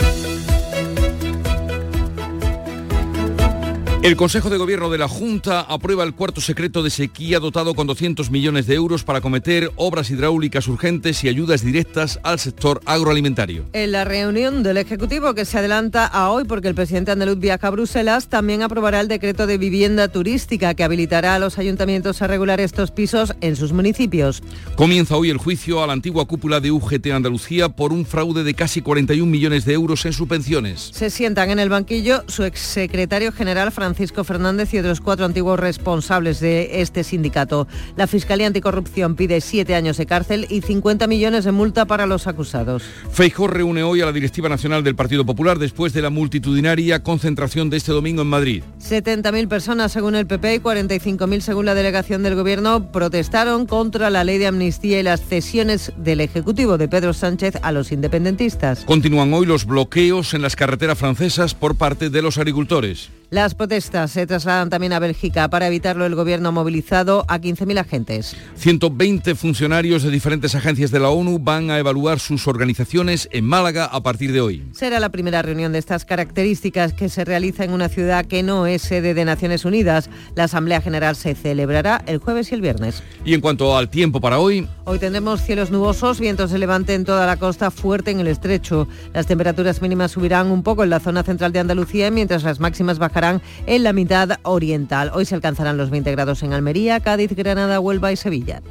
El 4.03 4.15
Consejo 4.15 4.51
de 4.51 4.57
Gobierno 4.57 4.91
de 4.91 4.99
la 4.99 5.07
Junta 5.07 5.61
aprueba 5.61 6.03
el 6.03 6.13
cuarto 6.13 6.39
secreto 6.39 6.83
de 6.83 6.91
sequía 6.91 7.39
dotado 7.39 7.73
con 7.73 7.87
200 7.87 8.29
millones 8.29 8.67
de 8.67 8.75
euros 8.75 9.03
para 9.03 9.21
cometer 9.21 9.71
obras 9.75 10.11
hidráulicas 10.11 10.67
urgentes 10.67 11.23
y 11.23 11.29
ayudas 11.29 11.63
directas 11.63 12.19
al 12.21 12.37
sector 12.37 12.79
agroalimentario. 12.85 13.65
En 13.73 13.91
la 13.91 14.05
reunión 14.05 14.61
del 14.61 14.77
Ejecutivo 14.77 15.33
que 15.33 15.45
se 15.45 15.57
adelanta 15.57 16.05
a 16.05 16.29
hoy 16.29 16.43
porque 16.43 16.67
el 16.67 16.75
presidente 16.75 17.11
andaluz 17.11 17.39
viaja 17.39 17.67
a 17.67 17.71
Bruselas, 17.71 18.27
también 18.27 18.61
aprobará 18.61 18.99
el 18.99 19.07
decreto 19.07 19.47
de 19.47 19.57
vivienda 19.57 20.07
turística 20.07 20.75
que 20.75 20.83
habilitará 20.83 21.33
a 21.33 21.39
los 21.39 21.57
ayuntamientos 21.57 22.21
a 22.21 22.27
regular 22.27 22.61
estos 22.61 22.91
pisos 22.91 23.33
en 23.41 23.55
sus 23.55 23.73
municipios. 23.73 24.43
Comienza 24.75 25.17
hoy 25.17 25.31
el 25.31 25.37
juicio 25.37 25.83
a 25.83 25.87
la 25.87 25.93
antigua 25.93 26.25
cúpula 26.25 26.59
de 26.59 26.69
UGT 26.69 27.07
Andalucía 27.07 27.69
por 27.69 27.91
un 27.91 28.05
fraude 28.05 28.43
de 28.43 28.53
casi 28.53 28.81
41 28.81 29.29
millones 29.29 29.65
de 29.65 29.73
euros 29.73 30.05
en 30.05 30.13
subvenciones. 30.13 30.91
Se 30.93 31.09
sientan 31.09 31.49
en 31.49 31.57
el 31.57 31.69
banquillo 31.69 32.23
su 32.27 32.43
exsecretario 32.43 33.31
general 33.31 33.71
Francisco 33.71 33.86
Francisco 33.87 34.25
Fernández 34.25 34.73
y 34.73 34.79
otros 34.79 34.99
cuatro 34.99 35.23
antiguos 35.23 35.57
responsables 35.57 36.41
de 36.41 36.81
este 36.81 37.05
sindicato. 37.05 37.69
La 37.95 38.05
Fiscalía 38.05 38.47
Anticorrupción 38.47 39.15
pide 39.15 39.39
siete 39.39 39.75
años 39.75 39.95
de 39.95 40.05
cárcel 40.05 40.45
y 40.49 40.59
50 40.59 41.07
millones 41.07 41.45
de 41.45 41.53
multa 41.53 41.85
para 41.85 42.05
los 42.05 42.27
acusados. 42.27 42.83
Feijóo 43.11 43.47
reúne 43.47 43.83
hoy 43.83 44.01
a 44.01 44.05
la 44.05 44.11
Directiva 44.11 44.49
Nacional 44.49 44.83
del 44.83 44.97
Partido 44.97 45.25
Popular 45.25 45.57
después 45.57 45.93
de 45.93 46.01
la 46.01 46.09
multitudinaria 46.09 47.01
concentración 47.01 47.69
de 47.69 47.77
este 47.77 47.93
domingo 47.93 48.23
en 48.23 48.27
Madrid. 48.27 48.63
70.000 48.81 49.47
personas 49.47 49.93
según 49.93 50.15
el 50.15 50.27
PP 50.27 50.55
y 50.55 50.59
45.000 50.59 51.39
según 51.39 51.65
la 51.65 51.73
delegación 51.73 52.21
del 52.23 52.35
Gobierno 52.35 52.91
protestaron 52.91 53.67
contra 53.67 54.09
la 54.09 54.25
ley 54.25 54.37
de 54.37 54.47
amnistía 54.47 54.99
y 54.99 55.03
las 55.03 55.21
cesiones 55.21 55.93
del 55.95 56.19
Ejecutivo 56.19 56.77
de 56.77 56.89
Pedro 56.89 57.13
Sánchez 57.13 57.55
a 57.61 57.71
los 57.71 57.93
independentistas. 57.93 58.83
Continúan 58.83 59.33
hoy 59.33 59.45
los 59.45 59.65
bloqueos 59.65 60.33
en 60.33 60.41
las 60.41 60.57
carreteras 60.57 60.97
francesas 60.97 61.53
por 61.53 61.75
parte 61.75 62.09
de 62.09 62.21
los 62.21 62.37
agricultores. 62.37 63.11
Las 63.29 63.55
protestas 63.55 64.11
se 64.11 64.25
trasladan 64.25 64.69
también 64.69 64.93
a 64.93 64.99
Bélgica. 64.99 65.49
Para 65.49 65.67
evitarlo, 65.67 66.05
el 66.05 66.15
gobierno 66.15 66.47
ha 66.47 66.51
movilizado 66.53 67.25
a 67.27 67.39
15.000 67.39 67.77
agentes. 67.77 68.37
120 68.55 69.35
funcionarios 69.35 70.03
de 70.03 70.11
diferentes 70.11 70.55
agencias 70.55 70.91
de 70.91 71.01
la 71.01 71.09
ONU 71.09 71.37
van 71.37 71.69
a 71.69 71.77
evaluar 71.77 72.21
sus 72.21 72.47
organizaciones 72.47 73.27
en 73.33 73.43
Málaga 73.43 73.83
a 73.83 74.01
partir 74.01 74.31
de 74.31 74.39
hoy. 74.39 74.63
Será 74.71 75.01
la 75.01 75.09
primera 75.09 75.41
reunión 75.41 75.73
de 75.73 75.79
estas 75.79 76.05
características 76.05 76.93
que 76.93 77.09
se 77.09 77.25
realiza 77.25 77.65
en 77.65 77.73
una 77.73 77.89
ciudad 77.89 78.25
que 78.25 78.43
no 78.43 78.65
es 78.65 78.81
sede 78.81 79.13
de 79.13 79.25
Naciones 79.25 79.65
Unidas. 79.65 80.09
La 80.35 80.45
Asamblea 80.45 80.79
General 80.79 81.17
se 81.17 81.35
celebrará 81.35 82.01
el 82.05 82.19
jueves 82.19 82.53
y 82.53 82.55
el 82.55 82.61
viernes. 82.61 83.03
Y 83.25 83.33
en 83.33 83.41
cuanto 83.41 83.75
al 83.75 83.89
tiempo 83.89 84.21
para 84.21 84.39
hoy... 84.39 84.69
Hoy 84.85 84.99
tendremos 84.99 85.41
cielos 85.41 85.69
nubosos, 85.69 86.21
vientos 86.21 86.51
de 86.51 86.59
levante 86.59 86.93
en 86.93 87.03
toda 87.03 87.25
la 87.25 87.35
costa, 87.35 87.71
fuerte 87.71 88.11
en 88.11 88.21
el 88.21 88.27
estrecho. 88.27 88.87
Las 89.13 89.27
temperaturas 89.27 89.81
mínimas 89.81 90.11
subirán 90.11 90.47
un 90.49 90.63
poco 90.63 90.85
en 90.85 90.91
la 90.91 91.01
zona 91.01 91.23
central 91.23 91.51
de 91.51 91.59
Andalucía, 91.59 92.09
mientras 92.09 92.43
las 92.43 92.61
máximas 92.61 92.97
bajarán 92.97 93.16
en 93.65 93.83
la 93.83 93.93
mitad 93.93 94.37
oriental. 94.43 95.09
Hoy 95.11 95.25
se 95.25 95.33
alcanzarán 95.33 95.75
los 95.75 95.89
20 95.89 96.11
grados 96.11 96.43
en 96.43 96.53
Almería, 96.53 96.99
Cádiz, 96.99 97.31
Granada, 97.35 97.79
Huelva 97.79 98.11
y 98.11 98.15
Sevilla. 98.15 98.61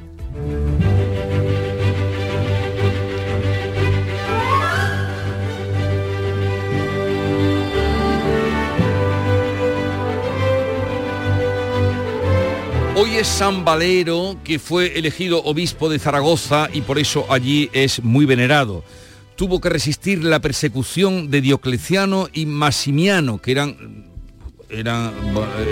Hoy 12.94 13.16
es 13.16 13.26
San 13.26 13.64
Valero, 13.64 14.36
que 14.44 14.60
fue 14.60 14.96
elegido 14.96 15.42
obispo 15.42 15.88
de 15.88 15.98
Zaragoza 15.98 16.68
y 16.72 16.82
por 16.82 16.98
eso 16.98 17.26
allí 17.28 17.68
es 17.72 18.02
muy 18.04 18.26
venerado 18.26 18.84
tuvo 19.36 19.60
que 19.60 19.68
resistir 19.68 20.24
la 20.24 20.40
persecución 20.40 21.30
de 21.30 21.42
Diocleciano 21.42 22.28
y 22.32 22.46
Massimiano, 22.46 23.36
que 23.36 23.52
eran 23.52 24.15
eran, 24.68 25.12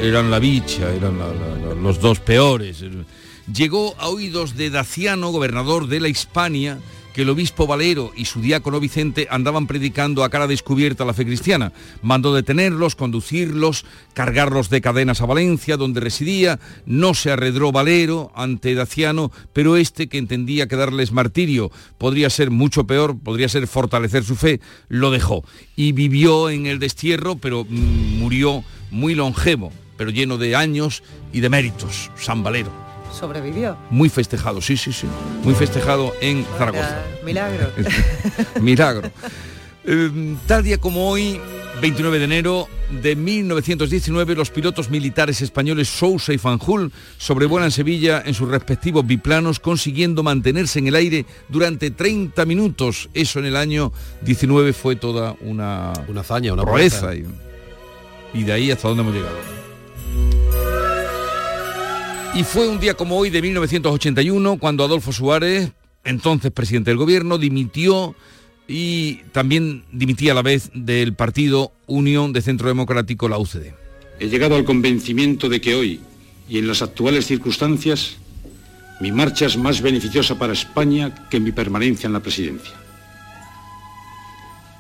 eran 0.03 0.31
la 0.31 0.39
bicha, 0.39 0.93
eran 0.93 1.19
los 1.83 2.01
dos 2.01 2.21
peores. 2.21 2.85
Llegó 3.53 3.95
a 3.99 4.09
oídos 4.09 4.57
de 4.57 4.71
Daciano, 4.71 5.31
gobernador 5.31 5.87
de 5.89 6.01
la 6.01 6.09
Hispania, 6.09 6.79
que 7.15 7.23
el 7.23 7.31
obispo 7.31 7.69
Valero 7.69 8.11
y 8.17 8.25
su 8.25 8.41
diácono 8.41 8.81
Vicente 8.81 9.29
andaban 9.31 9.69
predicando 9.69 10.25
a 10.25 10.31
cara 10.31 10.49
descubierta 10.49 11.05
la 11.05 11.15
fe 11.15 11.25
cristiana. 11.25 11.73
Mandó 12.03 12.35
detenerlos, 12.35 12.97
conducirlos, 12.97 13.87
cargarlos 14.15 14.69
de 14.69 14.81
cadenas 14.81 15.21
a 15.21 15.27
Valencia, 15.27 15.77
donde 15.77 16.01
residía. 16.01 16.59
No 16.87 17.15
se 17.15 17.31
arredró 17.31 17.71
Valero 17.71 18.33
ante 18.35 18.75
Daciano, 18.75 19.31
pero 19.53 19.77
este, 19.77 20.09
que 20.09 20.19
entendía 20.19 20.67
que 20.67 20.75
darles 20.75 21.13
martirio 21.13 21.71
podría 21.99 22.29
ser 22.31 22.51
mucho 22.51 22.85
peor, 22.85 23.17
podría 23.17 23.49
ser 23.49 23.69
fortalecer 23.69 24.25
su 24.25 24.35
fe, 24.35 24.61
lo 24.89 25.13
dejó. 25.13 25.45
Y 25.77 25.93
vivió 25.93 26.51
en 26.51 26.67
el 26.67 26.81
destierro, 26.81 27.37
pero 27.37 27.65
mm, 27.65 28.19
murió 28.19 28.65
muy 28.95 29.15
longevo, 29.15 29.73
pero 29.97 30.11
lleno 30.11 30.39
de 30.39 30.57
años 30.57 31.03
y 31.33 31.41
de 31.41 31.51
méritos, 31.51 32.11
San 32.17 32.43
Valero 32.43 32.85
sobrevivió. 33.15 33.77
Muy 33.91 34.09
festejado, 34.09 34.61
sí, 34.61 34.77
sí, 34.77 34.93
sí. 34.93 35.07
Muy 35.43 35.55
festejado 35.55 36.13
en 36.21 36.45
Zaragoza. 36.59 37.03
Milagro. 37.25 37.71
Milagro. 38.61 39.11
Eh, 39.87 40.37
tal 40.47 40.65
día 40.65 40.79
como 40.79 41.09
hoy, 41.09 41.41
29 41.81 42.19
de 42.19 42.25
enero 42.25 42.69
de 43.03 43.17
1919, 43.17 44.35
los 44.35 44.51
pilotos 44.51 44.91
militares 44.91 45.43
españoles 45.43 45.89
Sousa 45.89 46.33
y 46.33 46.39
Fanjul 46.39 46.93
sobrevuelan 47.19 47.71
Sevilla 47.71 48.23
en 48.25 48.35
sus 48.35 48.49
respectivos 48.49 49.07
biplanos, 49.07 49.61
consiguiendo 49.61 50.23
mantenerse 50.23 50.79
en 50.79 50.89
el 50.89 50.95
aire 50.95 51.27
durante 51.49 51.91
30 51.91 52.45
minutos. 52.47 53.11
Eso 53.15 53.39
en 53.39 53.47
el 53.47 53.57
año 53.57 53.93
19 54.23 54.73
fue 54.73 54.97
toda 54.97 55.37
una, 55.41 55.93
una 56.09 56.21
hazaña, 56.23 56.53
una 56.53 56.65
proeza. 56.65 57.13
Y 58.35 58.43
de 58.43 58.53
ahí 58.53 58.71
hasta 58.71 58.89
dónde 58.89 59.03
hemos 59.03 59.15
llegado. 59.15 59.39
Y 62.35 62.43
fue 62.43 62.69
un 62.69 62.81
día 62.81 62.95
como 62.95 63.17
hoy 63.17 63.31
de 63.31 63.41
1981 63.41 64.59
cuando 64.59 64.85
Adolfo 64.85 65.13
Suárez, 65.13 65.71
entonces 66.03 66.51
presidente 66.51 66.91
del 66.91 66.99
gobierno, 66.99 67.39
dimitió 67.39 68.17
y 68.67 69.21
también 69.33 69.85
dimitía 69.93 70.33
a 70.33 70.35
la 70.35 70.43
vez 70.43 70.71
del 70.75 71.15
partido 71.15 71.73
Unión 71.87 72.33
de 72.33 72.43
Centro 72.43 72.67
Democrático, 72.67 73.29
la 73.29 73.39
UCD. 73.39 73.73
He 74.19 74.29
llegado 74.29 74.57
al 74.57 74.65
convencimiento 74.65 75.49
de 75.49 75.61
que 75.61 75.75
hoy 75.75 76.01
y 76.49 76.59
en 76.59 76.67
las 76.67 76.83
actuales 76.83 77.27
circunstancias 77.27 78.17
mi 79.01 79.13
marcha 79.13 79.47
es 79.47 79.57
más 79.57 79.81
beneficiosa 79.81 80.39
para 80.39 80.53
España 80.53 81.29
que 81.29 81.41
mi 81.41 81.53
permanencia 81.53 82.07
en 82.07 82.13
la 82.13 82.21
presidencia. 82.21 82.75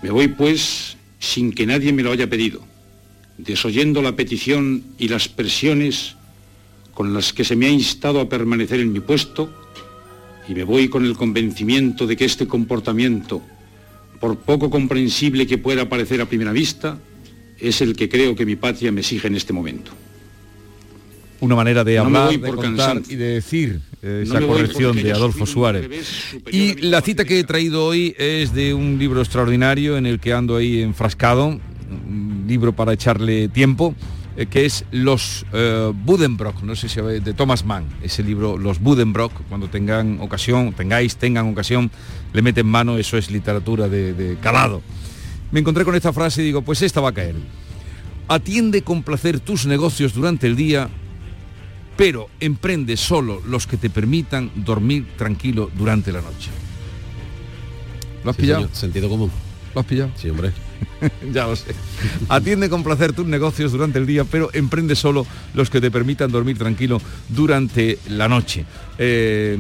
Me 0.03 0.11
voy 0.11 0.29
pues 0.29 0.97
sin 1.19 1.53
que 1.53 1.67
nadie 1.67 1.93
me 1.93 2.03
lo 2.03 2.13
haya 2.13 2.29
pedido, 2.29 2.61
desoyendo 3.39 4.03
la 4.03 4.17
petición 4.17 4.85
y 4.99 5.09
las 5.09 5.29
presiones 5.29 6.17
con 6.95 7.13
las 7.13 7.33
que 7.33 7.45
se 7.45 7.57
me 7.57 7.67
ha 7.67 7.71
instado 7.71 8.21
a 8.21 8.29
permanecer 8.29 8.81
en 8.81 8.93
mi 8.93 9.01
puesto 9.01 9.53
y 10.49 10.55
me 10.55 10.65
voy 10.65 10.89
con 10.89 11.05
el 11.05 11.17
convencimiento 11.17 12.07
de 12.07 12.17
que 12.17 12.25
este 12.25 12.47
comportamiento, 12.47 13.43
por 14.21 14.39
poco 14.39 14.71
comprensible 14.71 15.47
que 15.47 15.59
pueda 15.59 15.89
parecer 15.89 16.21
a 16.21 16.27
primera 16.27 16.53
vista, 16.53 16.99
es 17.59 17.81
el 17.81 17.97
que 17.97 18.09
creo 18.09 18.35
que 18.35 18.47
mi 18.47 18.57
patria 18.57 18.93
me 18.93 19.01
exige 19.01 19.29
en 19.29 19.37
este 19.37 19.53
momento. 19.53 19.91
Una 21.41 21.57
manera 21.57 21.85
de 21.85 21.99
hablar, 21.99 22.31
de 22.31 22.51
contar 22.51 23.03
y 23.09 23.17
de 23.17 23.27
decir 23.27 23.81
eh, 24.03 24.23
esa 24.25 24.41
No 24.41 24.47
corrección 24.47 24.97
de 24.97 25.13
Adolfo 25.13 25.47
Suárez. 25.47 25.89
Y 26.51 26.75
la 26.75 27.03
cita 27.03 27.25
que 27.25 27.41
he 27.41 27.45
traído 27.45 27.85
hoy 27.85 28.15
es 28.19 28.55
de 28.55 28.73
un 28.73 28.99
libro 28.99 29.21
extraordinario 29.21 29.97
en 29.97 30.07
el 30.07 30.21
que 30.21 30.33
ando 30.33 30.57
ahí 30.57 30.81
enfrascado, 30.81 31.61
libro 32.47 32.73
para 32.73 32.93
echarle 32.93 33.49
tiempo, 33.49 33.95
eh, 34.37 34.47
que 34.47 34.65
es 34.67 34.85
Los 34.91 35.47
eh, 35.53 35.93
Buddenbrock, 35.95 36.63
no 36.63 36.75
sé 36.77 36.89
si 36.89 37.01
de 37.01 37.35
Thomas 37.35 37.65
Mann, 37.65 37.87
ese 38.03 38.23
libro 38.23 38.57
Los 38.59 38.81
Buddenbrock, 38.81 39.33
cuando 39.49 39.69
tengan 39.69 40.21
ocasión, 40.21 40.73
tengáis, 40.73 41.17
tengan 41.17 41.49
ocasión, 41.51 41.91
le 42.33 42.43
meten 42.43 42.67
mano, 42.67 42.99
eso 42.99 43.17
es 43.17 43.31
literatura 43.31 43.89
de, 43.89 44.13
de 44.13 44.37
calado. 44.37 44.83
Me 45.53 45.61
encontré 45.61 45.85
con 45.85 45.95
esta 45.95 46.13
frase 46.13 46.43
y 46.43 46.47
digo, 46.47 46.63
pues 46.63 46.83
esta 46.83 47.01
va 47.01 47.11
a 47.11 47.15
caer. 47.15 47.37
Atiende 48.27 48.83
con 48.83 49.03
placer 49.03 49.39
tus 49.39 49.67
negocios 49.67 50.15
durante 50.15 50.47
el 50.47 50.57
día, 50.57 50.89
pero 51.97 52.29
emprende 52.41 52.97
solo 52.97 53.41
los 53.47 53.67
que 53.67 53.77
te 53.77 53.89
permitan 53.91 54.51
dormir 54.57 55.07
tranquilo 55.17 55.71
durante 55.77 56.11
la 56.11 56.23
noche. 56.23 56.51
¿Lo 58.25 58.31
has 58.31 58.37
Sí, 58.37 58.43
pillado? 58.43 58.63
señor, 58.63 58.77
Sentido 58.77 59.09
común. 59.09 59.31
¿Lo 59.75 59.81
has 59.81 59.87
pillado? 59.87 60.11
Sí, 60.17 60.31
hombre. 60.31 60.51
ya 61.33 61.47
lo 61.47 61.57
sé. 61.57 61.75
Atiende 62.29 62.69
con 62.69 62.83
placer 62.83 63.13
tus 63.13 63.27
negocios 63.27 63.73
durante 63.73 63.99
el 63.99 64.07
día, 64.07 64.25
pero 64.25 64.51
emprende 64.53 64.95
solo 64.97 65.27
los 65.55 65.71
que 65.71 65.81
te 65.81 65.91
permitan 65.91 66.31
dormir 66.31 66.59
tranquilo 66.59 67.01
durante 67.29 67.99
la 68.09 68.29
noche. 68.29 68.65
Eh, 68.99 69.55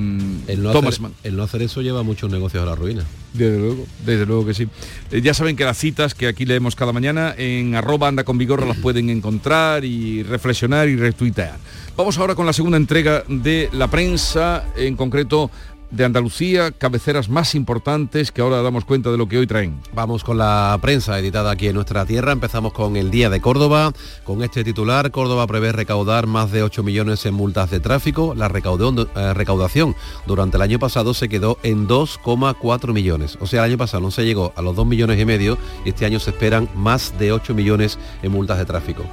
El 0.46 0.62
no, 0.62 0.70
Thomas 0.70 0.94
hacer, 0.94 1.02
Mann. 1.02 1.12
el 1.24 1.36
no 1.36 1.42
hacer 1.42 1.62
eso 1.62 1.82
lleva 1.82 2.02
muchos 2.02 2.30
negocios 2.30 2.62
a 2.62 2.66
la 2.66 2.74
ruina. 2.76 3.04
Desde 3.32 3.58
luego, 3.58 3.86
desde 4.06 4.26
luego 4.26 4.46
que 4.46 4.54
sí. 4.54 4.68
Eh, 5.10 5.20
ya 5.20 5.34
saben 5.34 5.56
que 5.56 5.64
las 5.64 5.76
citas 5.76 6.14
que 6.14 6.28
aquí 6.28 6.44
leemos 6.44 6.76
cada 6.76 6.92
mañana 6.92 7.34
en 7.36 7.74
arroba 7.74 8.06
anda 8.06 8.22
con 8.22 8.38
vigor 8.38 8.64
las 8.64 8.76
pueden 8.76 9.10
encontrar 9.10 9.84
y 9.84 10.22
reflexionar 10.22 10.88
y 10.88 10.96
retuitear. 10.96 11.58
Vamos 11.96 12.16
ahora 12.18 12.34
con 12.34 12.46
la 12.46 12.52
segunda 12.52 12.76
entrega 12.76 13.24
de 13.28 13.68
la 13.72 13.88
prensa, 13.88 14.64
en 14.76 14.96
concreto 14.96 15.50
de 15.94 16.04
Andalucía, 16.04 16.72
cabeceras 16.72 17.28
más 17.28 17.54
importantes 17.54 18.32
que 18.32 18.42
ahora 18.42 18.62
damos 18.62 18.84
cuenta 18.84 19.10
de 19.10 19.16
lo 19.16 19.28
que 19.28 19.38
hoy 19.38 19.46
traen. 19.46 19.80
Vamos 19.92 20.24
con 20.24 20.38
la 20.38 20.76
prensa 20.82 21.18
editada 21.18 21.52
aquí 21.52 21.68
en 21.68 21.74
nuestra 21.74 22.04
tierra. 22.04 22.32
Empezamos 22.32 22.72
con 22.72 22.96
el 22.96 23.10
Día 23.10 23.30
de 23.30 23.40
Córdoba. 23.40 23.92
Con 24.24 24.42
este 24.42 24.64
titular, 24.64 25.10
Córdoba 25.10 25.46
prevé 25.46 25.72
recaudar 25.72 26.26
más 26.26 26.50
de 26.50 26.62
8 26.62 26.82
millones 26.82 27.24
en 27.26 27.34
multas 27.34 27.70
de 27.70 27.80
tráfico. 27.80 28.34
La 28.34 28.46
eh, 28.46 29.34
recaudación 29.34 29.94
durante 30.26 30.56
el 30.56 30.62
año 30.62 30.78
pasado 30.78 31.14
se 31.14 31.28
quedó 31.28 31.58
en 31.62 31.86
2,4 31.86 32.92
millones. 32.92 33.38
O 33.40 33.46
sea, 33.46 33.64
el 33.64 33.70
año 33.70 33.78
pasado 33.78 34.02
no 34.02 34.10
se 34.10 34.24
llegó 34.24 34.52
a 34.56 34.62
los 34.62 34.74
2 34.74 34.86
millones 34.86 35.20
y 35.20 35.24
medio 35.24 35.58
y 35.84 35.90
este 35.90 36.06
año 36.06 36.18
se 36.18 36.30
esperan 36.30 36.68
más 36.74 37.16
de 37.18 37.32
8 37.32 37.54
millones 37.54 37.98
en 38.22 38.32
multas 38.32 38.58
de 38.58 38.64
tráfico. 38.64 39.04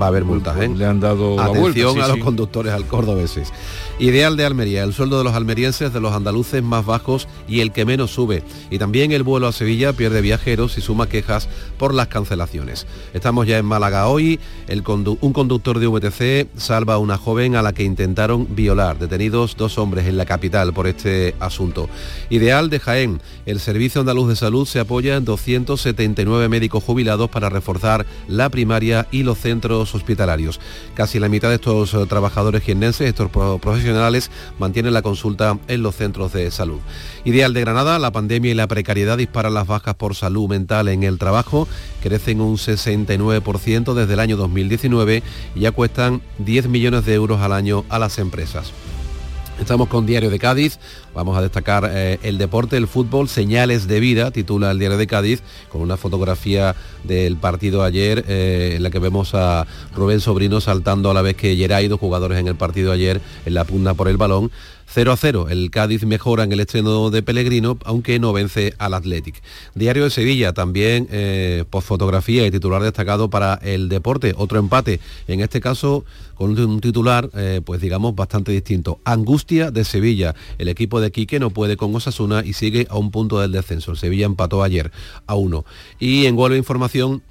Va 0.00 0.06
a 0.06 0.08
haber 0.08 0.24
multas, 0.24 0.56
¿eh? 0.60 0.68
Le 0.74 0.86
han 0.86 0.98
dado 0.98 1.36
la 1.36 1.44
Atención 1.44 1.62
vuelta, 1.62 1.92
sí, 1.92 2.00
a 2.00 2.08
los 2.08 2.16
sí. 2.16 2.22
conductores 2.22 2.72
al 2.72 2.86
cordobeses. 2.86 3.52
Ideal 4.00 4.36
de 4.36 4.44
Almería, 4.44 4.82
el 4.82 4.92
sueldo 4.92 5.18
de 5.18 5.24
los 5.24 5.34
almerienses 5.34 5.92
de 5.92 6.00
los 6.00 6.12
andaluces 6.12 6.60
más 6.64 6.84
bajos 6.84 7.28
y 7.46 7.60
el 7.60 7.70
que 7.70 7.84
menos 7.84 8.10
sube. 8.10 8.42
Y 8.70 8.78
también 8.78 9.12
el 9.12 9.22
vuelo 9.22 9.46
a 9.46 9.52
Sevilla 9.52 9.92
pierde 9.92 10.20
viajeros 10.20 10.76
y 10.78 10.80
suma 10.80 11.08
quejas 11.08 11.48
por 11.78 11.94
las 11.94 12.08
cancelaciones. 12.08 12.88
Estamos 13.12 13.46
ya 13.46 13.56
en 13.58 13.66
Málaga 13.66 14.08
hoy. 14.08 14.40
El 14.66 14.82
condu- 14.82 15.16
un 15.20 15.32
conductor 15.32 15.78
de 15.78 15.86
VTC 15.86 16.48
salva 16.58 16.94
a 16.94 16.98
una 16.98 17.16
joven 17.16 17.54
a 17.54 17.62
la 17.62 17.72
que 17.72 17.84
intentaron 17.84 18.48
violar. 18.56 18.98
Detenidos 18.98 19.56
dos 19.56 19.78
hombres 19.78 20.06
en 20.06 20.16
la 20.16 20.24
capital 20.26 20.72
por 20.72 20.88
este 20.88 21.36
asunto. 21.38 21.88
Ideal 22.30 22.68
de 22.68 22.80
Jaén, 22.80 23.20
el 23.46 23.60
Servicio 23.60 24.00
Andaluz 24.00 24.28
de 24.28 24.34
Salud 24.36 24.66
se 24.66 24.80
apoya 24.80 25.14
en 25.16 25.24
279 25.24 26.48
médicos 26.48 26.82
jubilados 26.82 27.30
para 27.30 27.48
reforzar 27.48 28.06
la 28.26 28.48
primaria 28.48 29.06
y 29.12 29.22
los 29.22 29.38
centros 29.38 29.83
hospitalarios. 29.92 30.60
Casi 30.94 31.18
la 31.18 31.28
mitad 31.28 31.48
de 31.48 31.56
estos 31.56 31.92
eh, 31.94 32.06
trabajadores 32.08 32.62
jiennenses, 32.62 33.08
estos 33.08 33.28
pro- 33.28 33.58
profesionales, 33.58 34.30
mantienen 34.60 34.92
la 34.94 35.02
consulta 35.02 35.58
en 35.66 35.82
los 35.82 35.96
centros 35.96 36.32
de 36.32 36.48
salud. 36.52 36.78
Ideal 37.24 37.52
de 37.54 37.60
Granada, 37.62 37.98
la 37.98 38.12
pandemia 38.12 38.52
y 38.52 38.54
la 38.54 38.68
precariedad 38.68 39.18
disparan 39.18 39.54
las 39.54 39.66
bajas 39.66 39.96
por 39.96 40.14
salud 40.14 40.48
mental 40.48 40.86
en 40.86 41.02
el 41.02 41.18
trabajo, 41.18 41.66
crecen 42.02 42.40
un 42.40 42.56
69% 42.56 43.94
desde 43.94 44.12
el 44.12 44.20
año 44.20 44.36
2019 44.36 45.22
y 45.56 45.60
ya 45.60 45.72
cuestan 45.72 46.22
10 46.38 46.68
millones 46.68 47.04
de 47.06 47.14
euros 47.14 47.40
al 47.40 47.52
año 47.52 47.84
a 47.88 47.98
las 47.98 48.18
empresas. 48.18 48.72
Estamos 49.60 49.88
con 49.88 50.04
Diario 50.04 50.30
de 50.30 50.38
Cádiz, 50.40 50.78
vamos 51.14 51.38
a 51.38 51.42
destacar 51.42 51.88
eh, 51.92 52.18
el 52.22 52.38
deporte, 52.38 52.76
el 52.76 52.88
fútbol, 52.88 53.28
señales 53.28 53.86
de 53.86 54.00
vida, 54.00 54.32
titula 54.32 54.72
el 54.72 54.80
Diario 54.80 54.98
de 54.98 55.06
Cádiz, 55.06 55.42
con 55.70 55.80
una 55.80 55.96
fotografía 55.96 56.74
del 57.04 57.36
partido 57.36 57.84
ayer, 57.84 58.24
eh, 58.26 58.74
en 58.76 58.82
la 58.82 58.90
que 58.90 58.98
vemos 58.98 59.32
a 59.34 59.64
Rubén 59.94 60.20
Sobrino 60.20 60.60
saltando 60.60 61.08
a 61.10 61.14
la 61.14 61.22
vez 61.22 61.36
que 61.36 61.54
Geray, 61.54 61.86
dos 61.86 62.00
jugadores 62.00 62.38
en 62.38 62.48
el 62.48 62.56
partido 62.56 62.90
ayer, 62.90 63.20
en 63.46 63.54
la 63.54 63.64
pugna 63.64 63.94
por 63.94 64.08
el 64.08 64.16
balón. 64.16 64.50
0 64.86 65.12
a 65.12 65.16
0, 65.16 65.46
el 65.50 65.70
Cádiz 65.70 66.04
mejora 66.04 66.44
en 66.44 66.52
el 66.52 66.60
estreno 66.60 67.10
de 67.10 67.22
Pellegrino, 67.22 67.78
aunque 67.84 68.18
no 68.20 68.32
vence 68.32 68.74
al 68.78 68.94
Athletic. 68.94 69.42
Diario 69.74 70.04
de 70.04 70.10
Sevilla, 70.10 70.52
también 70.52 71.08
eh, 71.10 71.64
por 71.68 71.82
fotografía 71.82 72.46
y 72.46 72.50
titular 72.50 72.82
destacado 72.82 73.28
para 73.28 73.54
el 73.62 73.88
deporte, 73.88 74.34
otro 74.36 74.58
empate, 74.58 75.00
en 75.26 75.40
este 75.40 75.60
caso 75.60 76.04
con 76.36 76.58
un- 76.58 76.80
titular, 76.80 77.28
eh, 77.34 77.60
pues 77.64 77.80
digamos, 77.80 78.14
bastante 78.14 78.52
distinto. 78.52 79.00
Angustia 79.04 79.70
de 79.70 79.84
Sevilla, 79.84 80.34
el 80.58 80.68
equipo 80.68 81.00
de 81.00 81.10
Quique 81.10 81.40
no 81.40 81.50
puede 81.50 81.76
con 81.76 81.94
Osasuna 81.94 82.44
y 82.44 82.52
sigue 82.52 82.86
a 82.90 82.96
un 82.96 83.10
punto 83.10 83.40
del 83.40 83.52
descenso. 83.52 83.92
El 83.92 83.98
Sevilla 83.98 84.26
empató 84.26 84.62
ayer 84.62 84.92
a 85.26 85.34
uno. 85.34 85.64
Y 85.98 86.26
en 86.26 86.36
Huelva 86.38 86.56
Información, 86.56 87.22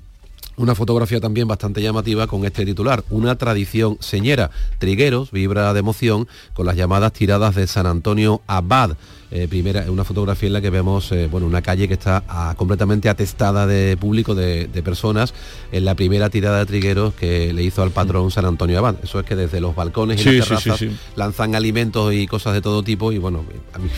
una 0.58 0.76
fotografía 0.76 1.20
también 1.20 1.47
bastante 1.47 1.82
llamativa 1.82 2.28
con 2.28 2.45
este 2.45 2.66
titular, 2.66 3.04
una 3.10 3.36
tradición 3.38 3.97
señera. 3.99 4.51
Trigueros 4.80 5.32
vibra 5.32 5.74
de 5.74 5.80
emoción 5.80 6.28
con 6.54 6.66
las 6.66 6.76
llamadas 6.76 7.14
tiradas 7.14 7.56
de 7.56 7.68
San 7.68 7.86
Antonio 7.88 8.41
Abad. 8.47 8.95
Eh, 9.36 9.47
primera, 9.47 9.89
una 9.89 10.04
fotografía 10.04 10.45
en 10.45 10.54
la 10.54 10.62
que 10.62 10.70
vemos 10.70 11.12
eh, 11.12 11.28
bueno, 11.32 11.47
una 11.47 11.64
calle 11.64 11.88
que 11.88 11.95
está 11.95 12.24
ah, 12.30 12.54
completamente 12.56 13.10
atestada 13.10 13.66
de 13.66 13.97
público, 13.97 14.36
de, 14.36 14.68
de 14.68 14.84
personas, 14.84 15.34
en 15.72 15.86
la 15.86 15.95
primera 15.95 16.30
tirada 16.30 16.60
de 16.60 16.68
trigueros 16.68 17.16
que 17.16 17.51
le 17.51 17.64
hizo 17.64 17.82
al 17.82 17.89
patrón 17.89 18.30
San 18.30 18.45
Antonio 18.45 18.78
Abad. 18.78 18.97
Eso 19.04 19.20
es 19.20 19.26
que 19.26 19.36
desde 19.36 19.60
los 19.60 19.76
balcones 19.76 20.20
y 20.22 20.24
Sí, 20.24 20.38
las 20.38 20.47
sí, 20.47 20.54
terrazas 20.54 20.78
sí. 20.78 20.91
lanzan 21.16 21.56
alimentos 21.56 22.14
y 22.14 22.28
cosas 22.28 22.54
de 22.54 22.62
todo 22.62 22.84
tipo 22.84 23.12
y 23.12 23.18
bueno, 23.18 23.43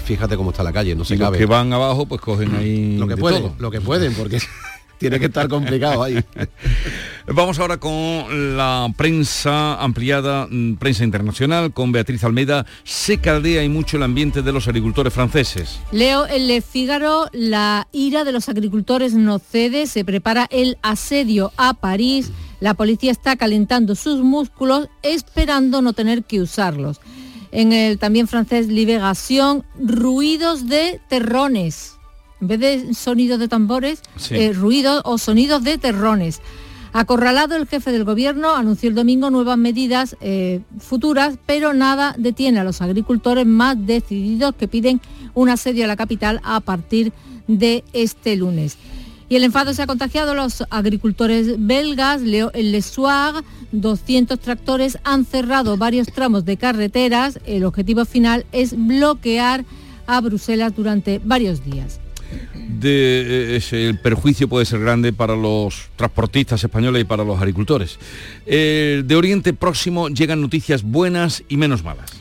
fíjate 0.06 0.38
cómo 0.38 0.52
está 0.52 0.64
la 0.64 0.72
calle, 0.72 0.96
no 0.96 1.04
se 1.04 1.16
Y 1.16 1.18
los 1.18 1.26
cabe. 1.28 1.38
que 1.38 1.46
van 1.46 1.74
abajo 1.74 2.06
pues 2.06 2.22
cogen 2.22 2.56
ahí 2.56 2.98
lo 2.98 3.06
que 3.06 3.16
de 3.16 3.22
pueden, 3.22 3.42
todo. 3.42 3.56
lo 3.60 3.72
que 3.72 3.82
pueden, 3.82 4.14
porque 4.14 4.40
tiene 4.98 5.20
que 5.20 5.26
estar 5.26 5.48
complicado 5.48 6.04
ahí. 6.04 6.24
Vamos 7.28 7.58
ahora 7.58 7.78
con 7.78 8.56
la 8.56 8.88
prensa 8.96 9.82
ampliada, 9.82 10.48
mm, 10.50 10.76
prensa 10.76 11.04
internacional, 11.04 11.74
con 11.74 11.92
Beatriz 11.92 12.24
Almeida. 12.24 12.66
Se 12.84 13.18
caldea 13.18 13.64
y 13.64 13.70
mucho 13.70 13.98
el 13.98 14.04
ambiente 14.04 14.42
de 14.42 14.52
los 14.52 14.68
agricultores 14.68 15.14
franceses. 15.14 15.80
Leo 15.92 16.28
en 16.28 16.48
Le 16.48 16.62
Figaro, 16.62 17.28
la 17.34 17.88
ira 17.92 18.24
de 18.24 18.32
los 18.32 18.48
agricultores 18.48 19.14
no 19.14 19.40
cede, 19.40 19.88
se 19.88 20.06
prepara 20.06 20.48
el 20.52 20.78
asedio 20.84 21.52
a 21.58 21.74
París, 21.74 22.32
la 22.60 22.74
policía 22.74 23.12
está 23.12 23.36
calentando 23.36 23.96
sus 23.96 24.22
músculos 24.22 24.88
esperando 25.02 25.82
no 25.82 25.94
tener 25.94 26.24
que 26.24 26.42
usarlos. 26.42 27.02
En 27.52 27.74
el 27.74 27.98
también 27.98 28.28
francés 28.28 28.68
Libération, 28.68 29.64
ruidos 29.80 30.68
de 30.68 31.00
terrones. 31.10 31.95
En 32.42 32.48
vez 32.48 32.60
de 32.60 32.94
sonidos 32.94 33.40
de 33.40 33.48
tambores, 33.48 34.02
Sí. 34.18 34.36
eh, 34.36 34.54
ruidos 34.54 35.02
o 35.06 35.18
sonidos 35.18 35.64
de 35.64 35.78
terrones. 35.78 36.42
Acorralado, 36.94 37.58
el 37.58 37.68
jefe 37.68 37.92
del 37.92 38.06
gobierno 38.06 38.56
anunció 38.56 38.88
el 38.88 38.96
domingo 38.96 39.30
nuevas 39.30 39.58
medidas 39.58 40.16
eh, 40.22 40.62
futuras, 40.80 41.38
pero 41.46 41.74
nada 41.74 42.16
detiene 42.18 42.60
a 42.60 42.64
los 42.64 42.82
agricultores 42.82 43.46
más 43.46 43.76
decididos 43.86 44.56
que 44.56 44.70
piden 44.70 45.02
un 45.34 45.50
asedio 45.50 45.84
a 45.84 45.88
la 45.88 45.98
capital 45.98 46.40
a 46.44 46.62
partir 46.62 47.12
de 47.48 47.84
este 47.92 48.38
lunes. 48.38 48.78
Y 49.28 49.36
el 49.36 49.44
enfado 49.44 49.74
se 49.74 49.82
ha 49.82 49.88
contagiado 49.88 50.32
a 50.32 50.36
los 50.36 50.64
agricultores 50.70 51.56
belgas. 51.58 52.22
Leo 52.22 52.52
Le 52.54 52.82
Soir, 52.82 53.44
200 53.74 54.40
tractores 54.40 54.98
han 55.04 55.26
cerrado 55.26 55.76
varios 55.78 56.08
tramos 56.08 56.46
de 56.46 56.56
carreteras. 56.58 57.40
El 57.46 57.66
objetivo 57.66 58.06
final 58.06 58.46
es 58.54 58.74
bloquear 58.78 59.66
a 60.08 60.22
Bruselas 60.22 60.76
durante 60.76 61.20
varios 61.26 61.66
días. 61.66 62.00
De, 62.80 62.92
eh, 62.92 63.56
ese- 63.58 63.88
el 63.88 64.00
perjuicio 64.00 64.48
puede 64.48 64.66
ser 64.66 64.80
grande 64.80 65.14
para 65.14 65.36
los 65.36 65.90
transportistas 65.96 66.64
españoles 66.64 67.02
y 67.02 67.06
para 67.06 67.24
los 67.24 67.40
agricultores. 67.40 67.98
Eh, 68.46 69.04
de 69.06 69.16
Oriente 69.16 69.54
Próximo 69.54 70.10
llegan 70.10 70.42
noticias 70.42 70.84
buenas 70.84 71.44
y 71.48 71.58
menos 71.58 71.84
malas. 71.84 72.12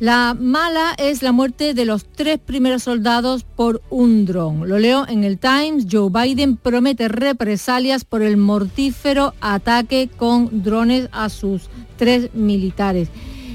La 0.00 0.36
mala 0.38 0.94
es 0.98 1.22
la 1.22 1.30
muerte 1.32 1.72
de 1.72 1.84
los 1.84 2.04
tres 2.04 2.38
primeros 2.44 2.82
soldados 2.82 3.44
por 3.44 3.80
un 3.90 4.26
dron. 4.26 4.68
Lo 4.68 4.78
leo 4.78 5.06
en 5.08 5.22
el 5.22 5.38
Times. 5.38 5.86
Joe 5.90 6.10
Biden 6.10 6.56
promete 6.56 7.06
represalias 7.08 8.04
por 8.04 8.20
el 8.20 8.36
mortífero 8.36 9.34
ataque 9.40 10.10
con 10.16 10.64
drones 10.64 11.08
a 11.12 11.28
sus 11.28 11.62
tres 11.96 12.34
militares. 12.34 13.08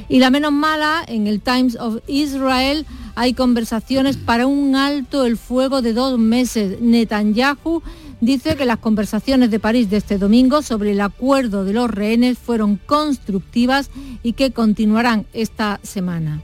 Y 0.09 0.17
la 0.19 0.31
menos 0.31 0.51
mala, 0.51 1.03
en 1.07 1.27
el 1.27 1.39
Times 1.39 1.75
of 1.79 1.97
Israel 2.07 2.85
hay 3.15 3.33
conversaciones 3.33 4.17
para 4.17 4.47
un 4.47 4.75
alto 4.75 5.25
el 5.25 5.37
fuego 5.37 5.81
de 5.83 5.93
dos 5.93 6.17
meses. 6.17 6.81
Netanyahu 6.81 7.83
dice 8.19 8.55
que 8.55 8.65
las 8.65 8.77
conversaciones 8.79 9.51
de 9.51 9.59
París 9.59 9.89
de 9.89 9.97
este 9.97 10.17
domingo 10.17 10.61
sobre 10.63 10.91
el 10.93 11.01
acuerdo 11.01 11.63
de 11.63 11.73
los 11.73 11.91
rehenes 11.91 12.39
fueron 12.39 12.77
constructivas 12.85 13.91
y 14.23 14.33
que 14.33 14.51
continuarán 14.51 15.25
esta 15.33 15.79
semana. 15.83 16.41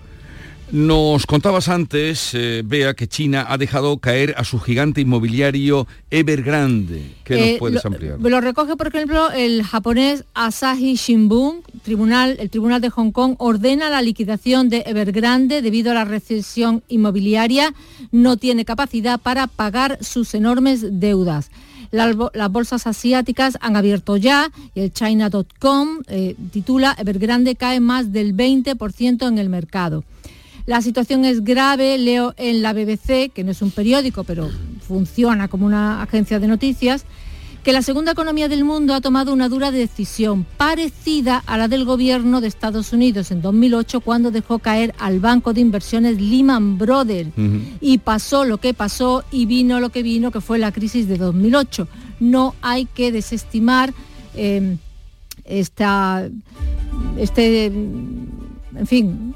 Nos 0.72 1.26
contabas 1.28 1.70
antes, 1.70 2.32
eh, 2.34 2.64
Bea, 2.66 2.96
que 2.96 3.08
China 3.08 3.46
ha 3.48 3.58
dejado 3.58 3.98
caer 4.00 4.34
a 4.38 4.44
su 4.44 4.60
gigante 4.60 5.00
inmobiliario 5.02 5.88
Evergrande. 6.10 7.14
¿Qué 7.24 7.36
nos 7.36 7.44
Eh, 7.48 7.56
puedes 7.60 7.84
lo- 7.84 7.92
ampliar? 7.92 8.20
Lo 8.20 8.42
recoge, 8.42 8.76
por 8.76 8.88
ejemplo, 8.88 9.32
el 9.32 9.64
japonés 9.64 10.24
Asahi 10.34 10.96
Shimbun. 10.96 11.62
El 11.88 12.50
Tribunal 12.50 12.82
de 12.82 12.90
Hong 12.90 13.12
Kong 13.12 13.36
ordena 13.38 13.92
la 13.92 14.02
liquidación 14.02 14.70
de 14.70 14.84
Evergrande 14.88 15.62
debido 15.62 15.92
a 15.92 15.94
la 15.94 16.04
recesión 16.04 16.82
inmobiliaria. 16.88 17.76
No 18.12 18.38
tiene 18.38 18.66
capacidad 18.66 19.20
para 19.20 19.46
pagar 19.46 20.00
sus 20.02 20.34
enormes 20.34 21.00
deudas. 21.00 21.52
Las 21.92 22.52
bolsas 22.52 22.88
asiáticas 22.88 23.60
han 23.62 23.76
abierto 23.76 24.18
ya 24.18 24.50
y 24.74 24.80
el 24.82 24.94
China.com 24.94 26.00
eh, 26.08 26.36
titula 26.52 26.96
Evergrande 26.98 27.56
cae 27.56 27.80
más 27.80 28.12
del 28.12 28.36
20% 28.36 29.28
en 29.28 29.38
el 29.38 29.50
mercado. 29.50 30.04
La 30.66 30.82
situación 30.82 31.24
es 31.24 31.44
grave, 31.44 32.00
leo 32.00 32.34
en 32.38 32.64
la 32.64 32.74
BBC, 32.74 33.32
que 33.32 33.44
no 33.44 33.52
es 33.52 33.62
un 33.62 33.70
periódico, 33.70 34.24
pero 34.24 34.50
funciona 34.88 35.48
como 35.48 35.68
una 35.68 36.02
agencia 36.02 36.40
de 36.40 36.48
noticias, 36.48 37.06
que 37.66 37.74
la 37.74 37.82
segunda 37.82 38.12
economía 38.12 38.48
del 38.48 38.64
mundo 38.64 38.94
ha 38.94 39.02
tomado 39.02 39.34
una 39.34 39.50
dura 39.50 39.72
decisión 39.72 40.46
parecida 40.56 41.42
a 41.48 41.58
la 41.58 41.68
del 41.68 41.84
gobierno 41.84 42.40
de 42.40 42.48
Estados 42.48 42.94
Unidos 42.94 43.32
en 43.32 43.42
2008 43.42 44.02
cuando 44.02 44.30
dejó 44.30 44.60
caer 44.60 44.94
al 45.00 45.20
banco 45.20 45.52
de 45.52 45.62
inversiones 45.62 46.22
Lehman 46.22 46.78
Brothers 46.78 47.32
y 47.82 47.98
pasó 47.98 48.46
lo 48.46 48.60
que 48.60 48.76
pasó 48.76 49.24
y 49.32 49.48
vino 49.48 49.80
lo 49.80 49.90
que 49.90 50.04
vino, 50.04 50.30
que 50.30 50.42
fue 50.42 50.60
la 50.60 50.72
crisis 50.72 51.08
de 51.08 51.18
2008. 51.18 51.88
No 52.20 52.54
hay 52.62 52.86
que 52.86 53.12
desestimar 53.12 53.96
eh, 54.36 54.78
esta, 55.44 56.30
este, 57.18 57.66
en 57.66 58.86
fin, 58.86 59.34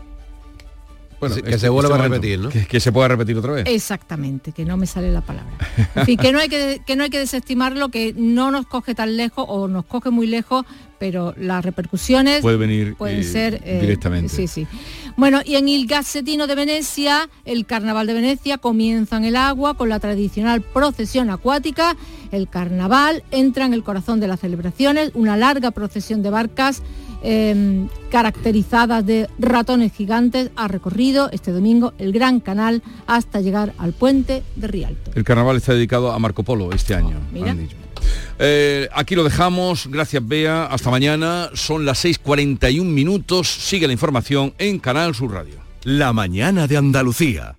Bueno, 1.20 1.36
que 1.36 1.42
este- 1.42 1.60
se 1.60 1.70
vuelva 1.70 1.96
este 1.96 2.00
a 2.00 2.08
repetir, 2.10 2.40
¿no? 2.40 2.50
Que, 2.50 2.66
que 2.66 2.80
se 2.80 2.92
pueda 2.92 3.08
repetir 3.10 3.38
otra 3.38 3.54
vez. 3.54 3.66
Exactamente, 3.68 4.52
que 4.52 4.66
no 4.66 4.78
me 4.78 4.88
sale 4.88 5.12
la 5.12 5.22
palabra. 5.22 5.54
En 5.96 6.06
fin, 6.06 6.18
que 6.18 6.32
no 6.32 6.40
hay 6.40 6.50
que, 6.50 6.82
que, 6.86 6.96
no 6.96 7.04
hay 7.04 7.10
que 7.10 7.20
desestimarlo, 7.20 7.90
que 7.90 8.14
no 8.16 8.52
nos 8.52 8.68
coge 8.68 8.96
tan 8.96 9.18
lejos 9.18 9.46
o 9.48 9.68
nos 9.68 9.86
coge 9.86 10.10
muy 10.12 10.28
lejos, 10.28 10.66
pero 11.00 11.34
las 11.38 11.64
repercusiones 11.64 12.42
Puede 12.42 12.58
venir, 12.58 12.96
pueden 12.96 13.20
eh, 13.20 13.24
ser 13.24 13.62
eh, 13.64 13.80
directamente. 13.82 14.36
Sí, 14.36 14.48
sí. 14.48 14.68
Bueno, 15.16 15.42
y 15.44 15.56
en 15.56 15.68
el 15.68 15.88
Gazzetino 15.88 16.46
de 16.48 16.56
Venecia, 16.56 17.30
el 17.46 17.66
Carnaval 17.66 18.08
de 18.08 18.14
Venecia 18.14 18.58
comienza 18.58 19.18
en 19.18 19.26
el 19.26 19.36
agua 19.36 19.76
con 19.76 19.90
la 19.90 20.00
tradicional 20.00 20.62
procesión 20.62 21.30
acuática. 21.30 21.96
El 22.32 22.48
carnaval 22.48 23.24
entra 23.32 23.66
en 23.66 23.74
el 23.74 23.84
corazón 23.84 24.20
de 24.20 24.28
las 24.28 24.40
celebraciones, 24.40 25.12
una 25.16 25.36
larga 25.36 25.72
procesión 25.72 26.22
de 26.22 26.30
barcas 26.30 26.84
eh, 27.24 27.88
caracterizadas 28.10 29.06
de 29.06 29.30
ratones 29.40 29.94
gigantes 29.94 30.52
ha 30.56 30.68
recorrido 30.68 31.30
este 31.32 31.52
domingo 31.52 31.94
el 31.98 32.12
Gran 32.12 32.40
Canal 32.40 32.82
hasta 33.08 33.42
llegar 33.42 33.74
al 33.78 33.94
puente 33.94 34.44
de 34.56 34.68
Rialto. 34.68 35.12
El 35.16 35.24
carnaval 35.24 35.58
está 35.58 35.74
dedicado 35.74 36.12
a 36.12 36.20
Marco 36.20 36.44
Polo 36.44 36.72
este 36.72 36.96
año. 36.96 37.18
mira. 37.32 37.52
han 37.52 37.60
dicho. 37.60 37.76
Eh, 38.40 38.88
aquí 38.94 39.16
lo 39.16 39.24
dejamos. 39.24 39.88
Gracias, 39.88 40.26
Bea. 40.26 40.66
Hasta 40.66 40.90
mañana. 40.90 41.50
Son 41.54 41.86
las 41.86 42.04
6.41 42.06 42.84
minutos. 42.86 43.48
Sigue 43.50 43.88
la 43.88 43.94
información 43.94 44.54
en 44.58 44.80
Canal 44.80 45.14
Sur 45.14 45.34
Radio. 45.34 45.56
La 45.84 46.14
mañana 46.14 46.68
de 46.68 46.78
Andalucía. 46.78 47.59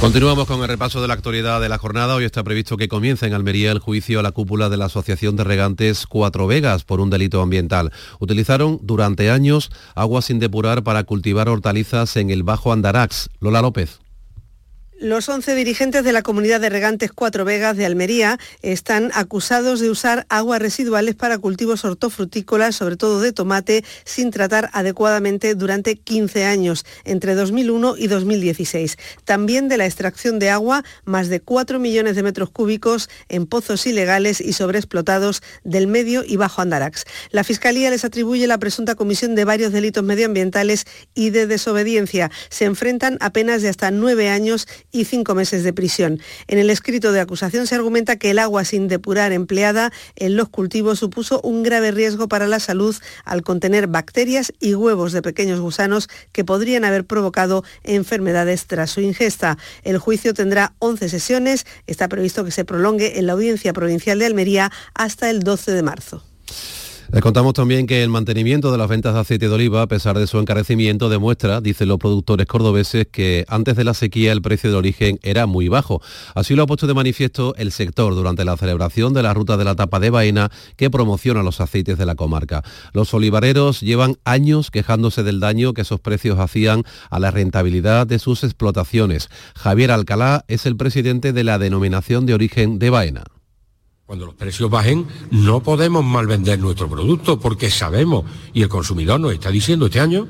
Continuamos 0.00 0.46
con 0.46 0.62
el 0.62 0.68
repaso 0.68 1.02
de 1.02 1.08
la 1.08 1.12
actualidad 1.12 1.60
de 1.60 1.68
la 1.68 1.76
jornada. 1.76 2.14
Hoy 2.14 2.24
está 2.24 2.42
previsto 2.42 2.78
que 2.78 2.88
comience 2.88 3.26
en 3.26 3.34
Almería 3.34 3.70
el 3.70 3.80
juicio 3.80 4.18
a 4.18 4.22
la 4.22 4.32
cúpula 4.32 4.70
de 4.70 4.78
la 4.78 4.86
Asociación 4.86 5.36
de 5.36 5.44
Regantes 5.44 6.06
Cuatro 6.06 6.46
Vegas 6.46 6.84
por 6.84 7.00
un 7.00 7.10
delito 7.10 7.42
ambiental. 7.42 7.92
Utilizaron 8.18 8.80
durante 8.82 9.30
años 9.30 9.70
agua 9.94 10.22
sin 10.22 10.38
depurar 10.38 10.82
para 10.84 11.04
cultivar 11.04 11.50
hortalizas 11.50 12.16
en 12.16 12.30
el 12.30 12.44
Bajo 12.44 12.72
Andarax. 12.72 13.28
Lola 13.40 13.60
López. 13.60 14.00
Los 15.00 15.30
11 15.30 15.54
dirigentes 15.54 16.04
de 16.04 16.12
la 16.12 16.20
comunidad 16.20 16.60
de 16.60 16.68
regantes 16.68 17.10
Cuatro 17.10 17.46
Vegas 17.46 17.74
de 17.74 17.86
Almería 17.86 18.38
están 18.60 19.10
acusados 19.14 19.80
de 19.80 19.88
usar 19.88 20.26
aguas 20.28 20.60
residuales 20.60 21.14
para 21.14 21.38
cultivos 21.38 21.86
hortofrutícolas, 21.86 22.76
sobre 22.76 22.98
todo 22.98 23.22
de 23.22 23.32
tomate, 23.32 23.82
sin 24.04 24.30
tratar 24.30 24.68
adecuadamente 24.74 25.54
durante 25.54 25.96
15 25.96 26.44
años, 26.44 26.84
entre 27.04 27.34
2001 27.34 27.96
y 27.96 28.08
2016. 28.08 28.98
También 29.24 29.68
de 29.68 29.78
la 29.78 29.86
extracción 29.86 30.38
de 30.38 30.50
agua, 30.50 30.84
más 31.06 31.30
de 31.30 31.40
4 31.40 31.78
millones 31.78 32.14
de 32.14 32.22
metros 32.22 32.50
cúbicos 32.50 33.08
en 33.30 33.46
pozos 33.46 33.86
ilegales 33.86 34.42
y 34.42 34.52
sobreexplotados 34.52 35.42
del 35.64 35.86
medio 35.86 36.24
y 36.26 36.36
bajo 36.36 36.60
Andarax. 36.60 37.06
La 37.30 37.42
Fiscalía 37.42 37.88
les 37.88 38.04
atribuye 38.04 38.46
la 38.46 38.58
presunta 38.58 38.96
comisión 38.96 39.34
de 39.34 39.46
varios 39.46 39.72
delitos 39.72 40.04
medioambientales 40.04 40.84
y 41.14 41.30
de 41.30 41.46
desobediencia. 41.46 42.30
Se 42.50 42.66
enfrentan 42.66 43.16
a 43.20 43.30
penas 43.32 43.62
de 43.62 43.70
hasta 43.70 43.90
nueve 43.90 44.28
años 44.28 44.68
y 44.92 45.04
cinco 45.04 45.34
meses 45.34 45.64
de 45.64 45.72
prisión. 45.72 46.20
En 46.48 46.58
el 46.58 46.70
escrito 46.70 47.12
de 47.12 47.20
acusación 47.20 47.66
se 47.66 47.74
argumenta 47.74 48.16
que 48.16 48.30
el 48.30 48.38
agua 48.38 48.64
sin 48.64 48.88
depurar 48.88 49.32
empleada 49.32 49.92
en 50.16 50.36
los 50.36 50.48
cultivos 50.48 50.98
supuso 50.98 51.40
un 51.42 51.62
grave 51.62 51.90
riesgo 51.90 52.28
para 52.28 52.46
la 52.46 52.60
salud 52.60 52.96
al 53.24 53.42
contener 53.42 53.86
bacterias 53.86 54.52
y 54.60 54.74
huevos 54.74 55.12
de 55.12 55.22
pequeños 55.22 55.60
gusanos 55.60 56.08
que 56.32 56.44
podrían 56.44 56.84
haber 56.84 57.04
provocado 57.04 57.64
enfermedades 57.84 58.66
tras 58.66 58.90
su 58.90 59.00
ingesta. 59.00 59.58
El 59.82 59.98
juicio 59.98 60.34
tendrá 60.34 60.74
11 60.78 61.08
sesiones. 61.08 61.66
Está 61.86 62.08
previsto 62.08 62.44
que 62.44 62.50
se 62.50 62.64
prolongue 62.64 63.18
en 63.18 63.26
la 63.26 63.32
Audiencia 63.32 63.72
Provincial 63.72 64.18
de 64.18 64.26
Almería 64.26 64.72
hasta 64.94 65.30
el 65.30 65.40
12 65.40 65.72
de 65.72 65.82
marzo. 65.82 66.24
Les 67.12 67.22
contamos 67.22 67.54
también 67.54 67.88
que 67.88 68.04
el 68.04 68.08
mantenimiento 68.08 68.70
de 68.70 68.78
las 68.78 68.88
ventas 68.88 69.14
de 69.14 69.20
aceite 69.20 69.48
de 69.48 69.54
oliva, 69.54 69.82
a 69.82 69.88
pesar 69.88 70.16
de 70.16 70.28
su 70.28 70.38
encarecimiento, 70.38 71.08
demuestra, 71.08 71.60
dicen 71.60 71.88
los 71.88 71.98
productores 71.98 72.46
cordobeses, 72.46 73.08
que 73.10 73.44
antes 73.48 73.74
de 73.74 73.82
la 73.82 73.94
sequía 73.94 74.30
el 74.30 74.40
precio 74.42 74.70
de 74.70 74.76
origen 74.76 75.18
era 75.22 75.46
muy 75.46 75.68
bajo. 75.68 76.00
Así 76.36 76.54
lo 76.54 76.62
ha 76.62 76.66
puesto 76.68 76.86
de 76.86 76.94
manifiesto 76.94 77.52
el 77.56 77.72
sector 77.72 78.14
durante 78.14 78.44
la 78.44 78.56
celebración 78.56 79.12
de 79.12 79.24
la 79.24 79.34
Ruta 79.34 79.56
de 79.56 79.64
la 79.64 79.74
Tapa 79.74 79.98
de 79.98 80.10
Baena, 80.10 80.52
que 80.76 80.88
promociona 80.88 81.42
los 81.42 81.60
aceites 81.60 81.98
de 81.98 82.06
la 82.06 82.14
comarca. 82.14 82.62
Los 82.92 83.12
olivareros 83.12 83.80
llevan 83.80 84.16
años 84.24 84.70
quejándose 84.70 85.24
del 85.24 85.40
daño 85.40 85.74
que 85.74 85.82
esos 85.82 85.98
precios 85.98 86.38
hacían 86.38 86.84
a 87.10 87.18
la 87.18 87.32
rentabilidad 87.32 88.06
de 88.06 88.20
sus 88.20 88.44
explotaciones. 88.44 89.30
Javier 89.56 89.90
Alcalá 89.90 90.44
es 90.46 90.64
el 90.64 90.76
presidente 90.76 91.32
de 91.32 91.42
la 91.42 91.58
denominación 91.58 92.24
de 92.24 92.34
origen 92.34 92.78
de 92.78 92.90
Baena. 92.90 93.24
Cuando 94.10 94.26
los 94.26 94.34
precios 94.34 94.68
bajen, 94.68 95.06
no 95.30 95.62
podemos 95.62 96.04
mal 96.04 96.26
vender 96.26 96.58
nuestro 96.58 96.90
producto 96.90 97.38
porque 97.38 97.70
sabemos, 97.70 98.24
y 98.52 98.60
el 98.62 98.68
consumidor 98.68 99.20
nos 99.20 99.32
está 99.32 99.52
diciendo 99.52 99.86
este 99.86 100.00
año, 100.00 100.26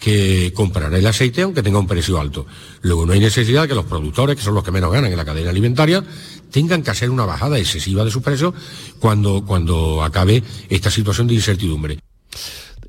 que 0.00 0.52
comprará 0.52 0.98
el 0.98 1.06
aceite 1.06 1.42
aunque 1.42 1.62
tenga 1.62 1.78
un 1.78 1.86
precio 1.86 2.20
alto. 2.20 2.44
Luego 2.82 3.06
no 3.06 3.12
hay 3.12 3.20
necesidad 3.20 3.62
de 3.62 3.68
que 3.68 3.76
los 3.76 3.84
productores, 3.84 4.34
que 4.34 4.42
son 4.42 4.56
los 4.56 4.64
que 4.64 4.72
menos 4.72 4.90
ganan 4.90 5.12
en 5.12 5.16
la 5.16 5.24
cadena 5.24 5.50
alimentaria, 5.50 6.02
tengan 6.50 6.82
que 6.82 6.90
hacer 6.90 7.08
una 7.08 7.24
bajada 7.24 7.56
excesiva 7.56 8.04
de 8.04 8.10
sus 8.10 8.20
precios 8.20 8.52
cuando, 8.98 9.44
cuando 9.46 10.02
acabe 10.02 10.42
esta 10.68 10.90
situación 10.90 11.28
de 11.28 11.34
incertidumbre. 11.34 12.00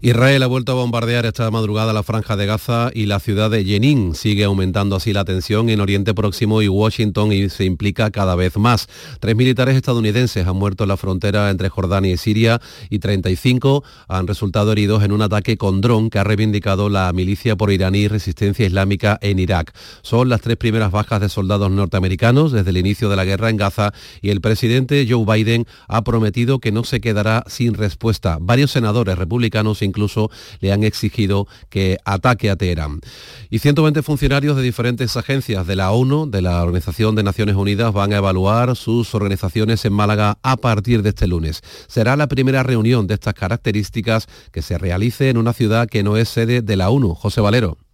Israel 0.05 0.43
ha 0.43 0.45
vuelto 0.45 0.71
a 0.71 0.75
bombardear 0.75 1.25
esta 1.25 1.49
madrugada 1.49 1.91
la 1.91 2.03
franja 2.03 2.35
de 2.35 2.45
Gaza 2.45 2.91
y 2.93 3.07
la 3.07 3.19
ciudad 3.19 3.49
de 3.49 3.65
Jenin. 3.65 4.13
Sigue 4.13 4.43
aumentando 4.43 4.95
así 4.95 5.13
la 5.13 5.25
tensión 5.25 5.67
en 5.71 5.81
Oriente 5.81 6.13
Próximo 6.13 6.61
y 6.61 6.67
Washington 6.67 7.31
y 7.31 7.49
se 7.49 7.65
implica 7.65 8.11
cada 8.11 8.35
vez 8.35 8.55
más. 8.55 8.87
Tres 9.19 9.35
militares 9.35 9.75
estadounidenses 9.75 10.45
han 10.45 10.57
muerto 10.57 10.83
en 10.83 10.89
la 10.89 10.97
frontera 10.97 11.49
entre 11.49 11.69
Jordania 11.69 12.13
y 12.13 12.17
Siria 12.17 12.61
y 12.91 12.99
35 12.99 13.83
han 14.07 14.27
resultado 14.27 14.73
heridos 14.73 15.01
en 15.01 15.11
un 15.11 15.23
ataque 15.23 15.57
con 15.57 15.81
dron 15.81 16.11
que 16.11 16.19
ha 16.19 16.23
reivindicado 16.23 16.87
la 16.87 17.11
milicia 17.11 17.55
por 17.55 17.71
iraní 17.71 18.07
Resistencia 18.07 18.67
Islámica 18.67 19.17
en 19.23 19.39
Irak. 19.39 19.73
Son 20.03 20.29
las 20.29 20.41
tres 20.41 20.57
primeras 20.57 20.91
bajas 20.91 21.19
de 21.19 21.29
soldados 21.29 21.71
norteamericanos 21.71 22.51
desde 22.51 22.69
el 22.69 22.77
inicio 22.77 23.09
de 23.09 23.15
la 23.15 23.25
guerra 23.25 23.49
en 23.49 23.57
Gaza 23.57 23.91
y 24.21 24.29
el 24.29 24.39
presidente 24.39 25.07
Joe 25.09 25.25
Biden 25.25 25.65
ha 25.87 26.03
prometido 26.03 26.59
que 26.59 26.71
no 26.71 26.83
se 26.83 27.01
quedará 27.01 27.43
sin 27.47 27.73
respuesta. 27.73 28.37
Varios 28.39 28.69
senadores 28.69 29.17
republicanos 29.17 29.81
incluso 29.95 30.29
le 30.59 30.73
han 30.73 30.83
exigido 30.83 31.47
que 31.69 31.97
ataque 32.03 32.49
a 32.49 32.57
Teherán. 32.57 32.99
Y 33.49 33.59
120 33.59 34.03
funcionarios 34.03 34.57
de 34.57 34.63
diferentes 34.63 35.15
agencias 35.15 35.65
de 35.65 35.75
la 35.77 35.91
ONU, 35.91 36.29
de 36.29 36.41
la 36.41 36.61
Organización 36.61 37.15
de 37.15 37.23
Naciones 37.23 37.55
Unidas, 37.55 37.93
van 37.93 38.11
a 38.11 38.17
evaluar 38.17 38.75
sus 38.75 39.15
organizaciones 39.15 39.85
en 39.85 39.93
Málaga 39.93 40.37
a 40.43 40.57
partir 40.57 41.01
de 41.01 41.09
este 41.09 41.27
lunes. 41.27 41.61
Será 41.87 42.17
la 42.17 42.27
primera 42.27 42.63
reunión 42.63 43.07
de 43.07 43.13
estas 43.13 43.33
características 43.33 44.27
que 44.51 44.61
se 44.61 44.77
realice 44.77 45.29
en 45.29 45.37
una 45.37 45.53
ciudad 45.53 45.87
que 45.87 46.03
no 46.03 46.17
es 46.17 46.27
sede 46.27 46.61
de 46.61 46.75
la 46.75 46.89
ONU. 46.89 47.15
José 47.15 47.39
Valero. 47.39 47.84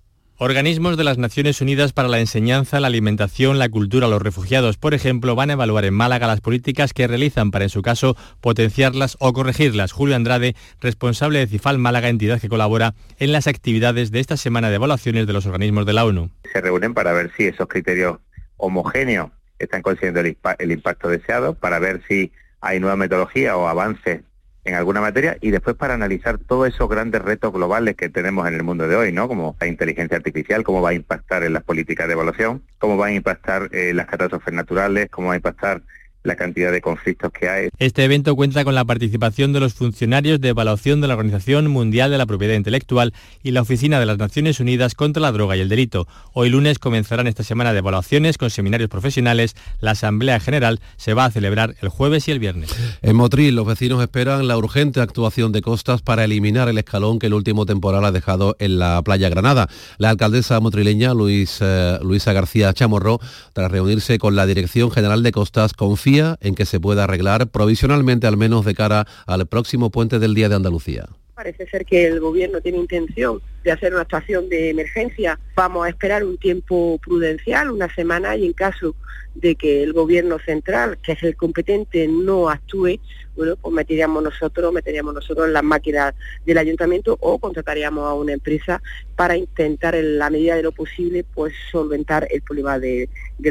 Organismos 0.44 0.98
de 0.98 1.04
las 1.04 1.20
Naciones 1.20 1.62
Unidas 1.62 1.94
para 1.94 2.08
la 2.08 2.20
Enseñanza, 2.20 2.80
la 2.80 2.88
Alimentación, 2.88 3.60
la 3.60 3.70
Cultura, 3.70 4.08
los 4.08 4.24
Refugiados, 4.24 4.76
por 4.76 4.96
ejemplo, 4.96 5.36
van 5.36 5.52
a 5.52 5.54
evaluar 5.54 5.86
en 5.86 5.94
Málaga 5.94 6.26
las 6.26 6.42
políticas 6.42 6.94
que 6.94 7.06
realizan 7.06 7.52
para, 7.52 7.66
en 7.66 7.70
su 7.70 7.84
caso, 7.84 8.18
potenciarlas 8.40 9.18
o 9.20 9.34
corregirlas. 9.34 9.92
Julio 9.92 10.16
Andrade, 10.16 10.56
responsable 10.80 11.38
de 11.38 11.46
CIFAL 11.46 11.78
Málaga, 11.78 12.10
entidad 12.10 12.42
que 12.42 12.50
colabora 12.50 12.96
en 13.20 13.34
las 13.34 13.46
actividades 13.46 14.10
de 14.10 14.20
esta 14.20 14.36
semana 14.36 14.72
de 14.72 14.78
evaluaciones 14.78 15.28
de 15.28 15.34
los 15.34 15.46
organismos 15.46 15.86
de 15.86 15.94
la 15.94 16.06
ONU. 16.06 16.32
Se 16.52 16.60
reúnen 16.60 16.96
para 16.96 17.14
ver 17.14 17.32
si 17.38 17.44
esos 17.44 17.68
criterios 17.68 18.18
homogéneos 18.58 19.30
están 19.60 19.84
consiguiendo 19.84 20.22
el, 20.22 20.72
impacto 20.72 21.08
deseado, 21.08 21.54
para 21.54 21.78
ver 21.78 22.02
si 22.08 22.32
hay 22.62 22.80
nueva 22.80 22.96
metodología 22.96 23.58
o 23.58 23.68
avances 23.68 24.22
en 24.64 24.76
alguna 24.76 25.02
materia 25.02 25.38
y 25.42 25.52
después 25.52 25.76
para 25.76 25.94
analizar 25.94 26.38
todos 26.38 26.68
esos 26.68 26.88
grandes 26.90 27.22
retos 27.22 27.52
globales 27.52 27.96
que 27.96 28.10
tenemos 28.10 28.48
en 28.48 28.54
el 28.54 28.64
mundo 28.64 28.88
de 28.88 28.96
hoy, 28.96 29.12
¿no? 29.12 29.28
Como 29.28 29.56
la 29.60 29.68
inteligencia 29.68 30.18
artificial, 30.18 30.64
cómo 30.64 30.82
va 30.82 30.90
a 30.90 30.94
impactar 30.94 31.44
en 31.44 31.54
las 31.54 31.64
políticas 31.64 32.08
de 32.08 32.14
evaluación, 32.14 32.64
cómo 32.78 32.98
va 32.98 33.08
a 33.08 33.12
impactar 33.12 33.70
eh, 33.72 33.94
las 33.94 34.08
catástrofes 34.08 34.54
naturales, 34.54 35.10
cómo 35.10 35.30
va 35.30 35.34
a 35.34 35.38
impactar 35.38 35.82
la 36.24 36.36
cantidad 36.36 36.72
de 36.72 36.82
conflictos 36.82 37.32
que 37.32 37.50
hay. 37.50 37.70
Este 37.80 38.04
evento 38.04 38.36
cuenta 38.36 38.64
con 38.64 38.76
la 38.76 38.86
participación 38.86 39.54
de 39.54 39.60
los 39.60 39.74
funcionarios 39.74 40.40
de 40.40 40.50
evaluación 40.50 41.02
de 41.02 41.08
la 41.08 41.16
Organización 41.16 41.68
Mundial 41.68 42.12
de 42.12 42.18
la 42.18 42.26
Propiedad 42.26 42.56
Intelectual 42.56 43.14
y 43.44 43.52
la 43.52 43.62
Oficina 43.62 44.00
de 44.00 44.06
las 44.06 44.18
Naciones 44.18 44.60
Unidas 44.60 44.94
contra 44.96 45.22
la 45.22 45.32
Droga 45.32 45.58
y 45.58 45.62
el 45.62 45.70
Delito. 45.70 46.08
Hoy 46.34 46.50
lunes 46.50 46.80
comenzarán 46.80 47.28
esta 47.28 47.44
semana 47.44 47.74
de 47.74 47.80
evaluaciones 47.80 48.38
con 48.38 48.50
seminarios 48.50 48.90
profesionales. 48.90 49.56
La 49.80 49.92
Asamblea 49.92 50.40
General 50.40 50.80
se 50.98 51.14
va 51.14 51.26
a 51.26 51.32
celebrar 51.32 51.76
el 51.82 51.90
jueves 51.90 52.28
y 52.28 52.32
el 52.32 52.40
viernes. 52.40 52.70
En 53.02 53.16
Motril, 53.16 53.56
los 53.56 53.66
vecinos 53.66 54.02
esperan 54.02 54.48
la 54.48 54.58
urgente 54.58 55.02
actuación 55.02 55.52
de 55.52 55.62
Costas 55.62 56.02
para 56.02 56.24
eliminar 56.24 56.70
el 56.70 56.78
escalón 56.78 57.20
que 57.20 57.28
el 57.28 57.34
último 57.34 57.66
temporal 57.66 58.06
ha 58.06 58.12
dejado 58.12 58.56
en 58.60 58.78
la 58.78 59.02
playa 59.02 59.30
Granada. 59.30 59.68
La 59.98 60.10
alcaldesa 60.10 60.60
motrileña, 60.60 61.14
Luis, 61.14 61.60
eh, 61.62 61.98
Luisa 62.04 62.34
García 62.34 62.74
Chamorro, 62.74 63.20
tras 63.54 63.72
reunirse 63.72 64.20
con 64.20 64.36
la 64.36 64.46
Dirección 64.46 64.92
General 64.92 65.24
de 65.24 65.32
Costas, 65.32 65.74
confía 65.74 66.11
en 66.20 66.56
que 66.56 66.66
se 66.66 66.80
pueda 66.80 67.06
arreglar 67.06 67.48
provisionalmente 67.48 68.28
al 68.28 68.36
menos 68.36 68.66
de 68.66 68.76
cara 68.76 69.08
al 69.26 69.48
próximo 69.48 69.92
puente 69.92 70.20
del 70.20 70.34
Día 70.34 70.50
de 70.50 70.56
Andalucía. 70.56 71.08
Parece 71.36 71.66
ser 71.68 71.86
que 71.86 72.06
el 72.06 72.20
gobierno 72.20 72.60
tiene 72.62 72.78
intención 72.78 73.42
de 73.64 73.72
hacer 73.72 73.94
una 73.94 74.02
actuación 74.02 74.50
de 74.50 74.70
emergencia. 74.70 75.40
Vamos 75.56 75.86
a 75.86 75.90
esperar 75.90 76.24
un 76.24 76.38
tiempo 76.38 77.00
prudencial, 77.04 77.72
una 77.72 77.94
semana, 77.96 78.36
y 78.36 78.46
en 78.46 78.54
caso 78.54 78.94
de 79.34 79.56
que 79.56 79.82
el 79.82 79.94
gobierno 79.94 80.38
central, 80.40 80.98
que 81.02 81.14
es 81.14 81.24
el 81.24 81.36
competente, 81.36 82.08
no 82.08 82.50
actúe, 82.50 83.00
bueno, 83.36 83.56
pues 83.56 83.74
meteríamos 83.74 84.22
nosotros, 84.22 84.74
meteríamos 84.74 85.14
nosotros 85.14 85.48
en 85.48 85.54
las 85.54 85.64
máquinas 85.64 86.14
del 86.46 86.58
ayuntamiento 86.58 87.18
o 87.22 87.40
contrataríamos 87.40 88.06
a 88.06 88.14
una 88.14 88.34
empresa 88.34 88.82
para 89.16 89.38
intentar 89.38 89.96
en 89.96 90.18
la 90.18 90.30
medida 90.30 90.58
de 90.58 90.64
lo 90.64 90.74
posible 90.74 91.24
pues 91.24 91.54
solventar 91.72 92.28
el 92.30 92.42
problema 92.42 92.78
del 92.78 93.08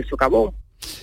socavón. 0.08 0.59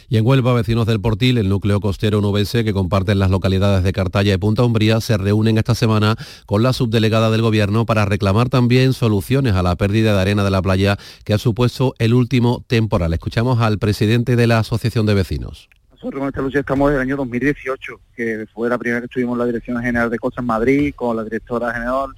Y 0.10 0.18
en 0.18 0.26
Huelva, 0.26 0.54
vecinos 0.54 0.86
del 0.86 1.02
Portil, 1.02 1.38
el 1.38 1.50
núcleo 1.50 1.80
costero 1.80 2.22
nubense 2.22 2.64
que 2.64 2.74
comparten 2.74 3.20
las 3.20 3.30
localidades 3.30 3.84
de 3.84 3.94
Cartaya 3.94 4.34
y 4.34 4.38
Punta 4.38 4.64
Umbría, 4.64 5.02
se 5.02 5.18
reúnen 5.18 5.58
esta 5.58 5.76
semana 5.76 6.16
con 6.46 6.64
la 6.64 6.74
subdelegada 6.74 7.30
del 7.30 7.42
Gobierno 7.42 7.86
para 7.86 8.06
reclamar 8.06 8.50
también 8.50 8.94
soluciones 8.94 9.56
a 9.56 9.64
la 9.64 9.76
pérdida 9.76 10.14
de 10.14 10.22
arena 10.22 10.44
de 10.44 10.52
la 10.52 10.62
playa 10.62 10.98
que 11.26 11.34
ha 11.34 11.38
supuesto 11.38 11.94
el 12.00 12.14
último 12.14 12.64
temporal. 12.68 13.14
Escuchamos 13.14 13.60
al 13.60 13.80
presidente 13.80 14.36
de 14.36 14.48
la 14.48 14.60
Asociación 14.60 15.06
de 15.06 15.14
Vecinos. 15.14 15.70
Nosotros 15.92 16.20
con 16.20 16.28
esta 16.28 16.42
lucha 16.42 16.60
estamos 16.60 16.90
desde 16.90 17.02
el 17.02 17.08
año 17.08 17.18
2018, 17.18 18.00
que 18.16 18.46
fue 18.54 18.70
la 18.70 18.78
primera 18.78 19.02
que 19.02 19.06
estuvimos 19.06 19.34
en 19.34 19.40
la 19.40 19.46
Dirección 19.46 19.82
General 19.82 20.10
de 20.10 20.20
Costas 20.20 20.44
en 20.44 20.48
Madrid, 20.48 20.94
con 20.96 21.16
la 21.18 21.24
directora 21.24 21.74
general 21.74 22.12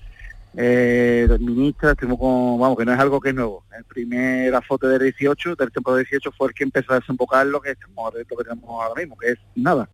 eh, 0.55 1.27
ministra, 1.39 1.91
estuvimos 1.91 2.19
con, 2.19 2.59
vamos, 2.59 2.77
que 2.77 2.85
no 2.85 2.93
es 2.93 2.99
algo 2.99 3.19
que 3.19 3.29
es 3.29 3.35
nuevo. 3.35 3.65
El 3.77 3.83
primer 3.85 4.53
foto 4.63 4.87
del 4.87 5.01
18, 5.01 5.55
del 5.55 5.69
del 5.69 6.05
18, 6.05 6.31
fue 6.37 6.47
el 6.49 6.53
que 6.53 6.63
empezó 6.63 6.93
a 6.93 6.99
desembocar 6.99 7.45
lo 7.45 7.61
que 7.61 7.71
estamos, 7.71 8.13
lo 8.13 8.37
que 8.37 8.43
tenemos 8.43 8.69
ahora 8.69 9.01
mismo, 9.01 9.17
que 9.17 9.31
es 9.31 9.39
nada. 9.55 9.89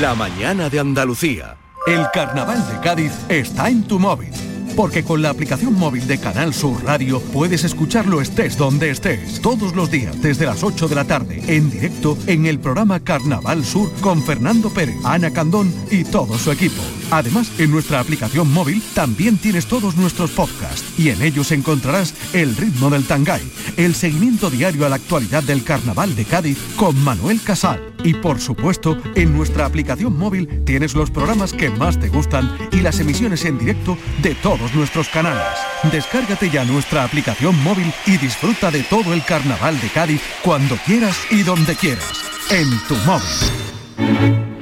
La 0.00 0.14
mañana 0.14 0.70
de 0.70 0.80
Andalucía. 0.80 1.56
El 1.86 2.06
carnaval 2.14 2.66
de 2.68 2.80
Cádiz 2.80 3.12
está 3.28 3.68
en 3.68 3.86
tu 3.86 3.98
móvil 3.98 4.30
porque 4.76 5.04
con 5.04 5.22
la 5.22 5.30
aplicación 5.30 5.74
móvil 5.74 6.06
de 6.06 6.18
Canal 6.18 6.52
Sur 6.52 6.82
Radio 6.84 7.20
puedes 7.20 7.64
escucharlo 7.64 8.20
estés 8.20 8.56
donde 8.56 8.90
estés, 8.90 9.40
todos 9.40 9.74
los 9.74 9.90
días 9.90 10.20
desde 10.20 10.46
las 10.46 10.62
8 10.62 10.88
de 10.88 10.94
la 10.94 11.04
tarde, 11.04 11.42
en 11.46 11.70
directo 11.70 12.18
en 12.26 12.46
el 12.46 12.58
programa 12.58 13.00
Carnaval 13.00 13.64
Sur 13.64 13.92
con 14.00 14.22
Fernando 14.22 14.70
Pérez, 14.70 14.96
Ana 15.04 15.32
Candón 15.32 15.72
y 15.90 16.04
todo 16.04 16.38
su 16.38 16.50
equipo. 16.50 16.82
Además, 17.10 17.50
en 17.58 17.70
nuestra 17.70 18.00
aplicación 18.00 18.52
móvil 18.52 18.82
también 18.94 19.38
tienes 19.38 19.66
todos 19.66 19.96
nuestros 19.96 20.30
podcasts 20.30 20.84
y 20.98 21.10
en 21.10 21.22
ellos 21.22 21.52
encontrarás 21.52 22.14
el 22.32 22.56
ritmo 22.56 22.90
del 22.90 23.04
tangay, 23.04 23.42
el 23.76 23.94
seguimiento 23.94 24.50
diario 24.50 24.86
a 24.86 24.88
la 24.88 24.96
actualidad 24.96 25.42
del 25.42 25.64
Carnaval 25.64 26.14
de 26.16 26.24
Cádiz 26.24 26.58
con 26.76 27.02
Manuel 27.02 27.40
Casal. 27.42 27.94
Y 28.02 28.14
por 28.14 28.40
supuesto, 28.40 28.98
en 29.14 29.34
nuestra 29.36 29.66
aplicación 29.66 30.16
móvil 30.18 30.64
tienes 30.64 30.94
los 30.94 31.10
programas 31.10 31.52
que 31.52 31.70
más 31.70 31.98
te 31.98 32.08
gustan 32.08 32.50
y 32.72 32.80
las 32.80 33.00
emisiones 33.00 33.44
en 33.44 33.58
directo 33.58 33.96
de 34.22 34.34
todos 34.34 34.74
nuestros 34.74 35.08
canales. 35.08 35.58
Descárgate 35.90 36.50
ya 36.50 36.64
nuestra 36.64 37.04
aplicación 37.04 37.60
móvil 37.62 37.92
y 38.06 38.16
disfruta 38.18 38.70
de 38.70 38.82
todo 38.82 39.12
el 39.14 39.24
carnaval 39.24 39.80
de 39.80 39.88
Cádiz 39.88 40.20
cuando 40.42 40.76
quieras 40.84 41.16
y 41.30 41.42
donde 41.42 41.74
quieras. 41.74 42.24
En 42.50 42.68
tu 42.88 42.94
móvil. 43.06 44.53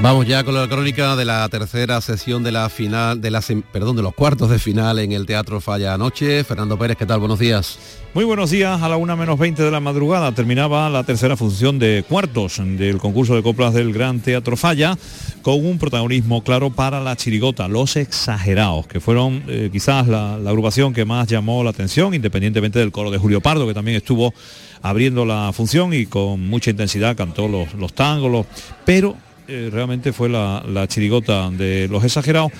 Vamos 0.00 0.26
ya 0.26 0.44
con 0.44 0.54
la 0.54 0.68
crónica 0.68 1.16
de 1.16 1.24
la 1.24 1.48
tercera 1.48 2.00
sesión 2.00 2.44
de 2.44 2.52
la 2.52 2.68
final, 2.68 3.20
de 3.20 3.32
la, 3.32 3.42
perdón, 3.72 3.96
de 3.96 4.02
los 4.02 4.14
cuartos 4.14 4.48
de 4.48 4.60
final 4.60 5.00
en 5.00 5.10
el 5.10 5.26
Teatro 5.26 5.60
Falla 5.60 5.94
anoche. 5.94 6.44
Fernando 6.44 6.78
Pérez, 6.78 6.96
¿qué 6.96 7.04
tal? 7.04 7.18
Buenos 7.18 7.40
días. 7.40 7.80
Muy 8.14 8.24
buenos 8.24 8.50
días. 8.50 8.80
A 8.80 8.88
la 8.88 8.96
una 8.96 9.16
menos 9.16 9.40
20 9.40 9.60
de 9.60 9.70
la 9.72 9.80
madrugada 9.80 10.30
terminaba 10.30 10.88
la 10.88 11.02
tercera 11.02 11.36
función 11.36 11.80
de 11.80 12.04
cuartos 12.08 12.58
del 12.58 12.98
concurso 12.98 13.34
de 13.34 13.42
coplas 13.42 13.74
del 13.74 13.92
Gran 13.92 14.20
Teatro 14.20 14.56
Falla 14.56 14.96
con 15.42 15.66
un 15.66 15.78
protagonismo 15.78 16.44
claro 16.44 16.70
para 16.70 17.00
la 17.00 17.16
chirigota, 17.16 17.66
Los 17.66 17.96
Exagerados, 17.96 18.86
que 18.86 19.00
fueron 19.00 19.42
eh, 19.48 19.68
quizás 19.72 20.06
la, 20.06 20.34
agrupación 20.34 20.94
que 20.94 21.04
más 21.04 21.26
llamó 21.26 21.64
la 21.64 21.70
atención, 21.70 22.14
independientemente 22.14 22.78
del 22.78 22.92
coro 22.92 23.10
de 23.10 23.18
Julio 23.18 23.40
Pardo, 23.40 23.66
que 23.66 23.74
también 23.74 23.96
estuvo 23.96 24.32
abriendo 24.80 25.26
la 25.26 25.52
función 25.52 25.92
y 25.92 26.06
con 26.06 26.48
mucha 26.48 26.70
intensidad 26.70 27.16
cantó 27.16 27.48
los, 27.48 27.74
los 27.74 27.92
tangos, 27.92 28.46
pero 28.84 29.16
eh, 29.50 29.70
realmente 29.72 30.12
fue 30.12 30.28
la, 30.28 30.86
chirigota 30.88 31.48
de 31.50 31.88
los 31.88 32.04
exagerados, 32.04 32.52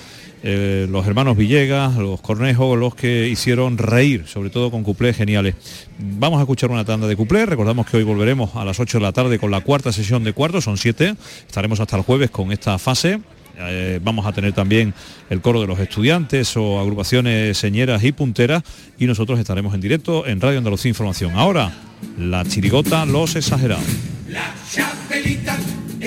eh, 0.42 0.86
los 0.88 1.06
hermanos 1.06 1.36
Villegas, 1.36 1.96
los 1.96 2.18
Cornejos, 2.22 2.78
los 2.78 2.94
que 2.94 3.28
hicieron 3.28 3.76
reír, 3.76 4.26
sobre 4.26 4.48
todo 4.48 4.70
con 4.70 4.84
cuplés 4.84 5.14
geniales. 5.14 5.54
Vamos 5.98 6.38
a 6.38 6.42
escuchar 6.42 6.70
una 6.70 6.86
tanda 6.86 7.06
de 7.06 7.14
cuplés, 7.14 7.46
recordamos 7.46 7.84
que 7.86 7.98
hoy 7.98 8.04
volveremos 8.04 8.56
a 8.56 8.64
las 8.64 8.80
8 8.80 8.98
de 8.98 9.02
la 9.02 9.12
tarde 9.12 9.38
con 9.38 9.50
la 9.50 9.60
cuarta 9.60 9.92
sesión 9.92 10.24
de 10.24 10.32
cuartos, 10.32 10.64
son 10.64 10.78
siete, 10.78 11.14
estaremos 11.46 11.78
hasta 11.78 11.96
el 11.96 12.02
jueves 12.04 12.30
con 12.30 12.52
esta 12.52 12.78
fase. 12.78 13.20
Eh, 13.60 14.00
vamos 14.02 14.24
a 14.24 14.32
tener 14.32 14.54
también 14.54 14.94
el 15.28 15.42
coro 15.42 15.60
de 15.60 15.66
los 15.66 15.78
estudiantes 15.80 16.56
o 16.56 16.80
agrupaciones 16.80 17.58
señeras 17.58 18.02
y 18.02 18.12
punteras 18.12 18.62
y 18.98 19.06
nosotros 19.06 19.38
estaremos 19.38 19.74
en 19.74 19.82
directo 19.82 20.26
en 20.26 20.40
Radio 20.40 20.56
Andalucía 20.56 20.88
Información. 20.88 21.32
Ahora, 21.34 21.70
la 22.16 22.44
chirigota 22.46 23.04
Los 23.04 23.36
Exagerados 23.36 23.84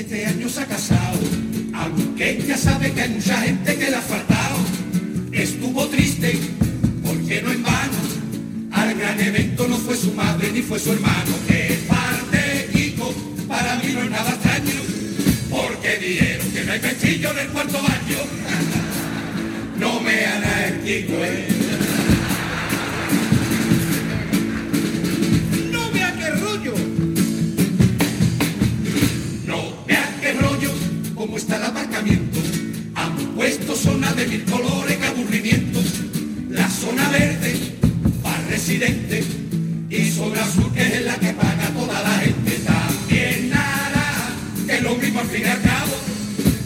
este 0.01 0.25
año 0.25 0.49
se 0.49 0.61
ha 0.61 0.65
casado, 0.65 1.19
aunque 1.75 2.43
ya 2.47 2.57
sabe 2.57 2.91
que 2.91 3.01
hay 3.01 3.09
mucha 3.09 3.37
gente 3.41 3.77
que 3.77 3.89
le 3.89 3.95
ha 3.95 4.01
faltado. 4.01 4.57
Estuvo 5.31 5.87
triste, 5.87 6.39
porque 7.05 7.41
no 7.43 7.51
en 7.51 7.61
vano, 7.61 7.99
al 8.71 8.95
gran 8.95 9.19
evento 9.19 9.67
no 9.67 9.77
fue 9.77 9.95
su 9.95 10.11
madre 10.13 10.51
ni 10.51 10.61
fue 10.63 10.79
su 10.79 10.91
hermano, 10.91 11.33
que 11.47 11.79
parte 11.87 12.69
Kiko, 12.73 13.13
para 13.47 13.75
mí 13.75 13.93
no 13.93 14.01
es 14.01 14.09
nada 14.09 14.31
extraño, 14.31 14.81
porque 15.49 15.97
dijeron 15.97 16.51
que 16.51 16.63
no 16.63 16.71
hay 16.71 16.79
pestillo 16.79 17.31
en 17.31 17.37
el 17.37 17.47
cuarto 17.49 17.77
baño. 17.81 18.21
contigo, 20.91 21.23
¿eh? 21.23 21.61
Aparcamiento. 32.01 32.39
Han 32.95 33.15
puesto 33.35 33.75
zona 33.75 34.11
de 34.13 34.27
mil 34.27 34.43
colores, 34.45 34.97
qué 34.97 35.05
aburrimiento. 35.05 35.79
La 36.49 36.67
zona 36.69 37.09
verde 37.09 37.55
para 38.21 38.41
residentes 38.49 39.25
y 39.89 40.11
zona 40.11 40.43
azul 40.43 40.71
que 40.73 40.81
es 40.81 41.05
la 41.05 41.15
que 41.15 41.33
paga 41.33 41.69
toda 41.69 42.01
la 42.01 42.19
gente. 42.19 42.51
También 42.65 43.49
nada, 43.49 44.35
que 44.67 44.81
lo 44.81 44.95
mismo 44.95 45.19
al 45.19 45.27
fin 45.27 45.43
y 45.45 45.49
al 45.49 45.61
cabo. 45.61 45.95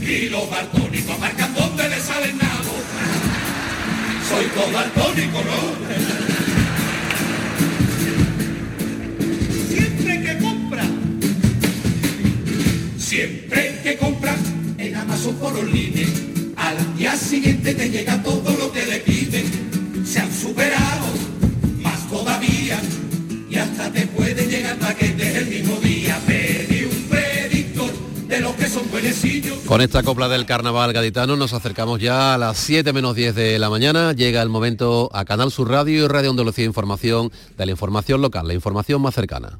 Y 0.02 0.30
los 0.30 0.50
daltónicos 0.50 1.16
aparcan 1.16 1.54
donde 1.54 1.90
les 1.90 2.04
salen 2.04 2.38
nabo. 2.38 2.76
Soy 4.30 4.46
todo 4.56 4.72
daltónico, 4.72 5.44
¿no? 5.44 6.25
En 15.26 15.32
Amazon 15.32 15.36
por 15.36 15.60
online, 15.60 16.06
al 16.56 16.98
día 16.98 17.16
siguiente 17.16 17.74
te 17.74 17.90
llega 17.90 18.22
todo 18.22 18.56
lo 18.58 18.72
que 18.72 18.86
le 18.86 19.00
piden. 19.00 20.06
Se 20.06 20.20
han 20.20 20.32
superado, 20.32 21.06
más 21.82 22.10
todavía, 22.10 22.80
y 23.50 23.56
hasta 23.56 23.92
te 23.92 24.08
puede 24.08 24.46
llegar 24.46 24.78
paquetes 24.78 25.36
el 25.36 25.48
mismo 25.48 25.76
día. 25.78 26.20
Pedí 26.26 26.86
un 26.86 27.04
predictor 27.10 27.92
de 28.28 28.40
los 28.40 28.56
que 28.56 28.70
son 28.70 28.90
buenecillos. 28.92 29.60
Con 29.66 29.82
esta 29.82 30.04
copla 30.04 30.28
del 30.30 30.46
carnaval 30.46 30.94
gaditano 30.94 31.36
nos 31.36 31.54
acercamos 31.54 32.00
ya 32.00 32.36
a 32.36 32.38
las 32.38 32.58
7 32.58 32.94
menos 32.94 33.16
10 33.16 33.36
de 33.36 33.60
la 33.60 33.70
mañana. 33.70 34.14
Llega 34.14 34.42
el 34.42 34.50
momento 34.50 35.10
a 35.14 35.26
Canal 35.26 35.52
Sur 35.52 35.70
Radio 35.70 36.06
y 36.06 36.08
Radio 36.08 36.30
Andalucía 36.30 36.66
Información 36.66 37.32
de 37.58 37.66
la 37.66 37.72
información 37.72 38.22
local, 38.22 38.48
la 38.48 38.54
información 38.54 39.02
más 39.02 39.16
cercana. 39.16 39.60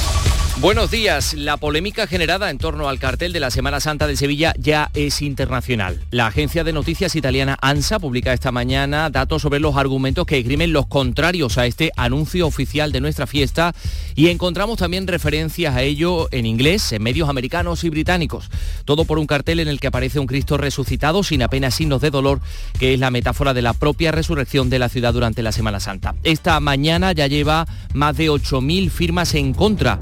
Buenos 0.61 0.91
días. 0.91 1.33
La 1.33 1.57
polémica 1.57 2.05
generada 2.05 2.51
en 2.51 2.59
torno 2.59 2.87
al 2.87 2.99
cartel 2.99 3.33
de 3.33 3.39
la 3.39 3.49
Semana 3.49 3.79
Santa 3.79 4.05
de 4.05 4.15
Sevilla 4.15 4.53
ya 4.59 4.91
es 4.93 5.23
internacional. 5.23 5.99
La 6.11 6.27
agencia 6.27 6.63
de 6.63 6.71
noticias 6.71 7.15
italiana 7.15 7.57
ANSA 7.63 7.97
publica 7.97 8.31
esta 8.31 8.51
mañana 8.51 9.09
datos 9.09 9.41
sobre 9.41 9.59
los 9.59 9.75
argumentos 9.75 10.27
que 10.27 10.37
esgrimen 10.37 10.71
los 10.71 10.85
contrarios 10.85 11.57
a 11.57 11.65
este 11.65 11.91
anuncio 11.97 12.45
oficial 12.45 12.91
de 12.91 13.01
nuestra 13.01 13.25
fiesta 13.25 13.73
y 14.13 14.27
encontramos 14.27 14.77
también 14.77 15.07
referencias 15.07 15.75
a 15.75 15.81
ello 15.81 16.27
en 16.29 16.45
inglés, 16.45 16.91
en 16.91 17.01
medios 17.01 17.27
americanos 17.27 17.83
y 17.83 17.89
británicos. 17.89 18.51
Todo 18.85 19.05
por 19.05 19.17
un 19.17 19.25
cartel 19.25 19.61
en 19.61 19.67
el 19.67 19.79
que 19.79 19.87
aparece 19.87 20.19
un 20.19 20.27
Cristo 20.27 20.57
resucitado 20.57 21.23
sin 21.23 21.41
apenas 21.41 21.73
signos 21.73 22.01
de 22.01 22.11
dolor, 22.11 22.39
que 22.77 22.93
es 22.93 22.99
la 22.99 23.09
metáfora 23.09 23.55
de 23.55 23.63
la 23.63 23.73
propia 23.73 24.11
resurrección 24.11 24.69
de 24.69 24.77
la 24.77 24.89
ciudad 24.89 25.11
durante 25.11 25.41
la 25.41 25.53
Semana 25.53 25.79
Santa. 25.79 26.13
Esta 26.21 26.59
mañana 26.59 27.13
ya 27.13 27.25
lleva 27.25 27.65
más 27.95 28.15
de 28.15 28.29
8.000 28.29 28.91
firmas 28.91 29.33
en 29.33 29.55
contra 29.55 29.97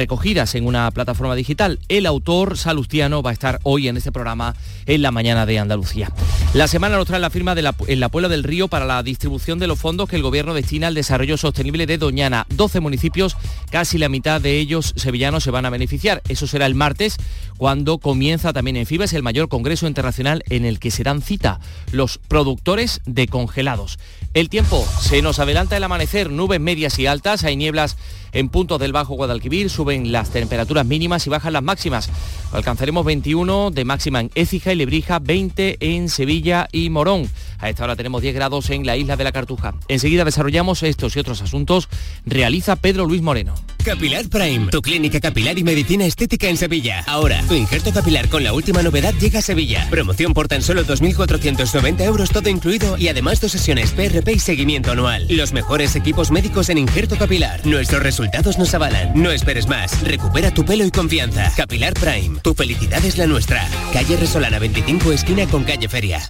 recogidas 0.00 0.54
en 0.54 0.66
una 0.66 0.90
plataforma 0.92 1.34
digital. 1.34 1.78
El 1.90 2.06
autor 2.06 2.56
salustiano 2.56 3.22
va 3.22 3.28
a 3.28 3.32
estar 3.34 3.60
hoy 3.64 3.86
en 3.86 3.98
este 3.98 4.10
programa 4.10 4.54
en 4.86 5.02
la 5.02 5.10
mañana 5.10 5.44
de 5.44 5.58
Andalucía. 5.58 6.10
La 6.54 6.68
semana 6.68 6.96
nos 6.96 7.06
trae 7.06 7.20
la 7.20 7.28
firma 7.28 7.54
de 7.54 7.60
la, 7.60 7.74
en 7.86 8.00
la 8.00 8.08
Puebla 8.08 8.30
del 8.30 8.42
Río 8.42 8.68
para 8.68 8.86
la 8.86 9.02
distribución 9.02 9.58
de 9.58 9.66
los 9.66 9.78
fondos 9.78 10.08
que 10.08 10.16
el 10.16 10.22
gobierno 10.22 10.54
destina 10.54 10.86
al 10.86 10.94
desarrollo 10.94 11.36
sostenible 11.36 11.84
de 11.84 11.98
Doñana. 11.98 12.46
12 12.48 12.80
municipios, 12.80 13.36
casi 13.70 13.98
la 13.98 14.08
mitad 14.08 14.40
de 14.40 14.58
ellos 14.58 14.94
sevillanos 14.96 15.44
se 15.44 15.50
van 15.50 15.66
a 15.66 15.70
beneficiar. 15.70 16.22
Eso 16.30 16.46
será 16.46 16.64
el 16.64 16.74
martes, 16.74 17.18
cuando 17.58 17.98
comienza 17.98 18.54
también 18.54 18.78
en 18.78 18.86
FIBES 18.86 19.12
el 19.12 19.22
mayor 19.22 19.50
congreso 19.50 19.86
internacional 19.86 20.42
en 20.48 20.64
el 20.64 20.78
que 20.78 20.90
se 20.90 21.02
dan 21.02 21.20
cita 21.20 21.60
los 21.92 22.16
productores 22.16 23.02
de 23.04 23.28
congelados. 23.28 23.98
El 24.32 24.48
tiempo 24.48 24.82
se 25.02 25.20
nos 25.20 25.40
adelanta 25.40 25.76
el 25.76 25.84
amanecer, 25.84 26.30
nubes 26.30 26.58
medias 26.58 26.98
y 26.98 27.06
altas, 27.06 27.44
hay 27.44 27.56
nieblas 27.56 27.98
en 28.32 28.48
puntos 28.48 28.78
del 28.78 28.92
Bajo 28.92 29.14
Guadalquivir, 29.14 29.70
suben 29.70 30.12
las 30.12 30.30
temperaturas 30.30 30.86
mínimas 30.86 31.26
y 31.26 31.30
bajan 31.30 31.52
las 31.52 31.62
máximas. 31.62 32.08
Alcanzaremos 32.52 33.04
21 33.04 33.70
de 33.70 33.84
máxima 33.84 34.20
en 34.20 34.30
Écija 34.34 34.72
y 34.72 34.76
Lebrija, 34.76 35.18
20 35.18 35.76
en 35.80 36.08
Sevilla 36.08 36.68
y 36.72 36.90
Morón. 36.90 37.28
A 37.58 37.68
esta 37.68 37.84
hora 37.84 37.96
tenemos 37.96 38.22
10 38.22 38.34
grados 38.34 38.70
en 38.70 38.86
la 38.86 38.96
isla 38.96 39.16
de 39.16 39.24
la 39.24 39.32
Cartuja. 39.32 39.74
Enseguida 39.88 40.24
desarrollamos 40.24 40.82
estos 40.82 41.16
y 41.16 41.20
otros 41.20 41.42
asuntos. 41.42 41.88
Realiza 42.24 42.76
Pedro 42.76 43.06
Luis 43.06 43.22
Moreno. 43.22 43.54
Capilar 43.84 44.28
Prime, 44.28 44.68
tu 44.70 44.82
clínica 44.82 45.20
capilar 45.20 45.58
y 45.58 45.64
medicina 45.64 46.04
estética 46.04 46.48
en 46.48 46.56
Sevilla. 46.56 47.02
Ahora, 47.06 47.42
tu 47.48 47.54
injerto 47.54 47.92
capilar 47.92 48.28
con 48.28 48.44
la 48.44 48.52
última 48.52 48.82
novedad 48.82 49.14
llega 49.14 49.38
a 49.38 49.42
Sevilla. 49.42 49.86
Promoción 49.90 50.34
por 50.34 50.48
tan 50.48 50.62
solo 50.62 50.84
2.490 50.84 52.02
euros 52.02 52.30
todo 52.30 52.48
incluido 52.48 52.96
y 52.98 53.08
además 53.08 53.40
dos 53.40 53.52
sesiones 53.52 53.92
PRP 53.92 54.32
y 54.32 54.38
seguimiento 54.38 54.92
anual. 54.92 55.26
Los 55.28 55.52
mejores 55.52 55.96
equipos 55.96 56.30
médicos 56.30 56.68
en 56.68 56.78
injerto 56.78 57.16
capilar. 57.16 57.64
Nuestros 57.66 58.02
resultados 58.02 58.19
nos 58.58 58.74
avalan. 58.74 59.12
No 59.14 59.30
esperes 59.30 59.66
más. 59.66 60.02
Recupera 60.02 60.50
tu 60.50 60.64
pelo 60.64 60.84
y 60.84 60.90
confianza. 60.90 61.52
Capilar 61.56 61.94
Prime, 61.94 62.40
tu 62.40 62.54
felicidad 62.54 63.04
es 63.04 63.18
la 63.18 63.26
nuestra. 63.26 63.66
Calle 63.92 64.16
Resolana 64.16 64.58
25 64.58 65.12
esquina 65.12 65.46
con 65.46 65.64
calle 65.64 65.88
Feria. 65.88 66.20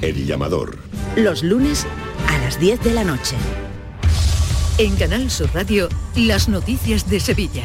El 0.00 0.26
llamador. 0.26 0.78
Los 1.16 1.42
lunes 1.42 1.86
a 2.28 2.38
las 2.38 2.58
10 2.60 2.82
de 2.82 2.92
la 2.92 3.04
noche. 3.04 3.36
En 4.78 4.96
Canal 4.96 5.30
Sur 5.30 5.50
Radio, 5.54 5.88
las 6.16 6.48
noticias 6.48 7.08
de 7.08 7.20
Sevilla. 7.20 7.64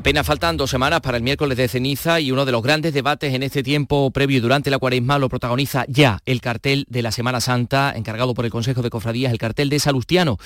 Apenas 0.00 0.26
faltan 0.26 0.56
dos 0.56 0.70
semanas 0.70 1.02
para 1.02 1.18
el 1.18 1.22
miércoles 1.22 1.58
de 1.58 1.68
ceniza 1.68 2.20
y 2.20 2.32
uno 2.32 2.46
de 2.46 2.52
los 2.52 2.62
grandes 2.62 2.94
debates 2.94 3.34
en 3.34 3.42
este 3.42 3.62
tiempo 3.62 4.10
previo 4.12 4.38
y 4.38 4.40
durante 4.40 4.70
la 4.70 4.78
cuaresma 4.78 5.18
lo 5.18 5.28
protagoniza 5.28 5.84
ya 5.88 6.20
el 6.24 6.40
cartel 6.40 6.86
de 6.88 7.02
la 7.02 7.12
Semana 7.12 7.42
Santa, 7.42 7.92
encargado 7.94 8.32
por 8.32 8.46
el 8.46 8.50
Consejo 8.50 8.80
de 8.80 8.88
Cofradías, 8.88 9.30
el 9.30 9.36
cartel 9.36 9.68
de 9.68 9.78
Salustiano. 9.78 10.38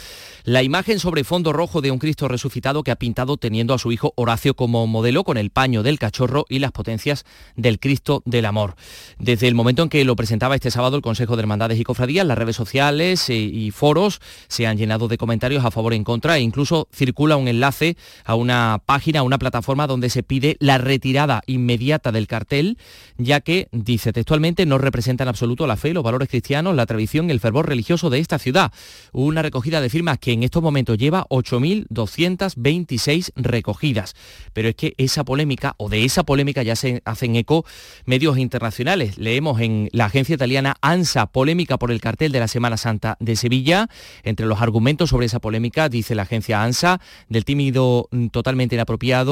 La 0.42 0.64
imagen 0.64 0.98
sobre 0.98 1.22
fondo 1.22 1.52
rojo 1.52 1.82
de 1.82 1.92
un 1.92 2.00
Cristo 2.00 2.26
resucitado 2.26 2.82
que 2.82 2.90
ha 2.90 2.96
pintado 2.96 3.36
teniendo 3.36 3.74
a 3.74 3.78
su 3.78 3.92
hijo 3.92 4.12
Horacio 4.16 4.56
como 4.56 4.88
modelo 4.88 5.22
con 5.22 5.36
el 5.36 5.50
paño 5.50 5.84
del 5.84 6.00
cachorro 6.00 6.46
y 6.48 6.58
las 6.58 6.72
potencias 6.72 7.24
del 7.54 7.78
Cristo 7.78 8.24
del 8.24 8.46
Amor. 8.46 8.74
Desde 9.20 9.46
el 9.46 9.54
momento 9.54 9.84
en 9.84 9.88
que 9.88 10.04
lo 10.04 10.16
presentaba 10.16 10.56
este 10.56 10.72
sábado 10.72 10.96
el 10.96 11.02
Consejo 11.02 11.36
de 11.36 11.42
Hermandades 11.42 11.78
y 11.78 11.84
Cofradías, 11.84 12.26
las 12.26 12.38
redes 12.38 12.56
sociales 12.56 13.30
eh, 13.30 13.36
y 13.36 13.70
foros 13.70 14.20
se 14.48 14.66
han 14.66 14.78
llenado 14.78 15.06
de 15.06 15.16
comentarios 15.16 15.64
a 15.64 15.70
favor 15.70 15.92
e 15.92 15.96
en 15.96 16.02
contra 16.02 16.38
e 16.38 16.40
incluso 16.40 16.88
circula 16.92 17.36
un 17.36 17.46
enlace 17.46 17.96
a 18.24 18.34
una 18.34 18.82
página, 18.84 19.20
a 19.20 19.22
una 19.22 19.38
plataforma 19.44 19.86
donde 19.86 20.08
se 20.08 20.22
pide 20.22 20.56
la 20.58 20.78
retirada 20.78 21.42
inmediata 21.46 22.12
del 22.12 22.26
cartel, 22.26 22.78
ya 23.18 23.42
que, 23.42 23.68
dice 23.72 24.14
textualmente, 24.14 24.64
no 24.64 24.78
representa 24.78 25.24
en 25.24 25.28
absoluto 25.28 25.66
la 25.66 25.76
fe, 25.76 25.92
los 25.92 26.02
valores 26.02 26.30
cristianos, 26.30 26.74
la 26.74 26.86
tradición 26.86 27.28
y 27.28 27.32
el 27.32 27.40
fervor 27.40 27.68
religioso 27.68 28.08
de 28.08 28.20
esta 28.20 28.38
ciudad. 28.38 28.72
Una 29.12 29.42
recogida 29.42 29.82
de 29.82 29.90
firmas 29.90 30.18
que 30.18 30.32
en 30.32 30.44
estos 30.44 30.62
momentos 30.62 30.96
lleva 30.96 31.26
8.226 31.28 33.32
recogidas. 33.36 34.14
Pero 34.54 34.70
es 34.70 34.76
que 34.76 34.94
esa 34.96 35.24
polémica, 35.24 35.74
o 35.76 35.90
de 35.90 36.06
esa 36.06 36.22
polémica 36.22 36.62
ya 36.62 36.74
se 36.74 37.02
hacen 37.04 37.36
eco 37.36 37.66
medios 38.06 38.38
internacionales. 38.38 39.18
Leemos 39.18 39.60
en 39.60 39.90
la 39.92 40.06
agencia 40.06 40.36
italiana 40.36 40.76
ANSA, 40.80 41.26
polémica 41.26 41.76
por 41.76 41.90
el 41.90 42.00
cartel 42.00 42.32
de 42.32 42.40
la 42.40 42.48
Semana 42.48 42.78
Santa 42.78 43.18
de 43.20 43.36
Sevilla. 43.36 43.90
Entre 44.22 44.46
los 44.46 44.62
argumentos 44.62 45.10
sobre 45.10 45.26
esa 45.26 45.38
polémica, 45.38 45.90
dice 45.90 46.14
la 46.14 46.22
agencia 46.22 46.62
ANSA, 46.62 46.98
del 47.28 47.44
tímido 47.44 48.08
mm, 48.10 48.28
totalmente 48.28 48.74
inapropiado 48.74 49.23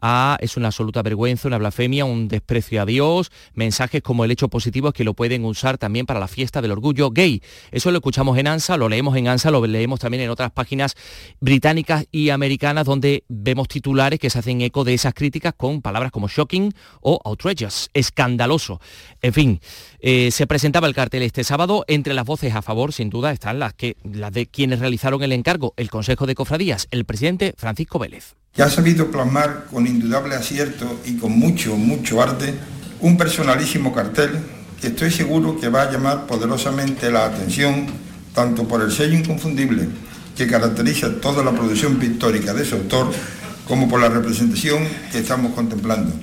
a 0.00 0.36
es 0.40 0.56
una 0.56 0.68
absoluta 0.68 1.02
vergüenza, 1.02 1.48
una 1.48 1.58
blasfemia, 1.58 2.04
un 2.04 2.28
desprecio 2.28 2.82
a 2.82 2.86
Dios, 2.86 3.30
mensajes 3.54 4.02
como 4.02 4.24
el 4.24 4.30
hecho 4.30 4.48
positivo 4.48 4.88
es 4.88 4.94
que 4.94 5.04
lo 5.04 5.14
pueden 5.14 5.44
usar 5.44 5.78
también 5.78 6.06
para 6.06 6.20
la 6.20 6.28
fiesta 6.28 6.60
del 6.60 6.72
orgullo 6.72 7.10
gay. 7.10 7.42
Eso 7.70 7.90
lo 7.90 7.98
escuchamos 7.98 8.38
en 8.38 8.46
ANSA, 8.46 8.76
lo 8.76 8.88
leemos 8.88 9.16
en 9.16 9.28
ANSA, 9.28 9.50
lo 9.50 9.66
leemos 9.66 10.00
también 10.00 10.22
en 10.22 10.30
otras 10.30 10.50
páginas 10.50 10.94
británicas 11.40 12.06
y 12.10 12.30
americanas 12.30 12.86
donde 12.86 13.24
vemos 13.28 13.68
titulares 13.68 14.18
que 14.18 14.30
se 14.30 14.38
hacen 14.38 14.60
eco 14.60 14.84
de 14.84 14.94
esas 14.94 15.14
críticas 15.14 15.54
con 15.56 15.82
palabras 15.82 16.12
como 16.12 16.28
shocking 16.28 16.72
o 17.00 17.20
outrageous, 17.24 17.90
escandaloso. 17.94 18.80
En 19.22 19.32
fin, 19.32 19.60
eh, 20.00 20.30
se 20.30 20.46
presentaba 20.46 20.86
el 20.86 20.94
cartel 20.94 21.22
este 21.22 21.44
sábado. 21.44 21.84
Entre 21.88 22.14
las 22.14 22.24
voces 22.24 22.54
a 22.54 22.62
favor, 22.62 22.92
sin 22.92 23.10
duda, 23.10 23.32
están 23.32 23.58
las, 23.58 23.74
que, 23.74 23.96
las 24.04 24.32
de 24.32 24.46
quienes 24.46 24.80
realizaron 24.80 25.22
el 25.22 25.32
encargo, 25.32 25.74
el 25.76 25.90
Consejo 25.90 26.26
de 26.26 26.34
Cofradías, 26.34 26.88
el 26.90 27.04
presidente 27.04 27.54
Francisco 27.56 27.98
Vélez 27.98 28.36
que 28.56 28.62
ha 28.62 28.70
sabido 28.70 29.10
plasmar 29.10 29.66
con 29.70 29.86
indudable 29.86 30.34
acierto 30.34 30.98
y 31.04 31.18
con 31.18 31.38
mucho, 31.38 31.76
mucho 31.76 32.22
arte 32.22 32.54
un 33.00 33.18
personalísimo 33.18 33.92
cartel 33.92 34.30
que 34.80 34.88
estoy 34.88 35.10
seguro 35.10 35.60
que 35.60 35.68
va 35.68 35.82
a 35.82 35.92
llamar 35.92 36.26
poderosamente 36.26 37.10
la 37.10 37.26
atención 37.26 37.86
tanto 38.34 38.66
por 38.66 38.80
el 38.80 38.90
sello 38.90 39.16
inconfundible 39.16 39.88
que 40.34 40.46
caracteriza 40.46 41.20
toda 41.20 41.44
la 41.44 41.52
producción 41.52 41.96
pictórica 41.96 42.54
de 42.54 42.64
su 42.64 42.76
autor 42.76 43.12
como 43.68 43.88
por 43.88 44.00
la 44.00 44.08
representación 44.08 44.86
que 45.12 45.18
estamos 45.18 45.54
contemplando. 45.54 46.14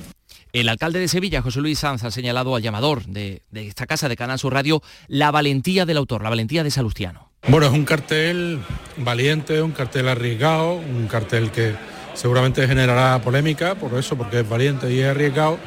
El 0.52 0.68
alcalde 0.68 1.00
de 1.00 1.08
Sevilla, 1.08 1.42
José 1.42 1.60
Luis 1.60 1.80
Sanz, 1.80 2.04
ha 2.04 2.12
señalado 2.12 2.54
al 2.54 2.62
llamador 2.62 3.06
de, 3.06 3.42
de 3.50 3.66
esta 3.66 3.86
casa 3.86 4.08
de 4.08 4.16
Canal 4.16 4.38
Sur 4.38 4.54
Radio 4.54 4.82
la 5.08 5.32
valentía 5.32 5.84
del 5.84 5.96
autor, 5.96 6.22
la 6.22 6.30
valentía 6.30 6.62
de 6.62 6.70
Salustiano 6.70 7.30
Bueno, 7.48 7.66
es 7.66 7.72
un 7.72 7.84
cartel 7.84 8.60
valiente, 8.96 9.60
un 9.62 9.72
cartel 9.72 10.08
arriesgado, 10.08 10.74
un 10.74 11.08
cartel 11.08 11.50
que 11.50 11.74
seguramente 12.14 12.66
generará 12.66 13.20
polémica 13.20 13.74
por 13.74 13.94
eso, 13.98 14.16
porque 14.16 14.40
es 14.40 14.48
valiente 14.48 14.92
y 14.92 15.00
es 15.00 15.08
arriesgado, 15.08 15.58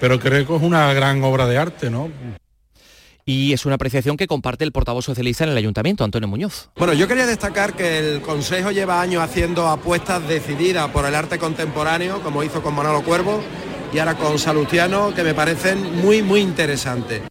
pero 0.00 0.18
creo 0.18 0.46
que 0.46 0.56
es 0.56 0.62
una 0.62 0.92
gran 0.92 1.22
obra 1.24 1.46
de 1.46 1.58
arte, 1.58 1.90
¿no? 1.90 2.10
y 3.26 3.52
es 3.52 3.64
una 3.64 3.76
apreciación 3.76 4.16
que 4.16 4.26
comparte 4.26 4.64
el 4.64 4.72
portavoz 4.72 5.04
socialista 5.04 5.44
en 5.44 5.50
el 5.50 5.56
ayuntamiento, 5.56 6.04
Antonio 6.04 6.28
Muñoz. 6.28 6.70
Bueno, 6.76 6.92
yo 6.92 7.08
quería 7.08 7.26
destacar 7.26 7.74
que 7.74 7.98
el 7.98 8.20
Consejo 8.20 8.70
lleva 8.70 9.00
años 9.00 9.22
haciendo 9.22 9.68
apuestas 9.68 10.26
decididas 10.28 10.90
por 10.90 11.06
el 11.06 11.14
arte 11.14 11.38
contemporáneo, 11.38 12.20
como 12.22 12.42
hizo 12.42 12.62
con 12.62 12.74
Manolo 12.74 13.02
Cuervo 13.02 13.42
y 13.92 13.98
ahora 13.98 14.16
con 14.16 14.38
Salustiano, 14.38 15.14
que 15.14 15.22
me 15.22 15.34
parecen 15.34 16.02
muy, 16.02 16.22
muy 16.22 16.40
interesantes. 16.40 17.22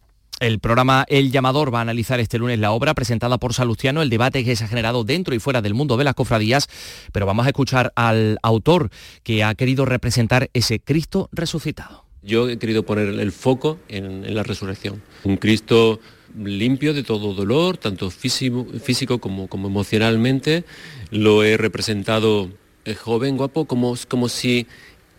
El 0.44 0.60
programa 0.60 1.06
El 1.08 1.32
Llamador 1.32 1.74
va 1.74 1.80
a 1.80 1.84
analizar 1.84 2.20
este 2.20 2.38
lunes 2.38 2.60
la 2.60 2.74
obra 2.74 2.94
presentada 2.94 3.38
por 3.38 3.54
Salustiano, 3.54 4.02
el 4.02 4.10
debate 4.10 4.44
que 4.44 4.58
se 4.58 4.66
ha 4.66 4.68
generado 4.68 5.06
dentro 5.06 5.34
y 5.34 5.40
fuera 5.40 5.62
del 5.62 5.74
mundo 5.74 5.96
de 5.96 6.04
las 6.04 6.16
cofradías, 6.16 6.68
pero 7.14 7.26
vamos 7.26 7.46
a 7.46 7.50
escuchar 7.50 7.94
al 7.96 8.40
autor 8.44 8.90
que 9.24 9.42
ha 9.46 9.56
querido 9.56 9.86
representar 9.86 10.50
ese 10.52 10.82
Cristo 10.82 11.30
resucitado. 11.32 12.04
Yo 12.24 12.50
he 12.50 12.58
querido 12.58 12.84
poner 12.84 13.08
el 13.08 13.32
foco 13.32 13.80
en, 13.88 14.36
la 14.36 14.44
resurrección. 14.44 15.02
Un 15.24 15.38
Cristo 15.38 16.02
limpio 16.38 16.94
de 16.94 17.04
todo 17.04 17.34
dolor, 17.34 17.78
tanto 17.78 18.10
físico, 18.10 19.20
como, 19.20 19.48
emocionalmente. 19.50 20.66
Lo 21.10 21.46
he 21.46 21.56
representado 21.56 22.50
eh, 22.84 22.96
joven, 22.96 23.38
guapo, 23.38 23.64
como, 23.64 23.96
como 24.10 24.28
si 24.28 24.68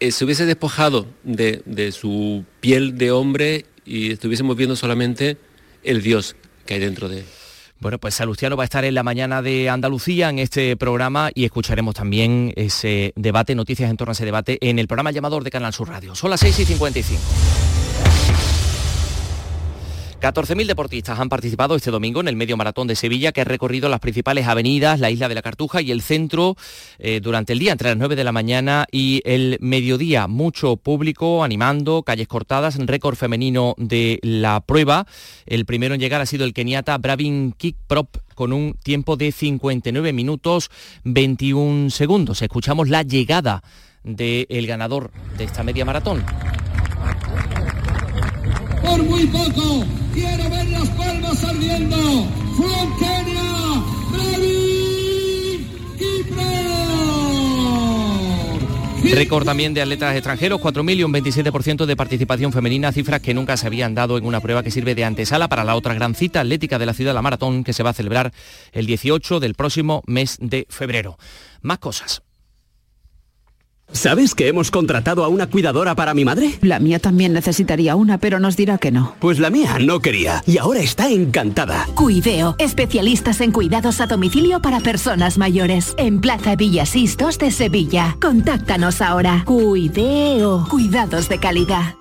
eh, 0.00 0.10
se 0.10 0.26
hubiese 0.26 0.44
despojado 0.44 1.06
de, 1.22 1.62
de 1.64 1.92
su 1.92 2.44
piel 2.60 2.98
de 2.98 3.10
hombre 3.10 3.64
y 3.84 4.12
estuviésemos 4.12 4.56
viendo 4.56 4.76
solamente 4.76 5.36
el 5.82 6.02
Dios 6.02 6.36
que 6.66 6.74
hay 6.74 6.80
dentro 6.80 7.08
de 7.08 7.18
él. 7.20 7.24
Bueno, 7.80 7.98
pues 7.98 8.14
Salustiano 8.14 8.56
va 8.56 8.62
a 8.62 8.64
estar 8.64 8.84
en 8.84 8.94
la 8.94 9.02
mañana 9.02 9.42
de 9.42 9.68
Andalucía 9.68 10.30
en 10.30 10.38
este 10.38 10.76
programa 10.76 11.30
y 11.34 11.44
escucharemos 11.44 11.94
también 11.94 12.52
ese 12.56 13.12
debate, 13.16 13.54
noticias 13.54 13.90
en 13.90 13.96
torno 13.96 14.12
a 14.12 14.14
ese 14.14 14.24
debate 14.24 14.58
en 14.60 14.78
el 14.78 14.86
programa 14.86 15.10
llamador 15.10 15.44
de 15.44 15.50
Canal 15.50 15.74
Sur 15.74 15.88
Radio. 15.88 16.14
Son 16.14 16.30
las 16.30 16.40
6 16.40 16.60
y 16.60 16.64
55. 16.64 17.20
14.000 20.24 20.66
deportistas 20.66 21.20
han 21.20 21.28
participado 21.28 21.76
este 21.76 21.90
domingo 21.90 22.18
en 22.22 22.28
el 22.28 22.34
medio 22.34 22.56
maratón 22.56 22.86
de 22.86 22.96
Sevilla 22.96 23.30
que 23.30 23.42
ha 23.42 23.44
recorrido 23.44 23.90
las 23.90 24.00
principales 24.00 24.46
avenidas, 24.46 24.98
la 24.98 25.10
isla 25.10 25.28
de 25.28 25.34
la 25.34 25.42
Cartuja 25.42 25.82
y 25.82 25.90
el 25.90 26.00
centro 26.00 26.56
eh, 26.98 27.20
durante 27.22 27.52
el 27.52 27.58
día, 27.58 27.72
entre 27.72 27.90
las 27.90 27.98
9 27.98 28.16
de 28.16 28.24
la 28.24 28.32
mañana 28.32 28.86
y 28.90 29.20
el 29.26 29.58
mediodía. 29.60 30.26
Mucho 30.26 30.76
público 30.76 31.44
animando, 31.44 32.04
calles 32.04 32.26
cortadas, 32.26 32.78
récord 32.78 33.16
femenino 33.16 33.74
de 33.76 34.18
la 34.22 34.62
prueba. 34.62 35.06
El 35.44 35.66
primero 35.66 35.92
en 35.92 36.00
llegar 36.00 36.22
ha 36.22 36.26
sido 36.26 36.46
el 36.46 36.54
keniata 36.54 36.96
Bravin 36.96 37.52
Kickprop 37.52 38.16
con 38.34 38.54
un 38.54 38.78
tiempo 38.82 39.18
de 39.18 39.30
59 39.30 40.14
minutos 40.14 40.70
21 41.04 41.90
segundos. 41.90 42.40
Escuchamos 42.40 42.88
la 42.88 43.02
llegada 43.02 43.62
del 44.04 44.66
ganador 44.66 45.10
de 45.36 45.44
esta 45.44 45.62
media 45.62 45.84
maratón 45.84 46.24
por 48.84 49.02
muy 49.02 49.26
poco. 49.26 49.84
Quiero 50.12 50.50
ver 50.50 50.68
las 50.68 50.88
palmas 50.90 51.44
ardiendo. 51.44 52.28
Récord 59.14 59.44
también 59.44 59.74
de 59.74 59.80
atletas 59.80 60.16
extranjeros, 60.16 60.60
4.000 60.60 60.96
y 60.96 61.04
un 61.04 61.12
27% 61.12 61.86
de 61.86 61.94
participación 61.94 62.52
femenina, 62.52 62.90
cifras 62.90 63.20
que 63.20 63.32
nunca 63.32 63.56
se 63.56 63.68
habían 63.68 63.94
dado 63.94 64.18
en 64.18 64.26
una 64.26 64.40
prueba 64.40 64.64
que 64.64 64.72
sirve 64.72 64.96
de 64.96 65.04
antesala 65.04 65.46
para 65.46 65.62
la 65.62 65.76
otra 65.76 65.94
gran 65.94 66.16
cita 66.16 66.40
atlética 66.40 66.80
de 66.80 66.86
la 66.86 66.94
ciudad, 66.94 67.14
la 67.14 67.22
maratón, 67.22 67.62
que 67.62 67.72
se 67.72 67.84
va 67.84 67.90
a 67.90 67.94
celebrar 67.94 68.32
el 68.72 68.86
18 68.86 69.38
del 69.38 69.54
próximo 69.54 70.02
mes 70.08 70.36
de 70.40 70.66
febrero. 70.68 71.16
Más 71.62 71.78
cosas. 71.78 72.23
¿Sabes 73.94 74.34
que 74.34 74.48
hemos 74.48 74.72
contratado 74.72 75.24
a 75.24 75.28
una 75.28 75.46
cuidadora 75.46 75.94
para 75.94 76.14
mi 76.14 76.24
madre? 76.24 76.58
La 76.62 76.80
mía 76.80 76.98
también 76.98 77.32
necesitaría 77.32 77.94
una, 77.94 78.18
pero 78.18 78.40
nos 78.40 78.56
dirá 78.56 78.76
que 78.76 78.90
no. 78.90 79.14
Pues 79.20 79.38
la 79.38 79.50
mía 79.50 79.78
no 79.80 80.00
quería 80.00 80.42
y 80.46 80.58
ahora 80.58 80.80
está 80.80 81.08
encantada. 81.08 81.86
Cuideo, 81.94 82.56
especialistas 82.58 83.40
en 83.40 83.52
cuidados 83.52 84.00
a 84.00 84.06
domicilio 84.06 84.60
para 84.60 84.80
personas 84.80 85.38
mayores. 85.38 85.94
En 85.96 86.20
Plaza 86.20 86.56
Villasistos 86.56 87.38
de 87.38 87.52
Sevilla. 87.52 88.16
Contáctanos 88.20 89.00
ahora. 89.00 89.44
Cuideo, 89.46 90.66
cuidados 90.68 91.28
de 91.28 91.38
calidad. 91.38 91.94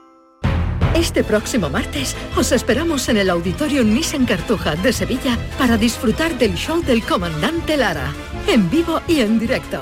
Este 0.95 1.23
próximo 1.23 1.69
martes 1.69 2.15
os 2.35 2.51
esperamos 2.51 3.07
en 3.09 3.17
el 3.17 3.29
Auditorio 3.29 3.83
Nissan 3.83 4.25
Cartuja 4.25 4.75
de 4.75 4.93
Sevilla 4.93 5.37
para 5.59 5.77
disfrutar 5.77 6.37
del 6.39 6.55
show 6.55 6.81
del 6.81 7.03
comandante 7.03 7.77
Lara, 7.77 8.13
en 8.47 8.69
vivo 8.69 8.99
y 9.07 9.21
en 9.21 9.39
directo 9.39 9.81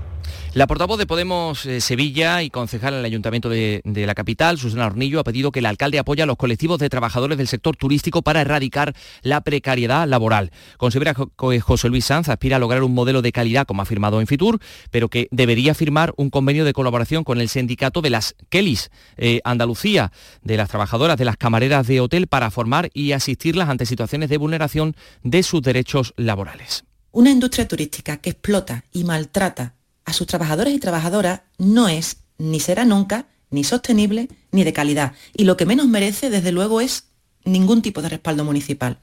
La 0.53 0.67
portavoz 0.67 0.97
de 0.97 1.05
Podemos 1.05 1.65
eh, 1.65 1.79
Sevilla 1.79 2.43
y 2.43 2.49
concejal 2.49 2.93
en 2.93 2.99
el 2.99 3.05
Ayuntamiento 3.05 3.47
de, 3.47 3.81
la 3.85 4.13
capital, 4.13 4.57
Susana 4.57 4.87
Hornillo, 4.87 5.21
ha 5.21 5.23
pedido 5.23 5.49
que 5.49 5.59
el 5.59 5.65
alcalde 5.65 5.97
apoye 5.97 6.23
a 6.23 6.25
los 6.25 6.35
colectivos 6.35 6.77
de 6.77 6.89
trabajadores 6.89 7.37
del 7.37 7.47
sector 7.47 7.77
turístico 7.77 8.21
para 8.21 8.41
erradicar 8.41 8.93
la 9.21 9.39
precariedad 9.41 10.05
laboral. 10.09 10.51
Considera 10.75 11.13
que 11.13 11.61
José 11.61 11.87
Luis 11.87 12.03
Sanz 12.03 12.27
aspira 12.27 12.57
a 12.57 12.59
lograr 12.59 12.83
un 12.83 12.93
modelo 12.93 13.21
de 13.21 13.31
calidad, 13.31 13.65
como 13.65 13.81
ha 13.81 13.85
firmado 13.85 14.19
en 14.19 14.27
Fitur, 14.27 14.59
pero 14.91 15.07
que 15.07 15.29
debería 15.31 15.73
firmar 15.73 16.13
un 16.17 16.29
convenio 16.29 16.65
de 16.65 16.73
colaboración 16.73 17.23
con 17.23 17.39
el 17.39 17.47
sindicato 17.47 18.01
de 18.01 18.09
las 18.09 18.35
Kellys 18.49 18.91
eh, 19.15 19.39
Andalucía, 19.45 20.11
de 20.43 20.57
las 20.57 20.67
trabajadoras 20.67 21.17
de 21.17 21.23
las 21.23 21.37
camareras 21.37 21.87
de 21.87 22.01
hotel, 22.01 22.27
para 22.27 22.51
formar 22.51 22.89
y 22.93 23.13
asistirlas 23.13 23.69
ante 23.69 23.85
situaciones 23.85 24.29
de 24.29 24.35
vulneración 24.35 24.97
de 25.23 25.43
sus 25.43 25.61
derechos 25.61 26.13
laborales. 26.17 26.83
Una 27.13 27.29
industria 27.29 27.69
turística 27.69 28.17
que 28.17 28.31
explota 28.31 28.83
y 28.91 29.05
maltrata 29.05 29.75
a 30.11 30.13
sus 30.13 30.27
trabajadores 30.27 30.73
y 30.73 30.79
trabajadoras 30.79 31.41
no 31.57 31.87
es, 31.87 32.17
ni 32.37 32.59
será 32.59 32.85
nunca, 32.85 33.27
ni 33.49 33.63
sostenible, 33.63 34.27
ni 34.51 34.63
de 34.63 34.73
calidad. 34.73 35.13
Y 35.33 35.45
lo 35.45 35.57
que 35.57 35.65
menos 35.65 35.87
merece, 35.87 36.29
desde 36.29 36.51
luego, 36.51 36.81
es 36.81 37.05
ningún 37.43 37.81
tipo 37.81 38.01
de 38.01 38.09
respaldo 38.09 38.43
municipal. 38.43 38.99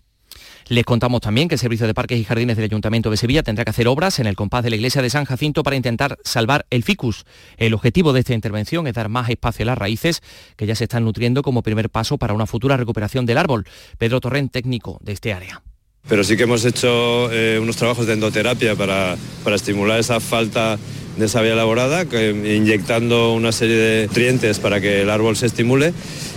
Les 0.66 0.84
contamos 0.84 1.22
también 1.22 1.48
que 1.48 1.54
el 1.54 1.58
Servicio 1.58 1.86
de 1.86 1.94
Parques 1.94 2.18
y 2.18 2.24
Jardines 2.24 2.56
del 2.56 2.64
Ayuntamiento 2.64 3.10
de 3.10 3.16
Sevilla 3.16 3.42
tendrá 3.42 3.64
que 3.64 3.70
hacer 3.70 3.88
obras 3.88 4.18
en 4.18 4.26
el 4.26 4.36
compás 4.36 4.62
de 4.62 4.68
la 4.68 4.76
iglesia 4.76 5.00
de 5.00 5.08
San 5.08 5.24
Jacinto 5.24 5.62
para 5.62 5.76
intentar 5.76 6.18
salvar 6.24 6.66
el 6.68 6.84
ficus. 6.84 7.24
El 7.56 7.72
objetivo 7.72 8.12
de 8.12 8.20
esta 8.20 8.34
intervención 8.34 8.86
es 8.86 8.92
dar 8.92 9.08
más 9.08 9.30
espacio 9.30 9.62
a 9.62 9.66
las 9.66 9.78
raíces 9.78 10.22
que 10.56 10.66
ya 10.66 10.74
se 10.74 10.84
están 10.84 11.04
nutriendo 11.04 11.40
como 11.42 11.62
primer 11.62 11.88
paso 11.88 12.18
para 12.18 12.34
una 12.34 12.46
futura 12.46 12.76
recuperación 12.76 13.24
del 13.24 13.38
árbol. 13.38 13.66
Pedro 13.96 14.20
Torrent, 14.20 14.52
técnico 14.52 14.98
de 15.02 15.12
este 15.12 15.32
área. 15.32 15.62
Pero 16.08 16.24
sí 16.24 16.36
que 16.36 16.44
hemos 16.44 16.64
hecho 16.64 17.30
eh, 17.32 17.58
unos 17.60 17.76
trabajos 17.76 18.06
de 18.06 18.14
endoterapia 18.14 18.74
para, 18.74 19.16
para 19.44 19.56
estimular 19.56 20.00
esa 20.00 20.20
falta 20.20 20.78
de 21.18 21.26
esa 21.26 21.42
vía 21.42 21.52
elaborada, 21.52 22.04
inyectando 22.04 23.32
una 23.32 23.50
serie 23.50 23.76
de 23.76 24.06
nutrientes 24.06 24.60
para 24.60 24.80
que 24.80 25.02
el 25.02 25.10
árbol 25.10 25.36
se 25.36 25.46
estimule 25.46 25.92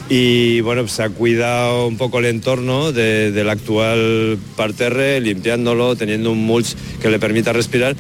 y 0.09 0.59
bueno, 0.61 0.87
se 0.87 1.03
ha 1.03 1.09
cuidado 1.09 1.87
un 1.87 1.97
poco 1.97 2.19
el 2.19 2.25
entorno 2.25 2.91
del 2.91 3.49
actual 3.49 4.37
parterre, 4.57 5.21
limpiándolo, 5.21 5.95
teniendo 5.95 6.31
un 6.31 6.43
mulch 6.45 6.75
que 7.01 7.09
le 7.09 7.19
permita 7.19 7.53
respirar. 7.53 7.95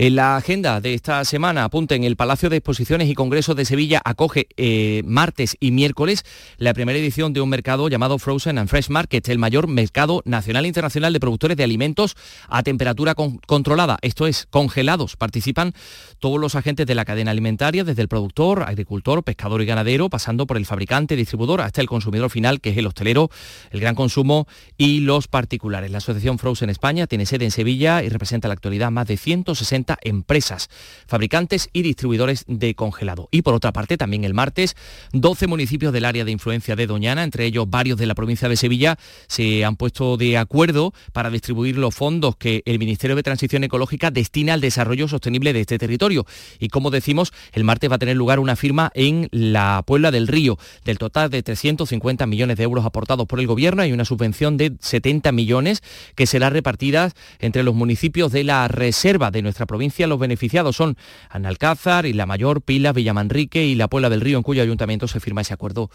En 0.00 0.14
la 0.14 0.36
agenda 0.36 0.80
de 0.80 0.94
esta 0.94 1.24
semana, 1.24 1.64
apunten, 1.64 2.04
el 2.04 2.14
Palacio 2.14 2.48
de 2.48 2.58
Exposiciones 2.58 3.08
y 3.08 3.14
Congresos 3.14 3.56
de 3.56 3.64
Sevilla 3.64 4.00
acoge 4.04 4.46
eh, 4.56 5.02
martes 5.04 5.56
y 5.58 5.72
miércoles 5.72 6.24
la 6.56 6.72
primera 6.72 6.96
edición 6.96 7.32
de 7.32 7.40
un 7.40 7.48
mercado 7.48 7.88
llamado 7.88 8.20
Frozen 8.20 8.58
and 8.58 8.68
Fresh 8.68 8.90
Market, 8.90 9.28
el 9.28 9.38
mayor 9.38 9.66
mercado 9.66 10.22
nacional 10.24 10.66
e 10.66 10.68
internacional 10.68 11.12
de 11.12 11.18
productores 11.18 11.56
de 11.56 11.64
alimentos 11.64 12.14
a 12.46 12.62
temperatura 12.62 13.16
controlada, 13.16 13.98
esto 14.00 14.28
es, 14.28 14.46
congelados. 14.50 15.16
Participan 15.16 15.72
todos 16.20 16.38
los 16.38 16.54
agentes 16.54 16.86
de 16.86 16.94
la 16.94 17.04
cadena 17.04 17.32
alimentaria, 17.32 17.82
desde 17.82 18.02
el 18.02 18.06
productor, 18.06 18.62
agricultor, 18.68 19.24
pescador 19.24 19.62
y 19.62 19.66
ganadero, 19.66 20.08
pasando 20.08 20.46
por 20.46 20.58
el 20.58 20.66
fabricante, 20.66 21.16
distribuidor, 21.16 21.60
hasta 21.60 21.80
el 21.80 21.88
consumidor 21.88 22.30
final, 22.30 22.60
que 22.60 22.70
es 22.70 22.76
el 22.76 22.86
hostelero, 22.86 23.30
el 23.72 23.80
gran 23.80 23.96
consumo 23.96 24.46
y 24.76 25.00
los 25.00 25.26
particulares. 25.26 25.90
La 25.90 25.98
Asociación 25.98 26.38
Frozen 26.38 26.70
España 26.70 27.08
tiene 27.08 27.26
sede 27.26 27.46
en 27.46 27.50
Sevilla 27.50 28.04
y 28.04 28.10
representa 28.10 28.46
en 28.46 28.50
la 28.50 28.54
actualidad 28.54 28.92
más 28.92 29.08
de 29.08 29.16
160 29.16 29.87
50 29.88 29.98
empresas, 30.02 30.68
fabricantes 31.06 31.70
y 31.72 31.82
distribuidores 31.82 32.44
de 32.46 32.74
congelado. 32.74 33.28
Y 33.30 33.42
por 33.42 33.54
otra 33.54 33.72
parte, 33.72 33.96
también 33.96 34.24
el 34.24 34.34
martes, 34.34 34.76
12 35.12 35.46
municipios 35.46 35.92
del 35.92 36.04
área 36.04 36.24
de 36.24 36.30
influencia 36.30 36.76
de 36.76 36.86
Doñana, 36.86 37.24
entre 37.24 37.46
ellos 37.46 37.68
varios 37.68 37.98
de 37.98 38.06
la 38.06 38.14
provincia 38.14 38.48
de 38.48 38.56
Sevilla, 38.56 38.98
se 39.26 39.64
han 39.64 39.76
puesto 39.76 40.16
de 40.16 40.36
acuerdo 40.36 40.92
para 41.12 41.30
distribuir 41.30 41.78
los 41.78 41.94
fondos 41.94 42.36
que 42.36 42.62
el 42.66 42.78
Ministerio 42.78 43.16
de 43.16 43.22
Transición 43.22 43.64
Ecológica 43.64 44.10
destina 44.10 44.54
al 44.54 44.60
desarrollo 44.60 45.08
sostenible 45.08 45.52
de 45.52 45.60
este 45.60 45.78
territorio. 45.78 46.26
Y 46.58 46.68
como 46.68 46.90
decimos, 46.90 47.32
el 47.52 47.64
martes 47.64 47.90
va 47.90 47.96
a 47.96 47.98
tener 47.98 48.16
lugar 48.16 48.38
una 48.38 48.56
firma 48.56 48.90
en 48.94 49.28
la 49.30 49.82
Puebla 49.86 50.10
del 50.10 50.28
Río. 50.28 50.58
Del 50.84 50.98
total 50.98 51.30
de 51.30 51.42
350 51.42 52.26
millones 52.26 52.56
de 52.56 52.64
euros 52.64 52.84
aportados 52.84 53.26
por 53.26 53.40
el 53.40 53.46
Gobierno, 53.46 53.82
hay 53.82 53.92
una 53.92 54.04
subvención 54.04 54.56
de 54.56 54.74
70 54.80 55.32
millones 55.32 55.82
que 56.14 56.26
será 56.26 56.50
repartida 56.50 57.12
entre 57.38 57.62
los 57.62 57.74
municipios 57.74 58.32
de 58.32 58.44
la 58.44 58.68
reserva 58.68 59.30
de 59.30 59.42
nuestra 59.42 59.66
provincia. 59.66 59.77
Los 60.08 60.18
beneficiados 60.18 60.76
son 60.76 60.96
Analcázar, 61.30 62.06
y 62.06 62.12
La 62.12 62.26
Mayor, 62.26 62.62
Pila, 62.62 62.92
Villamanrique 62.92 63.64
y 63.64 63.74
la 63.74 63.88
Puebla 63.88 64.10
del 64.10 64.20
Río, 64.20 64.36
en 64.36 64.42
cuyo 64.42 64.62
ayuntamiento 64.62 65.08
se 65.08 65.20
firma 65.20 65.40
ese 65.40 65.54
acuerdo 65.54 65.90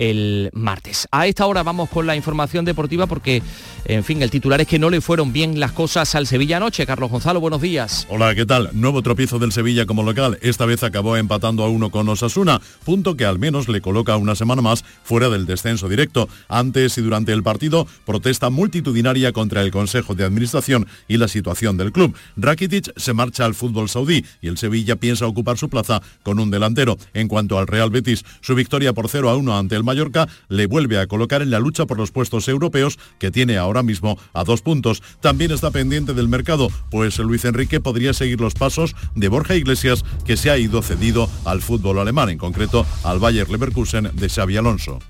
el 0.00 0.50
martes. 0.54 1.06
A 1.12 1.26
esta 1.26 1.46
hora 1.46 1.62
vamos 1.62 1.90
con 1.90 2.06
la 2.06 2.16
información 2.16 2.64
deportiva 2.64 3.06
porque, 3.06 3.42
en 3.84 4.02
fin, 4.02 4.22
el 4.22 4.30
titular 4.30 4.60
es 4.60 4.66
que 4.66 4.78
no 4.78 4.90
le 4.90 5.00
fueron 5.02 5.32
bien 5.32 5.60
las 5.60 5.72
cosas 5.72 6.14
al 6.14 6.26
Sevilla 6.26 6.56
anoche. 6.56 6.86
Carlos 6.86 7.10
Gonzalo, 7.10 7.38
buenos 7.38 7.60
días. 7.60 8.06
Hola, 8.08 8.34
¿qué 8.34 8.46
tal? 8.46 8.70
Nuevo 8.72 9.02
tropiezo 9.02 9.38
del 9.38 9.52
Sevilla 9.52 9.84
como 9.84 10.02
local. 10.02 10.38
Esta 10.40 10.64
vez 10.64 10.82
acabó 10.82 11.18
empatando 11.18 11.62
a 11.62 11.68
uno 11.68 11.90
con 11.90 12.08
Osasuna, 12.08 12.60
punto 12.84 13.14
que 13.14 13.26
al 13.26 13.38
menos 13.38 13.68
le 13.68 13.82
coloca 13.82 14.16
una 14.16 14.34
semana 14.34 14.62
más 14.62 14.84
fuera 15.04 15.28
del 15.28 15.44
descenso 15.44 15.88
directo. 15.88 16.28
Antes 16.48 16.96
y 16.96 17.02
durante 17.02 17.32
el 17.32 17.42
partido, 17.42 17.86
protesta 18.06 18.48
multitudinaria 18.48 19.32
contra 19.32 19.60
el 19.60 19.70
Consejo 19.70 20.14
de 20.14 20.24
Administración 20.24 20.86
y 21.08 21.18
la 21.18 21.28
situación 21.28 21.76
del 21.76 21.92
club. 21.92 22.16
Rakitic 22.38 22.98
se 22.98 23.12
marcha 23.12 23.44
al 23.44 23.54
fútbol 23.54 23.90
saudí 23.90 24.24
y 24.40 24.48
el 24.48 24.56
Sevilla 24.56 24.96
piensa 24.96 25.26
ocupar 25.26 25.58
su 25.58 25.68
plaza 25.68 26.00
con 26.22 26.40
un 26.40 26.50
delantero. 26.50 26.96
En 27.12 27.28
cuanto 27.28 27.58
al 27.58 27.66
Real 27.66 27.90
Betis, 27.90 28.24
su 28.40 28.54
victoria 28.54 28.94
por 28.94 29.10
0 29.10 29.28
a 29.28 29.36
1 29.36 29.58
ante 29.58 29.76
el 29.76 29.89
Mallorca 29.90 30.28
le 30.48 30.66
vuelve 30.66 30.98
a 30.98 31.06
colocar 31.08 31.42
en 31.42 31.50
la 31.50 31.58
lucha 31.58 31.86
por 31.86 31.98
los 31.98 32.12
puestos 32.12 32.46
europeos 32.48 32.98
que 33.18 33.30
tiene 33.30 33.58
ahora 33.58 33.82
mismo 33.82 34.18
a 34.32 34.44
dos 34.44 34.62
puntos. 34.62 35.02
También 35.20 35.50
está 35.50 35.72
pendiente 35.72 36.14
del 36.14 36.28
mercado, 36.28 36.68
pues 36.90 37.18
Luis 37.18 37.44
Enrique 37.44 37.80
podría 37.80 38.12
seguir 38.12 38.40
los 38.40 38.54
pasos 38.54 38.94
de 39.16 39.28
Borja 39.28 39.56
Iglesias, 39.56 40.04
que 40.24 40.36
se 40.36 40.50
ha 40.50 40.58
ido 40.58 40.80
cedido 40.82 41.28
al 41.44 41.60
fútbol 41.60 41.98
alemán, 41.98 42.28
en 42.28 42.38
concreto 42.38 42.86
al 43.02 43.18
Bayer 43.18 43.50
Leverkusen 43.50 44.10
de 44.14 44.28
Xavi 44.28 44.56
Alonso. 44.56 45.00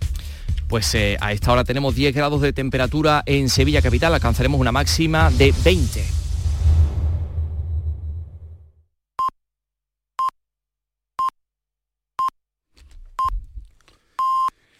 Pues 0.68 0.94
eh, 0.94 1.18
a 1.20 1.32
esta 1.32 1.52
hora 1.52 1.64
tenemos 1.64 1.94
10 1.94 2.14
grados 2.14 2.40
de 2.40 2.52
temperatura 2.52 3.22
en 3.26 3.48
Sevilla 3.48 3.82
Capital, 3.82 4.14
alcanzaremos 4.14 4.60
una 4.60 4.72
máxima 4.72 5.30
de 5.30 5.52
20. 5.64 6.19